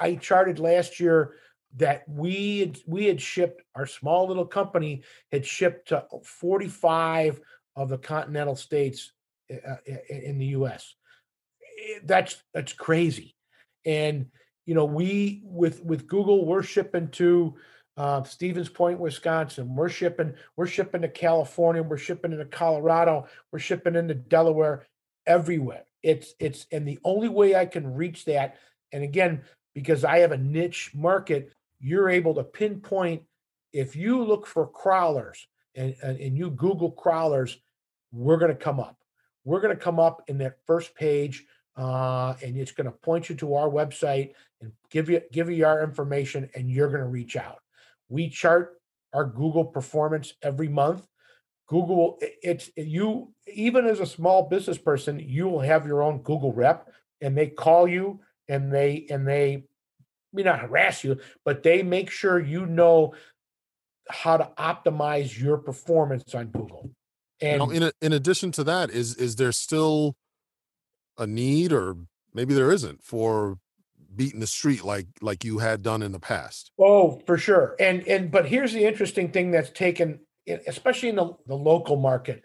I 0.00 0.14
charted 0.14 0.60
last 0.60 1.00
year 1.00 1.34
that 1.76 2.08
we 2.08 2.60
had, 2.60 2.78
we 2.86 3.06
had 3.06 3.20
shipped 3.20 3.62
our 3.74 3.86
small 3.86 4.28
little 4.28 4.46
company 4.46 5.02
had 5.32 5.44
shipped 5.44 5.88
to 5.88 6.04
45 6.22 7.40
of 7.76 7.88
the 7.88 7.98
continental 7.98 8.56
states 8.56 9.12
uh, 9.52 9.76
uh, 9.88 9.94
in 10.08 10.38
the 10.38 10.46
U.S. 10.46 10.94
Eh, 11.78 11.98
That's 12.04 12.42
that's 12.52 12.72
crazy, 12.72 13.34
and 13.84 14.26
you 14.66 14.74
know 14.74 14.84
we 14.84 15.42
with 15.44 15.82
with 15.84 16.06
Google 16.06 16.46
we're 16.46 16.62
shipping 16.62 17.08
to 17.12 17.54
uh, 17.96 18.22
Stevens 18.24 18.68
Point, 18.68 18.98
Wisconsin. 18.98 19.74
We're 19.74 19.88
shipping 19.88 20.34
we're 20.56 20.66
shipping 20.66 21.02
to 21.02 21.08
California. 21.08 21.82
We're 21.82 21.98
shipping 21.98 22.32
into 22.32 22.46
Colorado. 22.46 23.26
We're 23.52 23.58
shipping 23.58 23.96
into 23.96 24.14
Delaware. 24.14 24.86
Everywhere. 25.26 25.84
It's 26.02 26.34
it's 26.38 26.66
and 26.70 26.86
the 26.86 26.98
only 27.02 27.28
way 27.28 27.54
I 27.54 27.64
can 27.64 27.94
reach 27.94 28.26
that, 28.26 28.56
and 28.92 29.02
again 29.02 29.42
because 29.74 30.04
I 30.04 30.18
have 30.18 30.32
a 30.32 30.38
niche 30.38 30.92
market, 30.94 31.52
you're 31.80 32.08
able 32.08 32.34
to 32.34 32.44
pinpoint. 32.44 33.22
If 33.72 33.96
you 33.96 34.22
look 34.22 34.46
for 34.46 34.68
crowlers 34.68 35.46
and 35.74 35.94
and, 36.02 36.18
and 36.18 36.36
you 36.36 36.50
Google 36.50 36.92
crowlers, 36.92 37.56
we're 38.12 38.38
going 38.38 38.50
to 38.50 38.56
come 38.56 38.80
up. 38.80 38.96
We're 39.44 39.60
going 39.60 39.76
to 39.76 39.82
come 39.82 40.00
up 40.00 40.22
in 40.28 40.38
that 40.38 40.56
first 40.66 40.94
page, 40.94 41.44
uh, 41.76 42.34
and 42.42 42.56
it's 42.56 42.72
going 42.72 42.86
to 42.86 42.92
point 42.92 43.28
you 43.28 43.34
to 43.36 43.54
our 43.54 43.68
website 43.68 44.32
and 44.60 44.72
give 44.90 45.10
you 45.10 45.20
give 45.32 45.50
you 45.50 45.66
our 45.66 45.82
information, 45.82 46.48
and 46.54 46.70
you're 46.70 46.88
going 46.88 47.00
to 47.00 47.08
reach 47.08 47.36
out. 47.36 47.58
We 48.08 48.28
chart 48.28 48.80
our 49.12 49.24
Google 49.24 49.64
performance 49.64 50.34
every 50.42 50.68
month. 50.68 51.06
Google, 51.66 52.18
it's 52.20 52.70
you 52.76 53.32
even 53.52 53.86
as 53.86 54.00
a 54.00 54.06
small 54.06 54.48
business 54.48 54.78
person, 54.78 55.18
you 55.18 55.48
will 55.48 55.60
have 55.60 55.86
your 55.86 56.02
own 56.02 56.22
Google 56.22 56.52
rep, 56.52 56.90
and 57.20 57.36
they 57.36 57.46
call 57.46 57.88
you 57.88 58.20
and 58.48 58.72
they 58.72 59.06
and 59.10 59.26
they 59.26 59.64
may 60.32 60.42
not 60.42 60.60
harass 60.60 61.04
you, 61.04 61.18
but 61.44 61.62
they 61.62 61.82
make 61.82 62.10
sure 62.10 62.38
you 62.38 62.66
know 62.66 63.14
how 64.08 64.36
to 64.36 64.50
optimize 64.58 65.38
your 65.38 65.58
performance 65.58 66.34
on 66.34 66.46
Google. 66.46 66.90
And 67.40 67.58
now, 67.58 67.70
in 67.70 67.82
a, 67.84 67.92
in 68.00 68.12
addition 68.12 68.52
to 68.52 68.64
that, 68.64 68.90
is 68.90 69.14
is 69.16 69.36
there 69.36 69.52
still 69.52 70.16
a 71.18 71.26
need, 71.26 71.72
or 71.72 71.96
maybe 72.32 72.54
there 72.54 72.70
isn't, 72.70 73.02
for 73.02 73.58
beating 74.14 74.40
the 74.40 74.46
street 74.46 74.84
like 74.84 75.06
like 75.20 75.44
you 75.44 75.58
had 75.58 75.82
done 75.82 76.02
in 76.02 76.12
the 76.12 76.20
past? 76.20 76.70
Oh, 76.78 77.20
for 77.26 77.36
sure. 77.36 77.74
And 77.80 78.06
and 78.06 78.30
but 78.30 78.46
here's 78.46 78.72
the 78.72 78.84
interesting 78.84 79.30
thing 79.30 79.50
that's 79.50 79.70
taken, 79.70 80.20
especially 80.66 81.08
in 81.08 81.16
the, 81.16 81.32
the 81.46 81.56
local 81.56 81.96
market. 81.96 82.44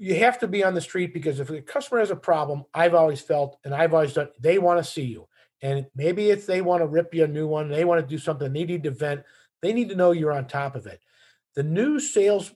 You 0.00 0.14
have 0.16 0.38
to 0.40 0.46
be 0.46 0.62
on 0.62 0.74
the 0.74 0.80
street 0.80 1.12
because 1.12 1.40
if 1.40 1.50
a 1.50 1.60
customer 1.60 1.98
has 1.98 2.10
a 2.10 2.16
problem, 2.16 2.64
I've 2.72 2.94
always 2.94 3.20
felt 3.20 3.58
and 3.64 3.74
I've 3.74 3.94
always 3.94 4.12
done, 4.12 4.28
they 4.38 4.58
want 4.58 4.78
to 4.78 4.88
see 4.88 5.02
you. 5.02 5.26
And 5.60 5.86
maybe 5.96 6.30
if 6.30 6.46
they 6.46 6.60
want 6.60 6.82
to 6.82 6.86
rip 6.86 7.12
you 7.12 7.24
a 7.24 7.28
new 7.28 7.48
one, 7.48 7.68
they 7.68 7.84
want 7.84 8.00
to 8.00 8.06
do 8.06 8.16
something, 8.16 8.52
they 8.52 8.64
need 8.64 8.84
to 8.84 8.92
vent, 8.92 9.24
they 9.62 9.72
need 9.72 9.88
to 9.90 9.96
know 9.96 10.12
you're 10.12 10.32
on 10.32 10.46
top 10.46 10.74
of 10.74 10.86
it. 10.86 11.00
The 11.54 11.62
new 11.62 11.98
sales 11.98 12.52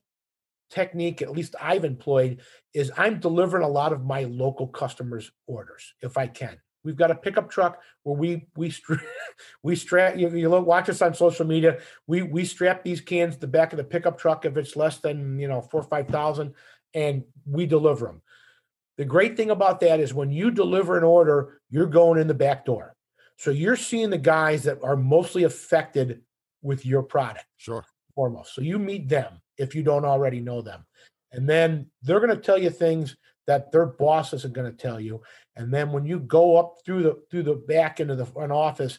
technique, 0.70 1.22
at 1.22 1.32
least 1.32 1.54
I've 1.60 1.84
employed, 1.84 2.40
is 2.74 2.90
I'm 2.96 3.20
delivering 3.20 3.64
a 3.64 3.68
lot 3.68 3.92
of 3.92 4.04
my 4.04 4.24
local 4.24 4.66
customers' 4.66 5.30
orders 5.46 5.94
if 6.02 6.16
I 6.16 6.26
can. 6.26 6.58
We've 6.84 6.96
got 6.96 7.10
a 7.10 7.14
pickup 7.14 7.50
truck 7.50 7.80
where 8.02 8.16
we 8.16 8.46
we 8.56 8.74
we 9.62 9.76
strap 9.76 10.16
you, 10.16 10.28
you 10.30 10.48
look 10.48 10.66
watch 10.66 10.88
us 10.88 11.02
on 11.02 11.14
social 11.14 11.46
media. 11.46 11.78
We 12.06 12.22
we 12.22 12.44
strap 12.44 12.82
these 12.82 13.00
cans 13.00 13.34
to 13.34 13.40
the 13.40 13.46
back 13.46 13.72
of 13.72 13.76
the 13.76 13.84
pickup 13.84 14.18
truck 14.18 14.44
if 14.44 14.56
it's 14.56 14.74
less 14.74 14.98
than 14.98 15.38
you 15.38 15.48
know 15.48 15.60
four 15.60 15.80
or 15.80 15.84
five 15.84 16.08
thousand, 16.08 16.54
and 16.94 17.24
we 17.46 17.66
deliver 17.66 18.06
them. 18.06 18.22
The 18.98 19.04
great 19.04 19.36
thing 19.36 19.50
about 19.50 19.80
that 19.80 20.00
is 20.00 20.12
when 20.12 20.30
you 20.30 20.50
deliver 20.50 20.98
an 20.98 21.04
order, 21.04 21.60
you're 21.70 21.86
going 21.86 22.20
in 22.20 22.26
the 22.26 22.34
back 22.34 22.64
door. 22.64 22.94
So 23.36 23.50
you're 23.50 23.76
seeing 23.76 24.10
the 24.10 24.18
guys 24.18 24.64
that 24.64 24.82
are 24.82 24.96
mostly 24.96 25.44
affected 25.44 26.22
with 26.62 26.86
your 26.86 27.02
product 27.02 27.46
Sure. 27.56 27.84
foremost. 28.14 28.54
So 28.54 28.60
you 28.62 28.78
meet 28.78 29.08
them 29.08 29.40
if 29.58 29.74
you 29.74 29.82
don't 29.82 30.04
already 30.04 30.40
know 30.40 30.62
them. 30.62 30.84
And 31.32 31.48
then 31.48 31.90
they're 32.02 32.20
going 32.20 32.34
to 32.36 32.42
tell 32.42 32.58
you 32.58 32.70
things 32.70 33.16
that 33.46 33.72
their 33.72 33.86
boss 33.86 34.32
isn't 34.32 34.54
going 34.54 34.70
to 34.70 34.76
tell 34.76 35.00
you. 35.00 35.22
And 35.56 35.72
then 35.72 35.92
when 35.92 36.04
you 36.06 36.20
go 36.20 36.56
up 36.56 36.76
through 36.84 37.02
the 37.02 37.22
through 37.30 37.42
the 37.44 37.54
back 37.56 38.00
into 38.00 38.14
the 38.14 38.26
front 38.26 38.52
office, 38.52 38.98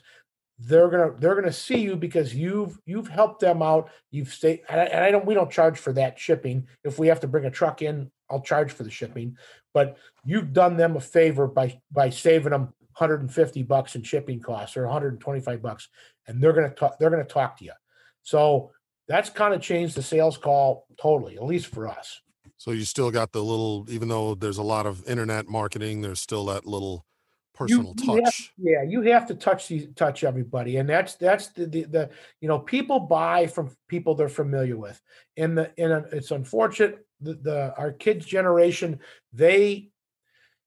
they're 0.60 0.90
gonna 0.90 1.12
they're 1.18 1.36
gonna 1.36 1.52
see 1.52 1.78
you 1.78 1.96
because 1.96 2.34
you've 2.36 2.78
you've 2.86 3.08
helped 3.08 3.40
them 3.40 3.62
out. 3.62 3.90
You've 4.12 4.32
stayed 4.32 4.62
and 4.70 4.80
I, 4.80 4.84
and 4.86 5.04
I 5.04 5.12
don't 5.12 5.26
we 5.26 5.34
don't 5.34 5.52
charge 5.52 5.80
for 5.80 5.94
that 5.94 6.20
shipping. 6.20 6.68
If 6.84 7.00
we 7.00 7.08
have 7.08 7.20
to 7.22 7.28
bring 7.28 7.46
a 7.46 7.52
truck 7.52 7.82
in, 7.82 8.12
I'll 8.30 8.42
charge 8.42 8.72
for 8.72 8.84
the 8.84 8.92
shipping. 8.92 9.36
But 9.74 9.98
you've 10.24 10.54
done 10.54 10.78
them 10.78 10.96
a 10.96 11.02
favor 11.02 11.48
by 11.48 11.82
by 11.92 12.12
saving 12.12 12.52
them 12.52 12.74
150 12.98 13.64
bucks 13.64 13.96
in 13.96 14.04
shipping 14.04 14.40
costs 14.40 14.78
or 14.78 14.84
125 14.84 15.62
bucks, 15.62 15.90
and 16.28 16.42
they're 16.42 16.54
gonna 16.54 16.70
talk 16.70 16.98
they're 17.00 17.10
gonna 17.10 17.24
talk 17.24 17.58
to 17.58 17.66
you. 17.66 17.74
So 18.22 18.72
that's 19.08 19.30
kind 19.30 19.54
of 19.54 19.62
changed 19.62 19.96
the 19.96 20.04
sales 20.04 20.38
call 20.38 20.88
totally, 21.00 21.36
at 21.36 21.44
least 21.44 21.68
for 21.68 21.88
us. 21.88 22.22
So 22.58 22.72
you 22.72 22.86
still 22.86 23.12
got 23.12 23.34
the 23.34 23.44
little, 23.44 23.86
even 23.90 24.08
though 24.08 24.36
there's 24.36 24.58
a 24.58 24.64
lot 24.64 24.86
of 24.86 25.06
internet 25.08 25.50
marketing, 25.50 26.02
there's 26.02 26.22
still 26.22 26.46
that 26.46 26.66
little 26.66 27.06
personal 27.54 27.94
you, 27.98 28.14
you 28.14 28.22
touch. 28.22 28.54
Have, 28.58 28.66
yeah, 28.66 28.84
you 28.84 29.02
have 29.02 29.28
to 29.28 29.36
touch 29.36 29.68
these, 29.68 29.88
touch 29.96 30.24
everybody, 30.24 30.78
and 30.78 30.90
that's 30.90 31.16
that's 31.16 31.48
the, 31.50 31.66
the, 31.66 31.84
the 31.84 32.10
you 32.42 32.48
know 32.48 32.60
people 32.60 33.02
buy 33.02 33.48
from 33.48 33.76
people 33.88 34.16
they're 34.16 34.30
familiar 34.30 34.78
with, 34.78 35.00
and 35.38 35.58
the 35.58 35.72
and 35.78 36.06
it's 36.12 36.32
unfortunate 36.32 37.06
the, 37.22 37.36
the 37.36 37.74
our 37.78 37.92
kids 37.92 38.26
generation 38.26 39.00
they 39.32 39.90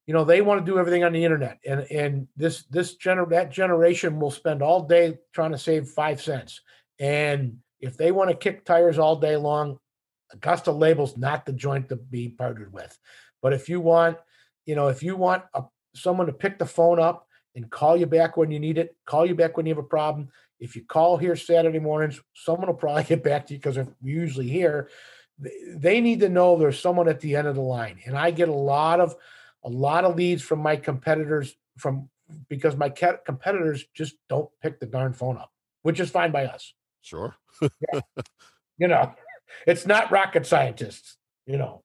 you 0.07 0.15
know 0.15 0.25
they 0.25 0.41
want 0.41 0.65
to 0.65 0.71
do 0.71 0.79
everything 0.79 1.05
on 1.05 1.13
the 1.13 1.25
internet 1.25 1.59
and 1.67 1.81
and 1.91 2.29
this 2.37 2.63
this 2.71 2.97
gener 2.97 3.29
that 3.31 3.51
generation 3.51 4.21
will 4.21 4.31
spend 4.31 4.63
all 4.63 4.83
day 4.83 5.19
trying 5.33 5.53
to 5.53 5.59
save 5.59 5.89
five 5.89 6.23
cents. 6.23 6.61
And 6.99 7.59
if 7.81 7.97
they 7.97 8.13
want 8.13 8.31
to 8.31 8.37
kick 8.37 8.65
tires 8.65 8.99
all 8.99 9.17
day 9.17 9.37
long 9.37 9.79
augusta 10.33 10.73
labels 10.73 11.17
not 11.17 11.45
the 11.45 11.53
joint 11.53 11.89
to 11.89 11.97
be 11.97 12.29
partnered 12.29 12.73
with. 12.73 12.97
But 13.43 13.53
if 13.53 13.69
you 13.69 13.81
want 13.81 14.17
you 14.65 14.77
know 14.77 14.89
if 14.89 15.03
you 15.03 15.17
want 15.17 15.43
a, 15.55 15.65
someone 15.95 16.27
to 16.27 16.33
pick 16.33 16.59
the 16.59 16.67
phone 16.67 17.01
up 17.01 17.27
and 17.55 17.71
call 17.71 17.97
you 17.97 18.07
back 18.07 18.37
when 18.37 18.51
you 18.51 18.61
need 18.61 18.79
it 18.79 18.97
call 19.07 19.27
you 19.27 19.35
back 19.35 19.57
when 19.57 19.67
you 19.67 19.75
have 19.75 19.85
a 19.85 19.89
problem. 19.89 20.29
If 20.61 20.77
you 20.77 20.85
call 20.85 21.17
here 21.17 21.35
saturday 21.35 21.81
mornings 21.81 22.21
someone 22.33 22.69
will 22.69 22.75
probably 22.75 23.03
get 23.09 23.25
back 23.25 23.47
to 23.47 23.55
you 23.55 23.59
because 23.59 23.77
we're 23.77 23.89
usually 24.03 24.49
here. 24.49 24.89
They 25.75 26.01
need 26.01 26.21
to 26.21 26.31
know 26.31 26.57
there's 26.57 26.81
someone 26.81 27.09
at 27.09 27.21
the 27.21 27.37
end 27.37 27.47
of 27.47 27.57
the 27.57 27.61
line 27.61 27.99
and 28.07 28.17
i 28.17 28.31
get 28.31 28.49
a 28.49 28.55
lot 28.55 29.01
of 29.01 29.15
a 29.67 29.71
lot 29.71 30.05
of 30.05 30.17
leads 30.17 30.43
from 30.43 30.61
my 30.61 30.77
competitors 30.77 31.55
from 31.77 32.09
because 32.49 32.77
my 32.77 32.89
competitors 32.89 33.85
just 33.95 34.15
don't 34.29 34.49
pick 34.63 34.81
the 34.81 34.87
darn 34.87 35.13
phone 35.13 35.37
up 35.37 35.53
which 35.83 36.01
is 36.01 36.11
fine 36.11 36.33
by 36.33 36.47
us. 36.47 36.75
Sure. 37.03 37.37
Yeah. 37.61 38.01
you 38.79 38.89
know 38.89 39.15
it's 39.67 39.87
not 39.87 40.11
rocket 40.11 40.47
scientists 40.47 41.19
you 41.47 41.57
know. 41.57 41.83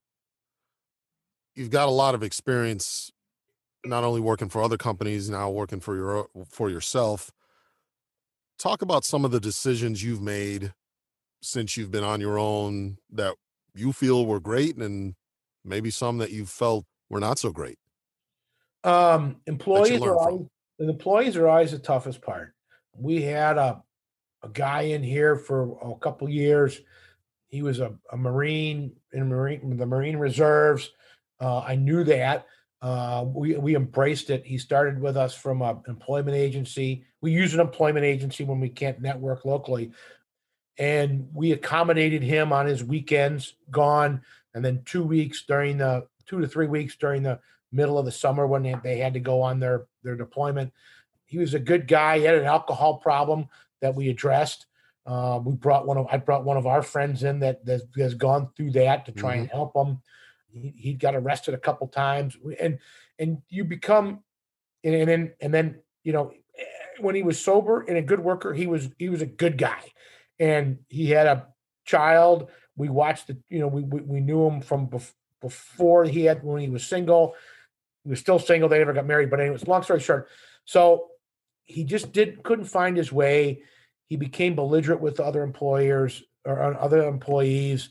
You've 1.56 1.70
got 1.70 1.88
a 1.88 1.92
lot 1.92 2.16
of 2.16 2.24
experience 2.24 3.12
not 3.86 4.04
only 4.04 4.22
working 4.22 4.50
for 4.50 4.62
other 4.62 4.78
companies 4.78 5.30
now 5.30 5.50
working 5.50 5.80
for 5.80 5.96
your 5.96 6.28
for 6.50 6.70
yourself. 6.70 7.32
Talk 8.60 8.82
about 8.82 9.06
some 9.06 9.26
of 9.26 9.32
the 9.32 9.40
decisions 9.40 10.04
you've 10.04 10.22
made 10.22 10.74
since 11.42 11.76
you've 11.76 11.92
been 11.92 12.04
on 12.04 12.22
your 12.22 12.38
own 12.38 12.98
that 13.12 13.36
you 13.74 13.92
feel 13.92 14.26
were 14.26 14.40
great 14.40 14.78
and 14.78 15.16
maybe 15.66 15.90
some 15.90 16.20
that 16.20 16.32
you 16.32 16.46
felt 16.46 16.86
were 17.12 17.20
not 17.20 17.38
so 17.38 17.52
great? 17.52 17.78
Um, 18.84 19.36
employees 19.46 20.02
are 20.02 20.16
always, 20.16 20.48
the 20.80 20.90
employees 20.90 21.36
are 21.36 21.48
always 21.48 21.72
the 21.72 21.80
toughest 21.80 22.22
part. 22.22 22.56
We 22.98 23.22
had 23.22 23.58
a 23.58 23.84
a 24.44 24.50
guy 24.50 24.82
in 24.82 25.04
here 25.04 25.36
for 25.36 25.78
a 25.84 25.96
couple 26.00 26.28
years. 26.28 26.82
He 27.50 27.62
was 27.62 27.80
a, 27.80 27.94
a 28.12 28.18
Marine 28.18 28.94
in 29.12 29.30
Marine 29.30 29.78
the 29.78 29.86
Marine 29.86 30.18
Reserves. 30.18 30.90
Uh, 31.40 31.60
I 31.60 31.76
knew 31.76 32.04
that. 32.06 32.48
Uh, 32.82 33.26
we 33.28 33.56
we 33.58 33.76
embraced 33.76 34.32
it. 34.32 34.44
He 34.46 34.58
started 34.58 35.00
with 35.00 35.16
us 35.16 35.36
from 35.36 35.62
an 35.62 35.82
employment 35.88 36.36
agency. 36.36 37.06
We 37.20 37.32
use 37.32 37.54
an 37.54 37.60
employment 37.60 38.06
agency 38.06 38.44
when 38.44 38.60
we 38.60 38.70
can't 38.70 39.00
network 39.00 39.46
locally, 39.46 39.92
and 40.80 41.28
we 41.34 41.52
accommodated 41.52 42.24
him 42.24 42.52
on 42.52 42.66
his 42.66 42.84
weekends 42.84 43.54
gone 43.70 44.22
and 44.54 44.64
then 44.66 44.82
two 44.86 45.04
weeks 45.04 45.44
during 45.48 45.78
the 45.78 46.08
two 46.22 46.42
to 46.42 46.48
three 46.48 46.68
weeks 46.68 46.96
during 46.96 47.24
the 47.24 47.40
middle 47.72 47.98
of 47.98 48.06
the 48.06 48.12
summer 48.12 48.46
when 48.48 48.64
they, 48.64 48.76
they 48.84 48.98
had 48.98 49.14
to 49.14 49.20
go 49.20 49.42
on 49.42 49.60
their 49.60 49.86
their 50.04 50.16
deployment. 50.16 50.74
He 51.26 51.38
was 51.38 51.54
a 51.54 51.60
good 51.60 51.88
guy. 51.88 52.20
He 52.20 52.26
had 52.26 52.36
an 52.36 52.46
alcohol 52.46 52.98
problem 52.98 53.48
that 53.82 53.96
we 53.96 54.10
addressed. 54.10 54.66
Uh, 55.06 55.40
we 55.44 55.56
brought 55.56 55.88
one 55.88 55.98
of 55.98 56.08
i 56.12 56.18
brought 56.18 56.44
one 56.44 56.58
of 56.58 56.68
our 56.68 56.84
friends 56.84 57.24
in 57.24 57.40
that, 57.40 57.66
that 57.66 57.82
has 57.98 58.14
gone 58.14 58.50
through 58.56 58.72
that 58.72 59.06
to 59.06 59.12
try 59.12 59.34
mm-hmm. 59.34 59.42
and 59.42 59.50
help 59.50 59.76
him. 59.76 60.02
He, 60.52 60.74
he 60.78 60.94
got 60.94 61.16
arrested 61.16 61.54
a 61.54 61.60
couple 61.60 61.88
times. 61.88 62.38
And 62.60 62.80
and 63.18 63.42
you 63.50 63.64
become 63.64 64.24
and 64.84 65.08
then 65.08 65.34
and 65.40 65.54
then 65.54 65.80
you 66.04 66.14
know 66.14 66.34
when 67.00 67.16
he 67.16 67.24
was 67.24 67.40
sober 67.40 67.82
and 67.82 67.98
a 67.98 68.02
good 68.02 68.20
worker 68.20 68.54
he 68.54 68.68
was 68.68 68.90
he 69.00 69.10
was 69.10 69.22
a 69.22 69.26
good 69.26 69.58
guy. 69.58 69.92
And 70.40 70.80
he 70.90 71.10
had 71.10 71.28
a 71.28 71.48
child. 71.86 72.50
We 72.76 72.90
watched 72.90 73.28
the 73.28 73.38
you 73.50 73.60
know, 73.60 73.68
we, 73.68 73.84
we, 73.84 74.02
we 74.02 74.20
knew 74.20 74.46
him 74.46 74.62
from 74.62 74.88
bef- 74.88 75.14
before 75.42 76.06
he 76.06 76.26
had, 76.26 76.44
when 76.44 76.62
he 76.62 76.70
was 76.70 76.86
single. 76.86 77.36
He 78.04 78.10
was 78.10 78.20
still 78.20 78.40
single. 78.40 78.70
They 78.70 78.80
never 78.80 78.94
got 78.94 79.06
married. 79.06 79.30
But 79.30 79.40
anyways, 79.40 79.68
long 79.68 79.84
story 79.84 80.00
short. 80.00 80.28
So 80.66 81.08
he 81.66 81.84
just 81.84 82.12
did 82.12 82.44
couldn't 82.44 82.66
find 82.66 82.98
his 82.98 83.12
way. 83.12 83.64
He 84.08 84.16
became 84.18 84.56
belligerent 84.56 85.02
with 85.02 85.20
other 85.20 85.44
employers 85.44 86.24
or 86.46 86.62
uh, 86.62 86.78
other 86.78 87.08
employees. 87.08 87.90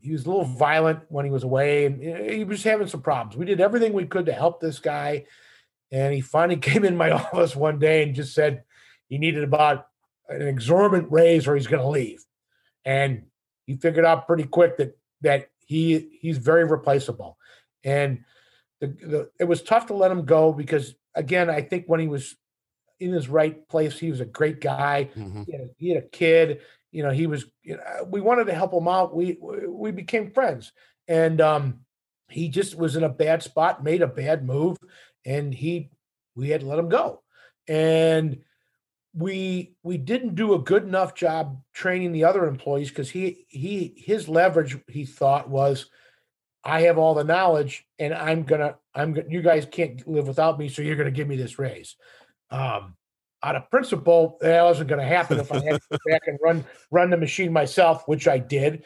He 0.00 0.12
was 0.12 0.26
a 0.26 0.28
little 0.28 0.44
violent 0.44 1.00
when 1.08 1.24
he 1.24 1.30
was 1.30 1.44
away, 1.44 1.86
and 1.86 2.30
he 2.30 2.44
was 2.44 2.64
having 2.64 2.88
some 2.88 3.02
problems. 3.02 3.36
We 3.36 3.46
did 3.46 3.60
everything 3.60 3.92
we 3.92 4.06
could 4.06 4.26
to 4.26 4.32
help 4.32 4.60
this 4.60 4.80
guy, 4.80 5.26
and 5.90 6.12
he 6.12 6.20
finally 6.20 6.56
came 6.60 6.84
in 6.84 6.96
my 6.96 7.10
office 7.12 7.54
one 7.54 7.78
day 7.78 8.02
and 8.02 8.14
just 8.14 8.34
said 8.34 8.64
he 9.08 9.18
needed 9.18 9.44
about 9.44 9.86
an 10.28 10.46
exorbitant 10.46 11.12
raise 11.12 11.46
or 11.46 11.54
he's 11.54 11.66
going 11.66 11.82
to 11.82 11.88
leave. 11.88 12.24
And 12.84 13.24
he 13.66 13.76
figured 13.76 14.04
out 14.04 14.26
pretty 14.26 14.44
quick 14.44 14.76
that 14.78 14.96
that 15.20 15.51
he 15.72 16.18
he's 16.20 16.38
very 16.38 16.64
replaceable. 16.64 17.38
And 17.82 18.24
the, 18.80 18.86
the 18.88 19.30
it 19.40 19.44
was 19.44 19.62
tough 19.62 19.86
to 19.86 19.94
let 19.94 20.10
him 20.10 20.26
go 20.26 20.52
because 20.52 20.94
again, 21.14 21.48
I 21.48 21.62
think 21.62 21.86
when 21.86 21.98
he 21.98 22.08
was 22.08 22.36
in 23.00 23.10
his 23.12 23.28
right 23.28 23.66
place, 23.68 23.98
he 23.98 24.10
was 24.10 24.20
a 24.20 24.26
great 24.26 24.60
guy. 24.60 25.08
Mm-hmm. 25.16 25.42
He, 25.44 25.52
had 25.52 25.60
a, 25.60 25.68
he, 25.78 25.88
had 25.94 26.04
a, 26.04 26.08
kid. 26.08 26.60
You 26.92 27.02
know, 27.02 27.10
he 27.10 27.26
was. 27.26 27.46
You 27.62 27.76
know, 27.76 27.82
we 28.06 28.20
wanted 28.20 28.44
to 28.46 28.54
help 28.54 28.74
him 28.74 28.86
out. 28.86 29.16
We 29.16 29.38
we 29.40 29.92
became 29.92 30.30
friends, 30.30 30.72
and 31.08 31.40
um, 31.40 31.80
he 32.28 32.48
just 32.48 32.76
was 32.76 32.94
in 32.94 33.02
a 33.02 33.08
bad 33.08 33.42
spot, 33.42 33.82
made 33.82 34.02
a 34.02 34.06
bad 34.06 34.44
move, 34.44 34.76
and 35.24 35.54
he 35.54 35.90
we 36.36 36.50
had 36.50 36.60
to 36.60 36.66
let 36.66 36.78
him 36.78 36.90
go. 36.90 37.22
And 37.66 38.42
we 39.14 39.74
we 39.82 39.98
didn't 39.98 40.34
do 40.34 40.54
a 40.54 40.58
good 40.58 40.84
enough 40.84 41.14
job 41.14 41.60
training 41.74 42.12
the 42.12 42.24
other 42.24 42.46
employees 42.46 42.88
because 42.88 43.10
he 43.10 43.44
he 43.48 43.94
his 43.96 44.28
leverage 44.28 44.78
he 44.88 45.04
thought 45.04 45.50
was 45.50 45.86
I 46.64 46.82
have 46.82 46.98
all 46.98 47.14
the 47.14 47.24
knowledge 47.24 47.86
and 47.98 48.14
I'm 48.14 48.44
gonna 48.44 48.76
I'm 48.94 49.12
gonna 49.12 49.28
you 49.28 49.42
guys 49.42 49.66
can't 49.70 50.06
live 50.06 50.28
without 50.28 50.58
me, 50.58 50.68
so 50.68 50.82
you're 50.82 50.96
gonna 50.96 51.10
give 51.10 51.28
me 51.28 51.36
this 51.36 51.58
raise. 51.58 51.96
Um, 52.50 52.96
out 53.42 53.56
of 53.56 53.70
principle, 53.70 54.38
that 54.40 54.62
wasn't 54.62 54.88
gonna 54.88 55.04
happen 55.04 55.40
if 55.40 55.50
I 55.50 55.56
had 55.56 55.80
to 55.80 55.88
go 55.90 55.98
back 56.06 56.22
and 56.26 56.38
run 56.42 56.64
run 56.90 57.10
the 57.10 57.16
machine 57.16 57.52
myself, 57.52 58.06
which 58.06 58.28
I 58.28 58.38
did. 58.38 58.84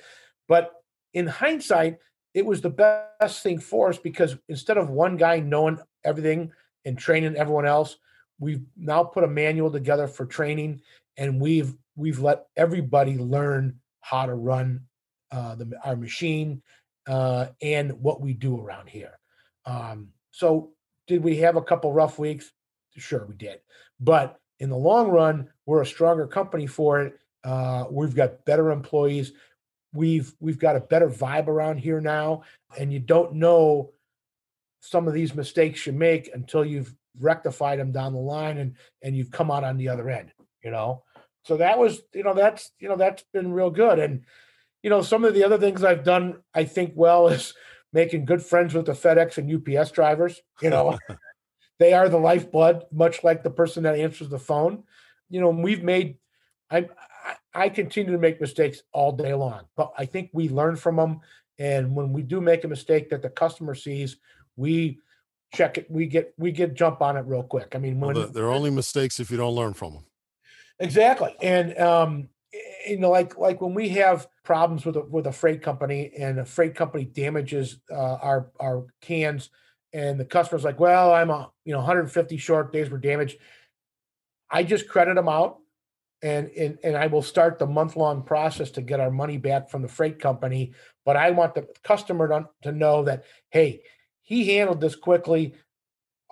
But 0.49 0.73
in 1.13 1.27
hindsight, 1.27 1.99
it 2.35 2.45
was 2.45 2.61
the 2.61 2.71
best 2.71 3.43
thing 3.43 3.61
for 3.61 3.91
us 3.91 3.99
because 3.99 4.37
instead 4.49 4.79
of 4.79 4.91
one 4.91 5.17
guy 5.17 5.41
knowing 5.41 5.79
everything 6.05 6.53
and 6.85 6.99
training 6.99 7.37
everyone 7.37 7.67
else, 7.67 7.97
we've 8.39 8.65
now 8.77 9.03
put 9.03 9.25
a 9.25 9.29
manual 9.29 9.71
together 9.71 10.07
for 10.07 10.27
training 10.27 10.81
and 11.17 11.41
we've 11.41 11.75
we've 11.97 12.19
let 12.19 12.47
everybody 12.57 13.17
learn 13.17 13.79
how 14.01 14.27
to 14.27 14.35
run 14.35 14.81
uh, 15.33 15.55
the, 15.55 15.73
our 15.85 15.97
machine 15.97 16.63
uh, 17.07 17.47
and 17.63 17.93
what 18.01 18.21
we 18.21 18.33
do 18.33 18.61
around 18.61 18.89
here. 18.89 19.19
Um, 19.65 20.09
so 20.31 20.71
did 21.07 21.23
we 21.23 21.37
have 21.39 21.57
a 21.57 21.63
couple 21.63 21.93
rough 21.93 22.19
weeks? 22.19 22.53
Sure 22.97 23.27
we 23.27 23.35
did. 23.35 23.61
But 24.01 24.39
in 24.61 24.71
the 24.71 24.77
long 24.77 25.09
run 25.09 25.49
we're 25.65 25.83
a 25.83 25.87
stronger 25.87 26.27
company 26.27 26.67
for 26.67 27.03
it. 27.03 27.19
Uh, 27.45 27.85
we've 27.91 28.15
got 28.15 28.45
better 28.45 28.71
employees. 28.71 29.33
We've 29.93 30.35
we've 30.41 30.59
got 30.59 30.77
a 30.77 30.81
better 30.81 31.09
vibe 31.09 31.49
around 31.49 31.79
here 31.79 32.01
now 32.01 32.43
and 32.79 32.93
you 32.93 32.99
don't 32.99 33.35
know 33.35 33.93
some 34.81 35.09
of 35.09 35.15
these 35.15 35.35
mistakes 35.35 35.87
you 35.87 35.93
make 35.93 36.31
until 36.35 36.65
you've 36.65 36.95
rectified 37.21 37.79
them 37.79 37.93
down 37.93 38.13
the 38.13 38.19
line 38.19 38.59
and 38.59 38.77
and 39.03 39.17
you've 39.17 39.31
come 39.31 39.51
out 39.51 39.65
on 39.65 39.77
the 39.77 39.89
other 39.89 40.09
end 40.11 40.31
you 40.67 40.73
know? 40.73 41.05
So 41.45 41.57
that 41.59 41.79
was 41.79 42.03
you 42.13 42.25
know 42.25 42.35
that's 42.35 42.73
you 42.79 42.89
know 42.89 42.97
that's 42.97 43.25
been 43.33 43.53
real 43.53 43.71
good. 43.71 43.99
And 43.99 44.25
you 44.83 44.91
know 44.91 45.01
some 45.01 45.25
of 45.25 45.33
the 45.33 45.43
other 45.43 45.59
things 45.59 45.83
i've 45.83 46.05
done 46.05 46.37
i 46.55 46.65
think 46.65 46.93
well 46.95 47.29
is 47.37 47.55
making 47.93 48.25
good 48.25 48.43
friends 48.43 48.75
with 48.75 48.87
the 48.87 48.93
fedex 48.93 49.39
and 49.39 49.51
ups 49.79 49.91
drivers 49.91 50.41
you 50.61 50.71
know? 50.71 50.99
They 51.79 51.93
are 51.93 52.09
the 52.09 52.17
lifeblood 52.17 52.85
much 52.91 53.23
like 53.23 53.43
the 53.43 53.51
person 53.51 53.83
that 53.83 53.99
answers 53.99 54.31
the 54.31 54.39
phone. 54.39 54.85
You 55.29 55.43
know 55.43 55.51
we've 55.51 55.83
made 55.83 56.17
i 56.71 56.89
i 57.53 57.69
continue 57.69 58.13
to 58.13 58.19
make 58.19 58.41
mistakes 58.41 58.83
all 58.93 59.13
day 59.13 59.35
long 59.35 59.63
but 59.77 59.93
i 59.99 60.07
think 60.07 60.31
we 60.33 60.49
learn 60.49 60.77
from 60.77 60.97
them 60.97 61.21
and 61.59 61.95
when 61.95 62.13
we 62.13 62.23
do 62.23 62.41
make 62.41 62.65
a 62.65 62.69
mistake 62.69 63.11
that 63.11 63.23
the 63.23 63.29
customer 63.29 63.75
sees 63.75 64.17
we 64.57 65.01
check 65.53 65.79
it. 65.79 65.91
We 65.91 66.07
get 66.07 66.33
we 66.37 66.53
get 66.53 66.75
jump 66.75 67.01
on 67.03 67.17
it 67.17 67.25
real 67.27 67.43
quick. 67.43 67.75
I 67.75 67.79
mean, 67.79 68.01
when 68.01 68.15
well, 68.15 68.29
they're 68.29 68.51
only 68.51 68.71
mistakes 68.71 69.21
if 69.21 69.31
you 69.31 69.37
don't 69.37 69.55
learn 69.55 69.75
from 69.75 69.95
them. 69.95 70.05
Exactly, 70.79 71.35
and 71.41 71.77
um, 71.79 72.29
you 72.87 72.99
know, 72.99 73.11
like 73.11 73.37
like 73.39 73.61
when 73.61 73.75
we 73.75 73.89
have 73.91 74.27
problems 74.45 74.85
with 74.85 74.97
a, 74.97 75.01
with 75.03 75.27
a 75.27 75.33
freight 75.33 75.63
company 75.63 76.13
and 76.19 76.39
a 76.39 76.45
freight 76.45 76.75
company 76.75 77.05
damages 77.05 77.79
uh, 77.91 77.95
our 77.97 78.51
our 78.61 78.87
cans, 79.01 79.51
and 79.93 80.21
the 80.21 80.25
customer's 80.25 80.65
like, 80.65 80.81
"Well, 80.81 81.13
I'm 81.13 81.31
a 81.31 81.51
you 81.65 81.73
know 81.73 81.79
150 81.79 82.37
short 82.37 82.73
days 82.73 82.91
were 82.91 82.99
damaged." 82.99 83.39
I 84.51 84.63
just 84.63 84.89
credit 84.89 85.15
them 85.15 85.29
out, 85.29 85.59
and 86.23 86.51
and 86.51 86.79
and 86.85 86.97
I 86.97 87.07
will 87.07 87.23
start 87.23 87.59
the 87.59 87.67
month 87.67 87.97
long 87.97 88.23
process 88.23 88.71
to 88.73 88.83
get 88.83 89.01
our 89.01 89.11
money 89.11 89.39
back 89.39 89.71
from 89.71 89.83
the 89.83 89.89
freight 89.89 90.19
company. 90.19 90.73
But 91.05 91.17
I 91.17 91.31
want 91.31 91.55
the 91.55 91.67
customer 91.83 92.29
to, 92.29 92.49
to 92.63 92.73
know 92.73 93.05
that 93.05 93.25
hey, 93.51 93.83
he 94.27 94.57
handled 94.57 94.81
this 94.81 94.97
quickly. 94.97 95.55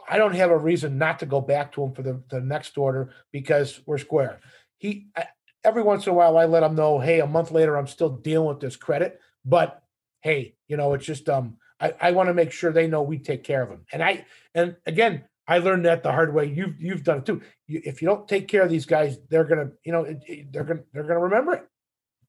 I 0.06 0.18
don't 0.18 0.34
have 0.34 0.50
a 0.50 0.58
reason 0.58 0.98
not 0.98 1.20
to 1.20 1.26
go 1.26 1.40
back 1.40 1.72
to 1.72 1.84
him 1.84 1.92
for 1.94 2.02
the, 2.02 2.22
the 2.28 2.40
next 2.40 2.76
order 2.76 3.14
because 3.32 3.80
we're 3.86 3.98
square. 3.98 4.40
He 4.76 5.06
I, 5.16 5.28
every 5.64 5.82
once 5.82 6.06
in 6.06 6.12
a 6.12 6.14
while 6.14 6.36
I 6.36 6.44
let 6.44 6.62
him 6.62 6.74
know, 6.74 6.98
hey, 6.98 7.20
a 7.20 7.26
month 7.26 7.50
later 7.50 7.76
I'm 7.76 7.86
still 7.86 8.10
dealing 8.10 8.48
with 8.48 8.60
this 8.60 8.76
credit, 8.76 9.20
but 9.46 9.82
hey, 10.20 10.56
you 10.68 10.76
know, 10.76 10.92
it's 10.92 11.06
just 11.06 11.28
um 11.30 11.56
I, 11.80 11.94
I 12.00 12.10
want 12.10 12.28
to 12.28 12.34
make 12.34 12.52
sure 12.52 12.72
they 12.72 12.88
know 12.88 13.02
we 13.02 13.18
take 13.18 13.44
care 13.44 13.62
of 13.62 13.70
them. 13.70 13.86
And 13.92 14.02
I 14.02 14.26
and 14.54 14.76
again, 14.86 15.24
I 15.46 15.58
learned 15.58 15.84
that 15.84 16.02
the 16.02 16.12
hard 16.12 16.34
way. 16.34 16.46
You've 16.46 16.80
you've 16.80 17.04
done 17.04 17.18
it 17.18 17.26
too. 17.26 17.40
You, 17.66 17.80
if 17.84 18.02
you 18.02 18.08
don't 18.08 18.28
take 18.28 18.48
care 18.48 18.62
of 18.62 18.70
these 18.70 18.86
guys, 18.86 19.18
they're 19.30 19.44
gonna, 19.44 19.70
you 19.84 19.92
know, 19.92 20.04
they're 20.50 20.64
gonna 20.64 20.82
they're 20.92 21.04
gonna 21.04 21.20
remember 21.20 21.54
it. 21.54 21.66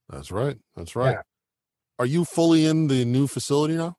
That's 0.09 0.32
right. 0.32 0.57
That's 0.76 0.95
right. 0.95 1.11
Yeah. 1.11 1.22
Are 1.97 2.05
you 2.05 2.24
fully 2.26 2.66
in 2.66 2.88
the 2.88 3.03
new 3.05 3.28
facility 3.28 3.76
now? 3.76 3.97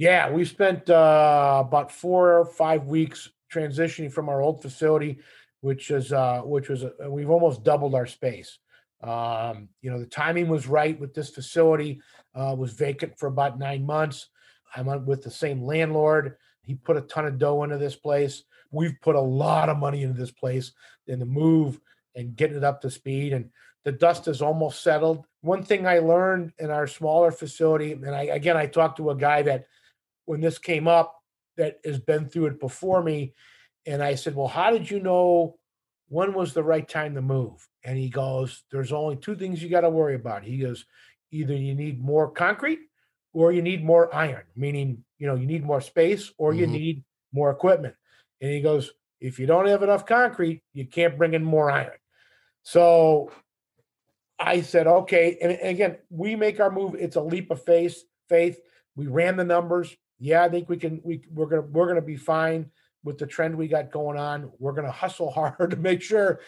Yeah, 0.00 0.30
we 0.30 0.46
spent 0.46 0.88
uh, 0.88 1.62
about 1.66 1.92
four 1.92 2.38
or 2.38 2.46
five 2.46 2.86
weeks 2.86 3.28
transitioning 3.52 4.10
from 4.10 4.30
our 4.30 4.40
old 4.40 4.62
facility, 4.62 5.18
which 5.60 5.90
is 5.90 6.10
uh, 6.10 6.40
which 6.40 6.70
was 6.70 6.84
uh, 6.84 7.10
we've 7.10 7.28
almost 7.28 7.64
doubled 7.64 7.94
our 7.94 8.06
space. 8.06 8.60
Um, 9.02 9.68
you 9.82 9.90
know, 9.90 9.98
the 9.98 10.06
timing 10.06 10.48
was 10.48 10.66
right 10.66 10.98
with 10.98 11.12
this 11.12 11.28
facility. 11.28 12.00
Uh, 12.34 12.54
was 12.56 12.72
vacant 12.72 13.18
for 13.18 13.26
about 13.26 13.58
nine 13.58 13.84
months. 13.84 14.30
I'm 14.74 15.04
with 15.04 15.22
the 15.22 15.30
same 15.30 15.62
landlord. 15.62 16.36
He 16.62 16.76
put 16.76 16.96
a 16.96 17.02
ton 17.02 17.26
of 17.26 17.38
dough 17.38 17.62
into 17.62 17.76
this 17.76 17.96
place. 17.96 18.44
We've 18.70 18.98
put 19.02 19.16
a 19.16 19.20
lot 19.20 19.68
of 19.68 19.76
money 19.76 20.02
into 20.02 20.18
this 20.18 20.30
place 20.30 20.72
in 21.08 21.18
the 21.18 21.26
move 21.26 21.78
and 22.16 22.34
getting 22.34 22.56
it 22.56 22.64
up 22.64 22.80
to 22.80 22.90
speed. 22.90 23.34
And 23.34 23.50
the 23.84 23.92
dust 23.92 24.28
is 24.28 24.40
almost 24.40 24.82
settled. 24.82 25.26
One 25.42 25.62
thing 25.62 25.86
I 25.86 25.98
learned 25.98 26.54
in 26.58 26.70
our 26.70 26.86
smaller 26.86 27.32
facility, 27.32 27.92
and 27.92 28.14
I 28.14 28.22
again 28.22 28.56
I 28.56 28.64
talked 28.64 28.96
to 28.96 29.10
a 29.10 29.14
guy 29.14 29.42
that 29.42 29.66
when 30.30 30.40
this 30.40 30.58
came 30.58 30.86
up 30.86 31.20
that 31.56 31.80
has 31.84 31.98
been 31.98 32.28
through 32.28 32.46
it 32.46 32.60
before 32.60 33.02
me, 33.02 33.34
and 33.84 34.00
I 34.00 34.14
said, 34.14 34.36
"Well, 34.36 34.46
how 34.46 34.70
did 34.70 34.88
you 34.88 35.00
know 35.00 35.58
when 36.08 36.34
was 36.34 36.54
the 36.54 36.62
right 36.62 36.88
time 36.88 37.16
to 37.16 37.20
move?" 37.20 37.66
And 37.82 37.98
he 37.98 38.08
goes, 38.08 38.62
"There's 38.70 38.92
only 38.92 39.16
two 39.16 39.34
things 39.34 39.60
you 39.60 39.68
got 39.68 39.80
to 39.80 39.90
worry 39.90 40.14
about." 40.14 40.44
He 40.44 40.58
goes, 40.58 40.86
"Either 41.32 41.54
you 41.54 41.74
need 41.74 42.00
more 42.00 42.30
concrete 42.30 42.78
or 43.32 43.50
you 43.50 43.60
need 43.60 43.82
more 43.84 44.14
iron, 44.14 44.44
meaning 44.54 45.04
you 45.18 45.26
know 45.26 45.34
you 45.34 45.48
need 45.48 45.64
more 45.64 45.80
space 45.80 46.32
or 46.38 46.54
you 46.54 46.66
mm-hmm. 46.66 46.74
need 46.74 47.04
more 47.32 47.50
equipment." 47.50 47.96
And 48.40 48.52
he 48.52 48.60
goes, 48.60 48.92
"If 49.18 49.40
you 49.40 49.46
don't 49.46 49.66
have 49.66 49.82
enough 49.82 50.06
concrete, 50.06 50.62
you 50.72 50.86
can't 50.86 51.18
bring 51.18 51.34
in 51.34 51.42
more 51.42 51.72
iron." 51.72 51.98
So 52.62 53.32
I 54.38 54.60
said, 54.62 54.86
okay. 54.86 55.36
And 55.42 55.58
again, 55.60 55.98
we 56.08 56.36
make 56.36 56.60
our 56.60 56.70
move. 56.70 56.94
It's 56.94 57.16
a 57.16 57.20
leap 57.20 57.50
of 57.50 57.64
faith. 57.64 58.02
Faith. 58.28 58.60
We 58.94 59.08
ran 59.08 59.36
the 59.36 59.44
numbers. 59.44 59.96
Yeah, 60.20 60.44
I 60.44 60.48
think 60.48 60.68
we 60.68 60.76
can. 60.76 61.00
We 61.02 61.22
we're 61.32 61.46
gonna 61.46 61.62
we're 61.62 61.88
gonna 61.88 62.02
be 62.02 62.16
fine 62.16 62.70
with 63.02 63.18
the 63.18 63.26
trend 63.26 63.56
we 63.56 63.66
got 63.66 63.90
going 63.90 64.18
on. 64.18 64.52
We're 64.58 64.72
gonna 64.72 64.90
hustle 64.92 65.30
hard 65.30 65.70
to 65.70 65.76
make 65.76 66.02
sure 66.02 66.40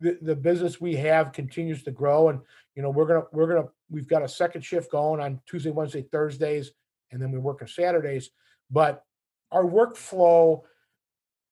the, 0.00 0.18
the 0.22 0.34
business 0.34 0.80
we 0.80 0.96
have 0.96 1.32
continues 1.32 1.82
to 1.84 1.90
grow. 1.90 2.30
And 2.30 2.40
you 2.74 2.82
know, 2.82 2.90
we're 2.90 3.06
gonna 3.06 3.24
we're 3.30 3.46
gonna 3.46 3.68
we've 3.90 4.08
got 4.08 4.22
a 4.22 4.28
second 4.28 4.62
shift 4.62 4.90
going 4.90 5.20
on 5.20 5.40
Tuesday, 5.46 5.70
Wednesday, 5.70 6.02
Thursdays, 6.10 6.72
and 7.12 7.20
then 7.20 7.30
we 7.30 7.38
work 7.38 7.60
on 7.60 7.68
Saturdays. 7.68 8.30
But 8.70 9.04
our 9.52 9.64
workflow, 9.64 10.62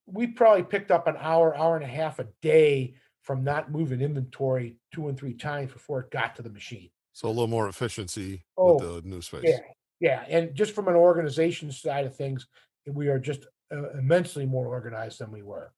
we 0.07 0.29
probably 0.29 0.62
picked 0.62 0.91
up 0.91 1.07
an 1.07 1.16
hour, 1.18 1.57
hour 1.57 1.77
and 1.77 1.85
a 1.85 1.89
half 1.89 2.18
a 2.18 2.27
day 2.41 2.95
from 3.22 3.43
not 3.43 3.70
moving 3.70 4.01
inventory 4.01 4.77
two 4.95 5.09
and 5.09 5.18
three 5.18 5.35
times 5.35 5.72
before 5.72 6.01
it 6.01 6.11
got 6.11 6.37
to 6.37 6.43
the 6.43 6.51
machine. 6.51 6.91
So 7.12 7.29
a 7.29 7.31
little 7.31 7.49
more 7.49 7.68
efficiency 7.68 8.45
oh, 8.57 8.74
with 8.74 9.03
the 9.03 9.09
new 9.09 9.20
space. 9.20 9.45
Yeah, 9.45 9.59
yeah, 10.01 10.25
and 10.29 10.55
just 10.55 10.75
from 10.75 10.89
an 10.89 10.95
organization 10.95 11.71
side 11.73 12.07
of 12.07 12.17
things, 12.17 12.47
we 12.87 13.09
are 13.09 13.19
just 13.19 13.47
uh, 13.73 13.91
immensely 13.99 14.47
more 14.47 14.67
organized 14.67 15.21
than 15.21 15.31
we 15.31 15.43
were. 15.43 15.73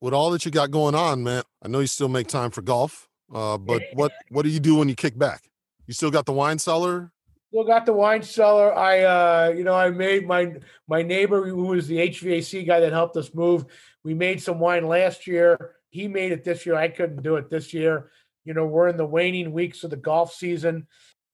With 0.00 0.14
all 0.14 0.30
that 0.30 0.44
you 0.44 0.50
got 0.50 0.70
going 0.70 0.94
on, 0.94 1.22
man, 1.22 1.42
I 1.62 1.68
know 1.68 1.80
you 1.80 1.86
still 1.86 2.08
make 2.08 2.26
time 2.26 2.50
for 2.50 2.62
golf. 2.62 3.08
Uh, 3.32 3.58
but 3.58 3.82
what 3.94 4.12
what 4.30 4.42
do 4.42 4.50
you 4.50 4.60
do 4.60 4.76
when 4.76 4.88
you 4.88 4.94
kick 4.94 5.18
back? 5.18 5.48
You 5.86 5.94
still 5.94 6.10
got 6.10 6.26
the 6.26 6.32
wine 6.32 6.58
cellar? 6.58 7.10
Still 7.50 7.64
got 7.64 7.86
the 7.86 7.92
wine 7.92 8.22
cellar. 8.22 8.74
I 8.74 9.00
uh, 9.00 9.54
you 9.56 9.64
know, 9.64 9.74
I 9.74 9.90
made 9.90 10.26
my 10.26 10.54
my 10.86 11.02
neighbor 11.02 11.46
who 11.46 11.64
was 11.64 11.88
the 11.88 11.96
HVAC 11.96 12.66
guy 12.66 12.80
that 12.80 12.92
helped 12.92 13.16
us 13.16 13.34
move. 13.34 13.64
We 14.04 14.14
made 14.14 14.40
some 14.40 14.60
wine 14.60 14.86
last 14.86 15.26
year 15.26 15.76
he 15.96 16.08
made 16.08 16.30
it 16.30 16.44
this 16.44 16.66
year. 16.66 16.74
I 16.76 16.88
couldn't 16.88 17.22
do 17.22 17.36
it 17.36 17.48
this 17.48 17.72
year. 17.72 18.10
You 18.44 18.52
know, 18.52 18.66
we're 18.66 18.88
in 18.88 18.98
the 18.98 19.06
waning 19.06 19.50
weeks 19.50 19.82
of 19.82 19.88
the 19.88 19.96
golf 19.96 20.34
season. 20.34 20.86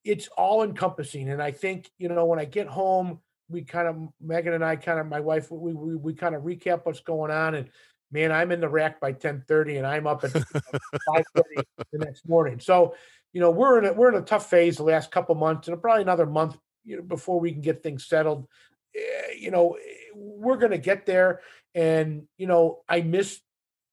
It's 0.04 0.28
all 0.36 0.62
encompassing. 0.62 1.28
And 1.30 1.42
I 1.42 1.52
think, 1.52 1.90
you 1.98 2.08
know, 2.08 2.26
when 2.26 2.38
I 2.38 2.44
get 2.44 2.66
home, 2.66 3.20
we 3.48 3.62
kind 3.62 3.88
of, 3.88 3.96
Megan 4.20 4.54
and 4.54 4.64
I 4.64 4.76
kind 4.76 4.98
of, 4.98 5.06
my 5.06 5.20
wife, 5.20 5.50
we, 5.50 5.74
we, 5.74 5.96
we 5.96 6.14
kind 6.14 6.34
of 6.34 6.42
recap 6.42 6.80
what's 6.84 7.00
going 7.00 7.30
on. 7.30 7.54
And 7.54 7.68
man, 8.10 8.32
I'm 8.32 8.52
in 8.52 8.60
the 8.60 8.68
rack 8.68 9.00
by 9.00 9.10
1030 9.10 9.78
and 9.78 9.86
I'm 9.86 10.06
up 10.06 10.24
at 10.24 10.32
530 10.32 11.68
the 11.92 11.98
next 11.98 12.28
morning. 12.28 12.58
So, 12.60 12.94
you 13.32 13.40
know, 13.40 13.50
we're 13.50 13.78
in 13.78 13.84
a, 13.86 13.92
we're 13.92 14.10
in 14.10 14.20
a 14.20 14.24
tough 14.24 14.48
phase 14.50 14.76
the 14.76 14.82
last 14.82 15.10
couple 15.10 15.34
months 15.34 15.68
and 15.68 15.80
probably 15.80 16.02
another 16.02 16.26
month 16.26 16.56
you 16.84 16.96
know, 16.96 17.02
before 17.02 17.40
we 17.40 17.52
can 17.52 17.60
get 17.60 17.82
things 17.82 18.06
settled. 18.06 18.46
Eh, 18.94 19.34
you 19.38 19.50
know, 19.50 19.76
we're 20.14 20.58
going 20.58 20.72
to 20.72 20.78
get 20.78 21.06
there. 21.06 21.40
And, 21.74 22.24
you 22.36 22.46
know, 22.46 22.80
I 22.88 23.00
miss 23.00 23.40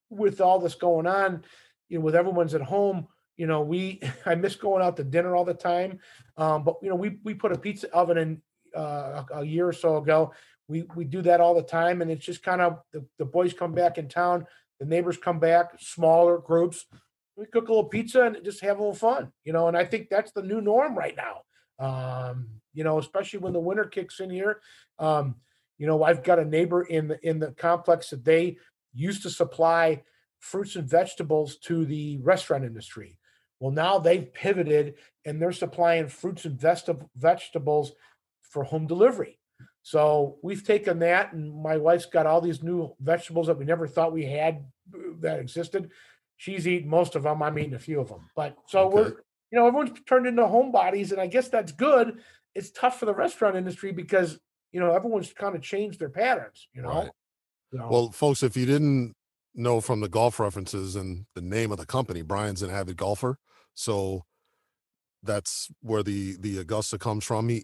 with 0.10 0.42
all 0.42 0.60
this 0.60 0.76
going 0.76 1.08
on, 1.08 1.44
you 1.88 2.00
know, 2.00 2.06
with 2.06 2.16
everyone's 2.16 2.56
at 2.56 2.62
home, 2.62 3.08
you 3.40 3.48
know, 3.48 3.62
we 3.62 4.02
I 4.26 4.36
miss 4.36 4.56
going 4.56 4.84
out 4.84 4.98
to 4.98 5.04
dinner 5.04 5.36
all 5.36 5.46
the 5.46 5.56
time. 5.56 6.00
Um, 6.38 6.64
but 6.64 6.76
you 6.84 6.90
know, 6.90 6.96
we 6.96 7.18
we 7.24 7.34
put 7.34 7.54
a 7.54 7.58
pizza 7.58 7.92
oven 7.92 8.18
in 8.18 8.42
uh, 8.76 9.24
a, 9.34 9.44
year 9.44 9.68
or 9.68 9.74
so 9.74 9.98
ago. 9.98 10.34
We 10.68 10.84
we 10.94 11.06
do 11.06 11.24
that 11.24 11.42
all 11.42 11.56
the 11.56 11.64
time, 11.64 12.04
and 12.04 12.12
it's 12.12 12.26
just 12.26 12.44
kind 12.44 12.62
of 12.62 12.82
the, 12.94 13.04
the 13.18 13.26
boys 13.26 13.54
come 13.54 13.74
back 13.74 13.98
in 13.98 14.08
town, 14.08 14.46
the 14.80 14.86
neighbors 14.86 15.18
come 15.18 15.40
back, 15.40 15.72
smaller 15.80 16.38
groups. 16.38 16.86
We 17.36 17.46
cook 17.46 17.70
a 17.70 17.72
little 17.72 17.90
pizza 17.90 18.24
and 18.24 18.38
just 18.44 18.62
have 18.62 18.78
a 18.78 18.82
little 18.82 18.94
fun, 18.94 19.32
you 19.46 19.54
know. 19.54 19.70
And 19.70 19.78
I 19.78 19.86
think 19.86 20.10
that's 20.10 20.34
the 20.34 20.44
new 20.44 20.60
norm 20.60 20.96
right 20.96 21.16
now. 21.16 21.44
Um, 21.80 22.50
you 22.74 22.84
know, 22.84 23.00
especially 23.00 23.40
when 23.40 23.54
the 23.54 23.60
winter 23.60 23.86
kicks 23.86 24.20
in 24.20 24.30
here. 24.30 24.60
Um, 25.00 25.36
you 25.78 25.88
know, 25.88 26.04
I've 26.04 26.24
got 26.24 26.40
a 26.40 26.46
neighbor 26.46 26.82
in 26.82 27.08
the 27.08 27.28
in 27.28 27.40
the 27.40 27.52
complex 27.52 28.10
that 28.10 28.26
they 28.26 28.58
used 28.94 29.24
to 29.24 29.30
supply 29.30 30.04
fruits 30.40 30.76
and 30.76 30.90
vegetables 30.90 31.58
to 31.58 31.86
the 31.86 32.18
restaurant 32.18 32.66
industry. 32.66 33.19
Well, 33.60 33.72
now 33.72 34.00
they've 34.00 34.34
pivoted 34.34 34.96
and 35.26 35.42
they're 35.42 35.52
supplying 35.52 36.08
fruits 36.08 36.46
and 36.46 36.60
vegetables 37.16 37.92
for 38.42 38.64
home 38.64 38.88
delivery. 38.88 39.40
So 39.82 40.38
we've 40.44 40.64
taken 40.64 41.00
that, 41.00 41.34
and 41.34 41.64
my 41.64 41.78
wife's 41.78 42.06
got 42.06 42.26
all 42.26 42.42
these 42.42 42.62
new 42.62 42.94
vegetables 43.00 43.48
that 43.48 43.58
we 43.58 43.66
never 43.66 43.88
thought 43.88 44.14
we 44.14 44.26
had 44.26 44.66
uh, 44.94 45.14
that 45.22 45.40
existed. 45.40 45.92
She's 46.38 46.68
eating 46.68 46.90
most 46.90 47.16
of 47.16 47.24
them. 47.24 47.42
I'm 47.42 47.58
eating 47.58 47.74
a 47.74 47.80
few 47.80 48.00
of 48.00 48.10
them. 48.10 48.30
But 48.36 48.56
so 48.68 48.88
okay. 48.88 48.96
we're, 48.96 49.08
you 49.52 49.60
know, 49.60 49.68
everyone's 49.68 50.00
turned 50.06 50.28
into 50.28 50.44
homebodies, 50.44 51.12
and 51.12 51.20
I 51.20 51.28
guess 51.28 51.48
that's 51.48 51.72
good. 51.72 52.20
It's 52.56 52.72
tough 52.72 53.00
for 53.00 53.06
the 53.06 53.14
restaurant 53.14 53.56
industry 53.56 53.92
because 53.92 54.40
you 54.72 54.80
know 54.80 54.94
everyone's 54.94 55.34
kind 55.34 55.56
of 55.56 55.62
changed 55.62 56.00
their 56.00 56.10
patterns. 56.10 56.68
You 56.74 56.82
know, 56.82 56.90
right. 56.90 57.10
Well, 57.72 58.12
folks, 58.12 58.44
if 58.44 58.58
you 58.58 58.66
didn't 58.66 59.14
know 59.56 59.82
from 59.82 60.02
the 60.02 60.10
golf 60.10 60.40
references 60.40 60.96
and 60.96 61.26
the 61.36 61.42
name 61.42 61.72
of 61.72 61.78
the 61.78 61.86
company, 61.86 62.22
Brian's 62.22 62.62
an 62.62 62.70
avid 62.70 62.98
golfer, 62.98 63.38
so 63.80 64.26
that's 65.24 65.70
where 65.82 66.04
the 66.04 66.36
the 66.42 66.58
Augusta 66.58 66.98
comes 66.98 67.24
from. 67.24 67.48
He, 67.48 67.64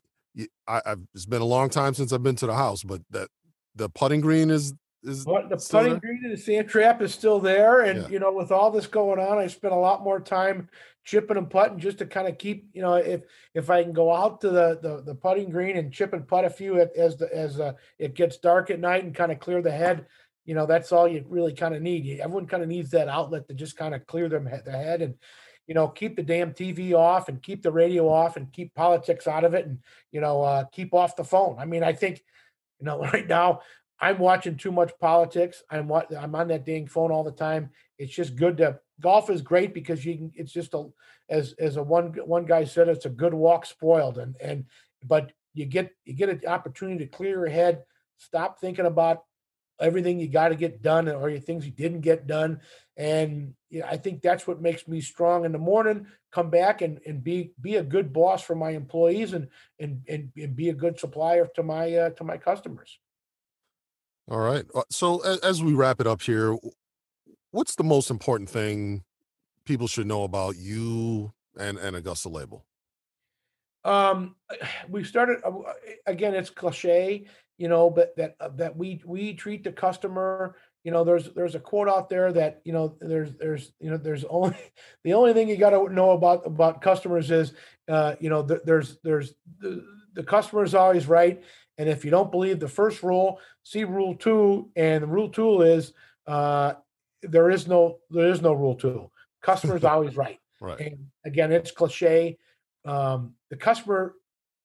I, 0.65 0.81
have 0.85 1.01
it's 1.13 1.25
been 1.25 1.41
a 1.41 1.45
long 1.45 1.69
time 1.69 1.93
since 1.93 2.13
I've 2.13 2.23
been 2.23 2.37
to 2.37 2.47
the 2.47 2.55
house, 2.55 2.83
but 2.83 3.01
that 3.09 3.27
the 3.75 3.89
putting 3.89 4.21
green 4.21 4.49
is 4.49 4.73
is 5.03 5.25
but 5.25 5.49
the 5.49 5.57
putting 5.57 5.91
there? 5.91 5.99
green 5.99 6.21
and 6.23 6.31
the 6.31 6.37
sand 6.37 6.69
trap 6.69 7.01
is 7.01 7.13
still 7.13 7.41
there, 7.41 7.81
and 7.81 8.03
yeah. 8.03 8.07
you 8.07 8.19
know, 8.19 8.31
with 8.31 8.49
all 8.53 8.71
this 8.71 8.87
going 8.87 9.19
on, 9.19 9.37
I 9.37 9.47
spent 9.47 9.73
a 9.73 9.77
lot 9.77 10.03
more 10.03 10.21
time 10.21 10.69
chipping 11.03 11.35
and 11.35 11.49
putting 11.49 11.79
just 11.79 11.97
to 11.97 12.05
kind 12.05 12.29
of 12.29 12.37
keep, 12.37 12.69
you 12.71 12.81
know, 12.81 12.93
if 12.93 13.23
if 13.53 13.69
I 13.69 13.83
can 13.83 13.91
go 13.91 14.15
out 14.15 14.39
to 14.41 14.49
the 14.49 14.79
the, 14.81 15.01
the 15.01 15.15
putting 15.15 15.49
green 15.49 15.75
and 15.75 15.91
chip 15.91 16.13
and 16.13 16.25
putt 16.25 16.45
a 16.45 16.49
few 16.49 16.79
as 16.79 17.17
the 17.17 17.29
as 17.35 17.59
uh, 17.59 17.73
it 17.99 18.15
gets 18.15 18.37
dark 18.37 18.69
at 18.69 18.79
night 18.79 19.03
and 19.03 19.13
kind 19.13 19.33
of 19.33 19.39
clear 19.41 19.61
the 19.61 19.69
head, 19.69 20.05
you 20.45 20.55
know, 20.55 20.65
that's 20.65 20.93
all 20.93 21.09
you 21.09 21.25
really 21.27 21.53
kind 21.53 21.75
of 21.75 21.81
need. 21.81 22.21
Everyone 22.21 22.47
kind 22.47 22.63
of 22.63 22.69
needs 22.69 22.91
that 22.91 23.09
outlet 23.09 23.49
to 23.49 23.53
just 23.53 23.75
kind 23.75 23.93
of 23.93 24.07
clear 24.07 24.29
them 24.29 24.45
the 24.65 24.71
head 24.71 25.01
and 25.01 25.15
you 25.67 25.73
know 25.73 25.87
keep 25.87 26.15
the 26.15 26.23
damn 26.23 26.53
TV 26.53 26.93
off 26.93 27.29
and 27.29 27.41
keep 27.41 27.61
the 27.61 27.71
radio 27.71 28.07
off 28.07 28.37
and 28.37 28.51
keep 28.51 28.73
politics 28.75 29.27
out 29.27 29.43
of 29.43 29.53
it 29.53 29.65
and 29.65 29.79
you 30.11 30.21
know 30.21 30.41
uh, 30.41 30.65
keep 30.71 30.93
off 30.93 31.15
the 31.15 31.23
phone. 31.23 31.57
I 31.59 31.65
mean, 31.65 31.83
I 31.83 31.93
think 31.93 32.23
you 32.79 32.85
know 32.85 32.99
right 33.13 33.27
now 33.27 33.61
I'm 33.99 34.19
watching 34.19 34.57
too 34.57 34.71
much 34.71 34.91
politics. 34.99 35.63
I'm 35.69 35.91
I'm 35.91 36.35
on 36.35 36.47
that 36.49 36.65
dang 36.65 36.87
phone 36.87 37.11
all 37.11 37.23
the 37.23 37.31
time. 37.31 37.71
It's 37.97 38.13
just 38.13 38.35
good 38.35 38.57
to 38.57 38.79
golf 38.99 39.29
is 39.29 39.41
great 39.41 39.73
because 39.73 40.05
you 40.05 40.17
can. 40.17 40.31
It's 40.35 40.51
just 40.51 40.73
a 40.73 40.87
as 41.29 41.53
as 41.53 41.77
a 41.77 41.83
one 41.83 42.13
one 42.25 42.45
guy 42.45 42.65
said, 42.65 42.87
it's 42.87 43.05
a 43.05 43.09
good 43.09 43.33
walk 43.33 43.65
spoiled, 43.65 44.17
and 44.17 44.35
and 44.41 44.65
but 45.03 45.31
you 45.53 45.65
get 45.65 45.91
you 46.03 46.13
get 46.13 46.29
an 46.29 46.41
opportunity 46.47 47.05
to 47.05 47.11
clear 47.11 47.31
your 47.31 47.49
head, 47.49 47.83
stop 48.17 48.59
thinking 48.59 48.85
about 48.85 49.23
everything 49.79 50.19
you 50.19 50.27
got 50.27 50.49
to 50.49 50.55
get 50.55 50.81
done 50.81 51.09
or 51.09 51.29
your 51.29 51.39
things 51.39 51.65
you 51.65 51.71
didn't 51.71 52.01
get 52.01 52.27
done, 52.27 52.61
and 52.97 53.53
you 53.69 53.81
know, 53.81 53.87
I 53.87 53.97
think 53.97 54.21
that's 54.21 54.47
what 54.47 54.61
makes 54.61 54.87
me 54.87 55.01
strong 55.01 55.45
in 55.45 55.51
the 55.51 55.57
morning. 55.57 56.07
Come 56.31 56.49
back 56.49 56.81
and 56.81 56.99
and 57.05 57.23
be 57.23 57.51
be 57.59 57.75
a 57.75 57.83
good 57.83 58.13
boss 58.13 58.41
for 58.41 58.55
my 58.55 58.71
employees 58.71 59.33
and 59.33 59.47
and 59.79 60.01
and, 60.07 60.31
and 60.37 60.55
be 60.55 60.69
a 60.69 60.73
good 60.73 60.99
supplier 60.99 61.47
to 61.55 61.63
my 61.63 61.93
uh, 61.93 62.09
to 62.11 62.23
my 62.23 62.37
customers. 62.37 62.99
All 64.27 64.39
right. 64.39 64.65
Uh, 64.73 64.81
so 64.89 65.19
as 65.41 65.63
we 65.63 65.73
wrap 65.73 66.01
it 66.01 66.07
up 66.07 66.21
here, 66.21 66.57
what's 67.51 67.75
the 67.75 67.83
most 67.83 68.09
important 68.09 68.49
thing 68.49 69.03
people 69.65 69.87
should 69.87 70.07
know 70.07 70.23
about 70.23 70.55
you 70.57 71.33
and, 71.59 71.77
and 71.77 71.95
Augusta 71.95 72.29
Label? 72.29 72.65
Um, 73.85 74.35
we 74.89 75.03
started 75.05 75.39
uh, 75.45 75.51
again. 76.05 76.33
It's 76.33 76.49
cliche, 76.49 77.25
you 77.57 77.69
know, 77.69 77.89
but 77.89 78.15
that 78.17 78.35
uh, 78.41 78.49
that 78.55 78.75
we 78.75 79.01
we 79.05 79.33
treat 79.33 79.63
the 79.63 79.71
customer. 79.71 80.57
You 80.83 80.91
know, 80.91 81.03
there's 81.03 81.31
there's 81.33 81.55
a 81.55 81.59
quote 81.59 81.87
out 81.87 82.09
there 82.09 82.33
that 82.33 82.61
you 82.65 82.73
know 82.73 82.95
there's 82.99 83.33
there's 83.35 83.71
you 83.79 83.89
know 83.89 83.97
there's 83.97 84.25
only 84.25 84.57
the 85.03 85.13
only 85.13 85.33
thing 85.33 85.47
you 85.47 85.57
got 85.57 85.69
to 85.69 85.93
know 85.93 86.11
about 86.11 86.45
about 86.45 86.81
customers 86.81 87.31
is 87.31 87.53
uh, 87.87 88.15
you 88.19 88.29
know 88.29 88.43
th- 88.45 88.61
there's 88.65 88.97
there's 89.03 89.33
the, 89.59 89.85
the 90.13 90.23
customer 90.23 90.63
is 90.63 90.75
always 90.75 91.07
right, 91.07 91.41
and 91.77 91.87
if 91.87 92.03
you 92.03 92.11
don't 92.11 92.31
believe 92.31 92.59
the 92.59 92.67
first 92.67 93.03
rule, 93.03 93.39
see 93.63 93.83
rule 93.83 94.15
two, 94.15 94.69
and 94.75 95.03
the 95.03 95.07
rule 95.07 95.29
two 95.29 95.61
is 95.61 95.93
uh, 96.27 96.73
there 97.21 97.49
is 97.49 97.67
no 97.67 97.99
there 98.09 98.29
is 98.29 98.41
no 98.41 98.53
rule 98.53 98.75
two. 98.75 99.09
Customer 99.41 99.77
is 99.77 99.83
always 99.85 100.15
right. 100.15 100.39
Right. 100.61 100.79
And 100.79 101.07
again, 101.25 101.51
it's 101.51 101.71
cliche. 101.71 102.37
Um, 102.85 103.33
the 103.49 103.55
customer, 103.57 104.13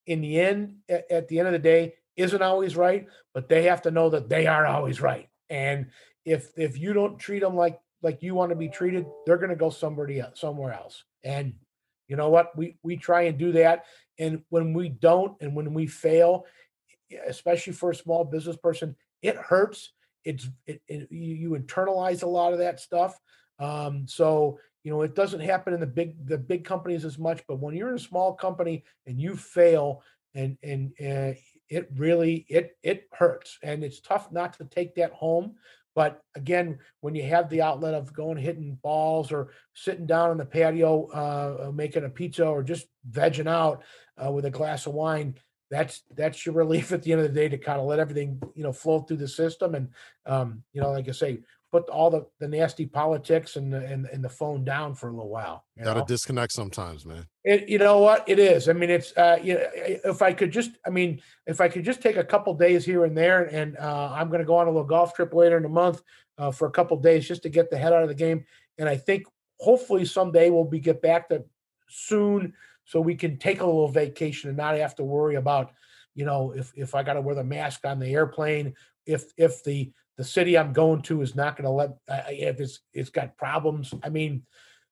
in 0.05 0.21
the 0.21 0.39
end, 0.39 0.77
at, 0.89 1.11
at 1.11 1.27
the 1.27 1.39
end 1.39 1.47
of 1.47 1.53
the 1.53 1.59
day, 1.59 1.95
isn't 2.15 2.41
always 2.41 2.75
right, 2.75 3.07
but 3.33 3.49
they 3.49 3.63
have 3.63 3.81
to 3.83 3.91
know 3.91 4.09
that 4.09 4.29
they 4.29 4.47
are 4.47 4.65
always 4.65 5.01
right. 5.01 5.29
And 5.49 5.87
if 6.25 6.51
if 6.57 6.77
you 6.77 6.93
don't 6.93 7.17
treat 7.17 7.39
them 7.39 7.55
like 7.55 7.79
like 8.01 8.21
you 8.21 8.35
want 8.35 8.49
to 8.51 8.55
be 8.55 8.69
treated, 8.69 9.05
they're 9.25 9.37
going 9.37 9.49
to 9.49 9.55
go 9.55 9.69
somebody 9.69 10.19
else, 10.19 10.39
somewhere 10.39 10.73
else. 10.73 11.03
And 11.23 11.53
you 12.07 12.15
know 12.15 12.29
what? 12.29 12.55
We 12.57 12.77
we 12.83 12.97
try 12.97 13.23
and 13.23 13.37
do 13.37 13.51
that. 13.53 13.85
And 14.19 14.43
when 14.49 14.73
we 14.73 14.89
don't, 14.89 15.35
and 15.41 15.55
when 15.55 15.73
we 15.73 15.87
fail, 15.87 16.45
especially 17.25 17.73
for 17.73 17.91
a 17.91 17.95
small 17.95 18.23
business 18.23 18.57
person, 18.57 18.95
it 19.21 19.35
hurts. 19.35 19.93
It's 20.23 20.47
it, 20.67 20.81
it 20.87 21.07
you, 21.11 21.35
you 21.35 21.49
internalize 21.51 22.23
a 22.23 22.27
lot 22.27 22.53
of 22.53 22.59
that 22.59 22.79
stuff. 22.79 23.19
Um, 23.59 24.07
so 24.07 24.59
you 24.83 24.91
know 24.91 25.01
it 25.01 25.15
doesn't 25.15 25.39
happen 25.39 25.73
in 25.73 25.79
the 25.79 25.87
big 25.87 26.25
the 26.27 26.37
big 26.37 26.65
companies 26.65 27.05
as 27.05 27.17
much, 27.17 27.41
but 27.47 27.59
when 27.59 27.75
you're 27.75 27.89
in 27.89 27.95
a 27.95 27.99
small 27.99 28.33
company 28.33 28.83
and 29.05 29.19
you 29.19 29.35
fail, 29.35 30.03
and 30.33 30.57
and 30.63 30.93
it 30.97 31.89
really 31.95 32.45
it 32.49 32.77
it 32.83 33.07
hurts, 33.11 33.57
and 33.63 33.83
it's 33.83 34.01
tough 34.01 34.31
not 34.31 34.53
to 34.57 34.65
take 34.65 34.95
that 34.95 35.13
home. 35.13 35.55
But 35.93 36.21
again, 36.35 36.79
when 37.01 37.15
you 37.15 37.23
have 37.23 37.49
the 37.49 37.61
outlet 37.61 37.93
of 37.93 38.13
going 38.13 38.37
hitting 38.37 38.77
balls 38.81 39.31
or 39.31 39.51
sitting 39.73 40.05
down 40.05 40.29
on 40.29 40.37
the 40.37 40.45
patio 40.45 41.09
uh, 41.13 41.67
uh 41.67 41.71
making 41.71 42.05
a 42.05 42.09
pizza 42.09 42.45
or 42.45 42.63
just 42.63 42.87
vegging 43.09 43.47
out 43.47 43.83
uh, 44.23 44.31
with 44.31 44.45
a 44.45 44.49
glass 44.49 44.85
of 44.85 44.93
wine, 44.93 45.35
that's 45.69 46.03
that's 46.15 46.45
your 46.45 46.55
relief 46.63 46.91
at 46.91 47.03
the 47.03 47.11
end 47.11 47.21
of 47.21 47.27
the 47.27 47.39
day 47.39 47.49
to 47.49 47.57
kind 47.57 47.79
of 47.79 47.87
let 47.87 47.99
everything 47.99 48.41
you 48.55 48.63
know 48.63 48.73
flow 48.73 48.99
through 48.99 49.17
the 49.17 49.27
system 49.27 49.75
and 49.75 49.89
um, 50.25 50.63
you 50.73 50.81
know 50.81 50.91
like 50.91 51.07
I 51.07 51.13
say 51.13 51.39
put 51.71 51.89
all 51.89 52.09
the, 52.09 52.25
the 52.39 52.47
nasty 52.47 52.85
politics 52.85 53.55
and 53.55 53.71
the, 53.71 53.77
and, 53.85 54.05
and 54.07 54.23
the 54.23 54.29
phone 54.29 54.63
down 54.65 54.93
for 54.93 55.07
a 55.07 55.11
little 55.11 55.29
while. 55.29 55.63
Got 55.81 55.93
to 55.93 56.03
disconnect 56.05 56.51
sometimes, 56.51 57.05
man. 57.05 57.25
It, 57.45 57.69
you 57.69 57.77
know 57.77 57.99
what 57.99 58.27
it 58.27 58.39
is. 58.39 58.67
I 58.67 58.73
mean, 58.73 58.89
it's 58.89 59.15
uh, 59.15 59.39
you 59.41 59.53
know, 59.55 59.67
if 59.73 60.21
I 60.21 60.33
could 60.33 60.51
just, 60.51 60.71
I 60.85 60.89
mean, 60.89 61.21
if 61.47 61.61
I 61.61 61.69
could 61.69 61.85
just 61.85 62.01
take 62.01 62.17
a 62.17 62.23
couple 62.23 62.53
days 62.53 62.83
here 62.85 63.05
and 63.05 63.17
there, 63.17 63.45
and 63.45 63.77
uh, 63.77 64.11
I'm 64.13 64.27
going 64.27 64.41
to 64.41 64.45
go 64.45 64.57
on 64.57 64.67
a 64.67 64.69
little 64.69 64.83
golf 64.83 65.13
trip 65.13 65.33
later 65.33 65.57
in 65.57 65.63
the 65.63 65.69
month 65.69 66.01
uh, 66.37 66.51
for 66.51 66.67
a 66.67 66.71
couple 66.71 66.97
days 66.97 67.27
just 67.27 67.43
to 67.43 67.49
get 67.49 67.69
the 67.69 67.77
head 67.77 67.93
out 67.93 68.03
of 68.03 68.09
the 68.09 68.15
game. 68.15 68.45
And 68.77 68.89
I 68.89 68.97
think 68.97 69.23
hopefully 69.59 70.05
someday 70.05 70.49
we'll 70.49 70.65
be 70.65 70.79
get 70.79 71.01
back 71.01 71.29
to 71.29 71.45
soon, 71.87 72.53
so 72.83 72.99
we 72.99 73.15
can 73.15 73.37
take 73.37 73.61
a 73.61 73.65
little 73.65 73.87
vacation 73.87 74.49
and 74.49 74.57
not 74.57 74.77
have 74.77 74.95
to 74.95 75.03
worry 75.03 75.35
about, 75.35 75.71
you 76.15 76.25
know, 76.25 76.51
if 76.51 76.73
if 76.75 76.95
I 76.95 77.03
got 77.03 77.13
to 77.13 77.21
wear 77.21 77.35
the 77.35 77.43
mask 77.43 77.85
on 77.85 77.99
the 77.99 78.13
airplane, 78.13 78.73
if 79.05 79.31
if 79.37 79.63
the 79.63 79.91
the 80.17 80.23
city 80.23 80.57
I'm 80.57 80.73
going 80.73 81.01
to 81.03 81.21
is 81.21 81.35
not 81.35 81.55
going 81.55 81.65
to 81.65 81.71
let 81.71 81.89
uh, 82.09 82.29
if 82.29 82.59
it's 82.59 82.79
it's 82.93 83.09
got 83.09 83.37
problems. 83.37 83.93
I 84.03 84.09
mean, 84.09 84.43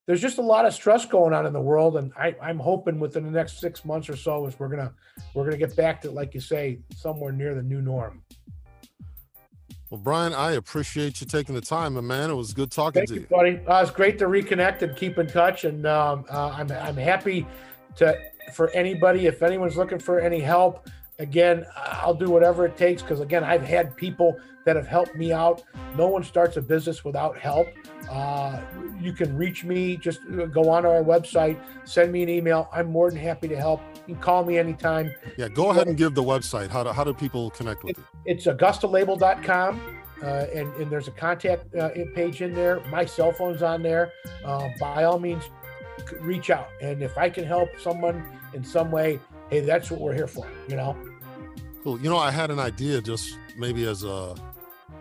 there's 0.07 0.21
just 0.21 0.39
a 0.39 0.43
lot 0.43 0.65
of 0.65 0.73
stress 0.73 1.05
going 1.05 1.33
on 1.33 1.45
in 1.45 1.53
the 1.53 1.61
world, 1.61 1.97
and 1.97 2.11
I, 2.17 2.35
I'm 2.41 2.57
hoping 2.59 2.99
within 2.99 3.23
the 3.23 3.31
next 3.31 3.59
six 3.59 3.85
months 3.85 4.09
or 4.09 4.15
so 4.15 4.47
is 4.47 4.57
we're 4.59 4.69
gonna 4.69 4.91
we're 5.33 5.43
gonna 5.43 5.57
get 5.57 5.75
back 5.75 6.01
to 6.01 6.11
like 6.11 6.33
you 6.33 6.39
say 6.39 6.79
somewhere 6.95 7.31
near 7.31 7.53
the 7.53 7.61
new 7.61 7.81
norm. 7.81 8.23
Well, 9.89 9.99
Brian, 9.99 10.33
I 10.33 10.51
appreciate 10.51 11.19
you 11.19 11.27
taking 11.27 11.55
the 11.55 11.61
time, 11.61 11.93
man. 12.05 12.29
It 12.29 12.35
was 12.35 12.53
good 12.53 12.71
talking 12.71 13.01
Thank 13.01 13.09
to 13.09 13.15
you, 13.15 13.21
you, 13.21 13.27
buddy. 13.27 13.59
Uh, 13.67 13.81
it's 13.81 13.91
great 13.91 14.19
to 14.19 14.25
reconnect 14.25 14.83
and 14.83 14.95
keep 14.95 15.17
in 15.17 15.27
touch, 15.27 15.63
and 15.63 15.85
um, 15.85 16.25
uh, 16.29 16.49
I'm 16.49 16.71
I'm 16.71 16.97
happy 16.97 17.45
to 17.97 18.17
for 18.53 18.69
anybody 18.71 19.27
if 19.27 19.43
anyone's 19.43 19.77
looking 19.77 19.99
for 19.99 20.19
any 20.19 20.39
help 20.39 20.87
again, 21.19 21.65
I'll 21.75 22.13
do 22.13 22.29
whatever 22.29 22.65
it 22.65 22.77
takes 22.77 23.01
because, 23.01 23.19
again, 23.19 23.43
I've 23.43 23.61
had 23.61 23.95
people 23.95 24.39
that 24.65 24.75
have 24.75 24.87
helped 24.87 25.15
me 25.15 25.31
out. 25.31 25.63
No 25.95 26.07
one 26.07 26.23
starts 26.23 26.57
a 26.57 26.61
business 26.61 27.03
without 27.03 27.37
help. 27.37 27.67
Uh, 28.09 28.59
you 28.99 29.13
can 29.13 29.37
reach 29.37 29.63
me, 29.63 29.97
just 29.97 30.21
uh, 30.31 30.45
go 30.45 30.69
on 30.69 30.85
our 30.85 31.03
website, 31.03 31.59
send 31.85 32.11
me 32.11 32.23
an 32.23 32.29
email. 32.29 32.69
I'm 32.73 32.87
more 32.87 33.09
than 33.09 33.19
happy 33.19 33.47
to 33.47 33.55
help. 33.55 33.81
You 34.07 34.15
can 34.15 34.23
call 34.23 34.43
me 34.43 34.57
anytime. 34.57 35.13
Yeah, 35.37 35.47
go 35.47 35.71
ahead 35.71 35.87
and 35.87 35.97
give 35.97 36.15
the 36.15 36.23
website. 36.23 36.69
How 36.69 36.83
do, 36.83 36.91
how 36.91 37.03
do 37.03 37.13
people 37.13 37.51
connect 37.51 37.83
with 37.83 37.97
it, 37.97 37.97
you? 37.97 38.03
It's 38.25 38.45
augustalabel.com. 38.45 39.97
Uh, 40.21 40.25
and, 40.53 40.73
and 40.75 40.91
there's 40.91 41.07
a 41.07 41.11
contact 41.11 41.73
uh, 41.75 41.89
page 42.13 42.41
in 42.41 42.53
there. 42.53 42.81
My 42.89 43.05
cell 43.05 43.31
phone's 43.31 43.63
on 43.63 43.81
there. 43.81 44.11
Uh, 44.43 44.67
by 44.77 45.05
all 45.05 45.17
means, 45.17 45.43
reach 46.19 46.49
out. 46.49 46.69
And 46.81 47.01
if 47.01 47.17
I 47.17 47.29
can 47.29 47.45
help 47.45 47.69
someone 47.79 48.23
in 48.53 48.63
some 48.63 48.91
way, 48.91 49.19
hey, 49.49 49.61
that's 49.61 49.89
what 49.89 50.01
we're 50.01 50.13
here 50.13 50.27
for, 50.27 50.45
you 50.67 50.75
know? 50.75 50.97
Cool. 51.83 51.99
You 52.01 52.09
know, 52.09 52.17
I 52.17 52.31
had 52.31 52.51
an 52.51 52.59
idea 52.59 53.01
just 53.01 53.37
maybe 53.57 53.85
as 53.85 54.03
a 54.03 54.35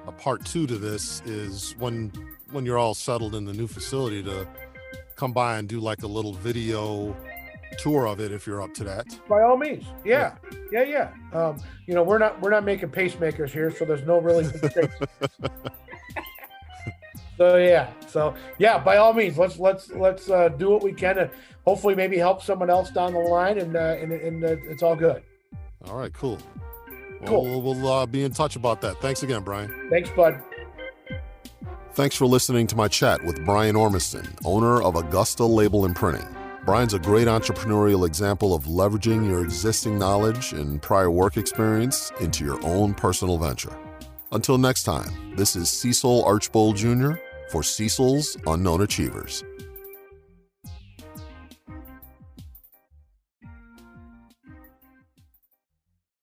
a 0.07 0.12
part 0.12 0.45
two 0.45 0.66
to 0.66 0.76
this 0.76 1.22
is 1.26 1.74
when 1.79 2.12
when 2.51 2.64
you're 2.64 2.79
all 2.79 2.95
settled 2.95 3.35
in 3.35 3.45
the 3.45 3.53
new 3.53 3.66
facility 3.66 4.22
to 4.22 4.47
come 5.16 5.33
by 5.33 5.59
and 5.59 5.68
do 5.68 5.81
like 5.81 6.03
a 6.03 6.07
little 6.07 6.33
video 6.35 7.16
tour 7.79 8.07
of 8.07 8.20
it 8.20 8.33
if 8.33 8.47
you're 8.47 8.62
up 8.62 8.72
to 8.74 8.85
that. 8.85 9.07
By 9.29 9.43
all 9.43 9.57
means. 9.57 9.85
Yeah. 10.05 10.37
Yeah, 10.72 10.85
yeah. 10.85 11.11
yeah. 11.33 11.39
Um, 11.39 11.59
you 11.87 11.95
know, 11.95 12.03
we're 12.03 12.18
not 12.18 12.41
we're 12.41 12.51
not 12.51 12.64
making 12.64 12.91
pacemakers 12.91 13.51
here, 13.51 13.70
so 13.70 13.85
there's 13.85 14.07
no 14.07 14.20
really 14.20 14.45
So 17.37 17.57
yeah. 17.57 17.91
So 18.07 18.35
yeah, 18.59 18.79
by 18.79 18.97
all 18.97 19.12
means, 19.12 19.39
let's 19.39 19.59
let's 19.59 19.91
let's 19.91 20.29
uh, 20.29 20.49
do 20.49 20.70
what 20.70 20.83
we 20.83 20.93
can 20.93 21.18
and 21.18 21.31
hopefully 21.64 21.95
maybe 21.95 22.18
help 22.18 22.43
someone 22.43 22.68
else 22.70 22.91
down 22.91 23.12
the 23.12 23.20
line 23.20 23.59
and 23.59 23.76
uh, 23.76 23.97
and, 24.01 24.12
and 24.12 24.45
uh, 24.45 24.57
it's 24.68 24.83
all 24.83 24.97
good. 24.97 25.22
All 25.87 25.97
right, 25.97 26.12
cool. 26.12 26.39
Well, 27.21 27.31
cool. 27.31 27.62
We'll, 27.62 27.75
we'll 27.75 27.93
uh, 27.93 28.07
be 28.07 28.25
in 28.25 28.33
touch 28.33 28.57
about 28.57 28.81
that. 28.83 29.01
Thanks 29.01 29.23
again, 29.23 29.43
Brian. 29.43 29.89
Thanks, 29.91 30.11
bud. 30.11 30.41
Thanks 31.95 32.14
for 32.14 32.27
listening 32.27 32.69
to 32.69 32.77
my 32.77 32.87
chat 32.87 33.25
with 33.25 33.45
Brian 33.45 33.75
Ormiston, 33.75 34.29
owner 34.45 34.81
of 34.81 34.95
Augusta 34.95 35.45
Label 35.45 35.85
and 35.85 35.97
Printing. 35.97 36.27
Brian's 36.64 36.95
a 36.95 36.99
great 36.99 37.27
entrepreneurial 37.27 38.07
example 38.07 38.55
of 38.55 38.64
leveraging 38.64 39.27
your 39.27 39.43
existing 39.43 39.99
knowledge 39.99 40.53
and 40.53 40.81
prior 40.83 41.11
work 41.11 41.37
experience 41.37 42.12
into 42.21 42.45
your 42.45 42.64
own 42.64 42.95
personal 42.95 43.39
venture. 43.39 43.77
Until 44.33 44.59
next 44.59 44.83
time, 44.85 45.35
this 45.35 45.57
is 45.57 45.71
Cecil 45.71 46.25
Archbold 46.25 46.77
Jr. 46.77 47.12
for 47.51 47.62
Cecil's 47.62 48.37
Unknown 48.47 48.83
Achievers. 48.83 49.43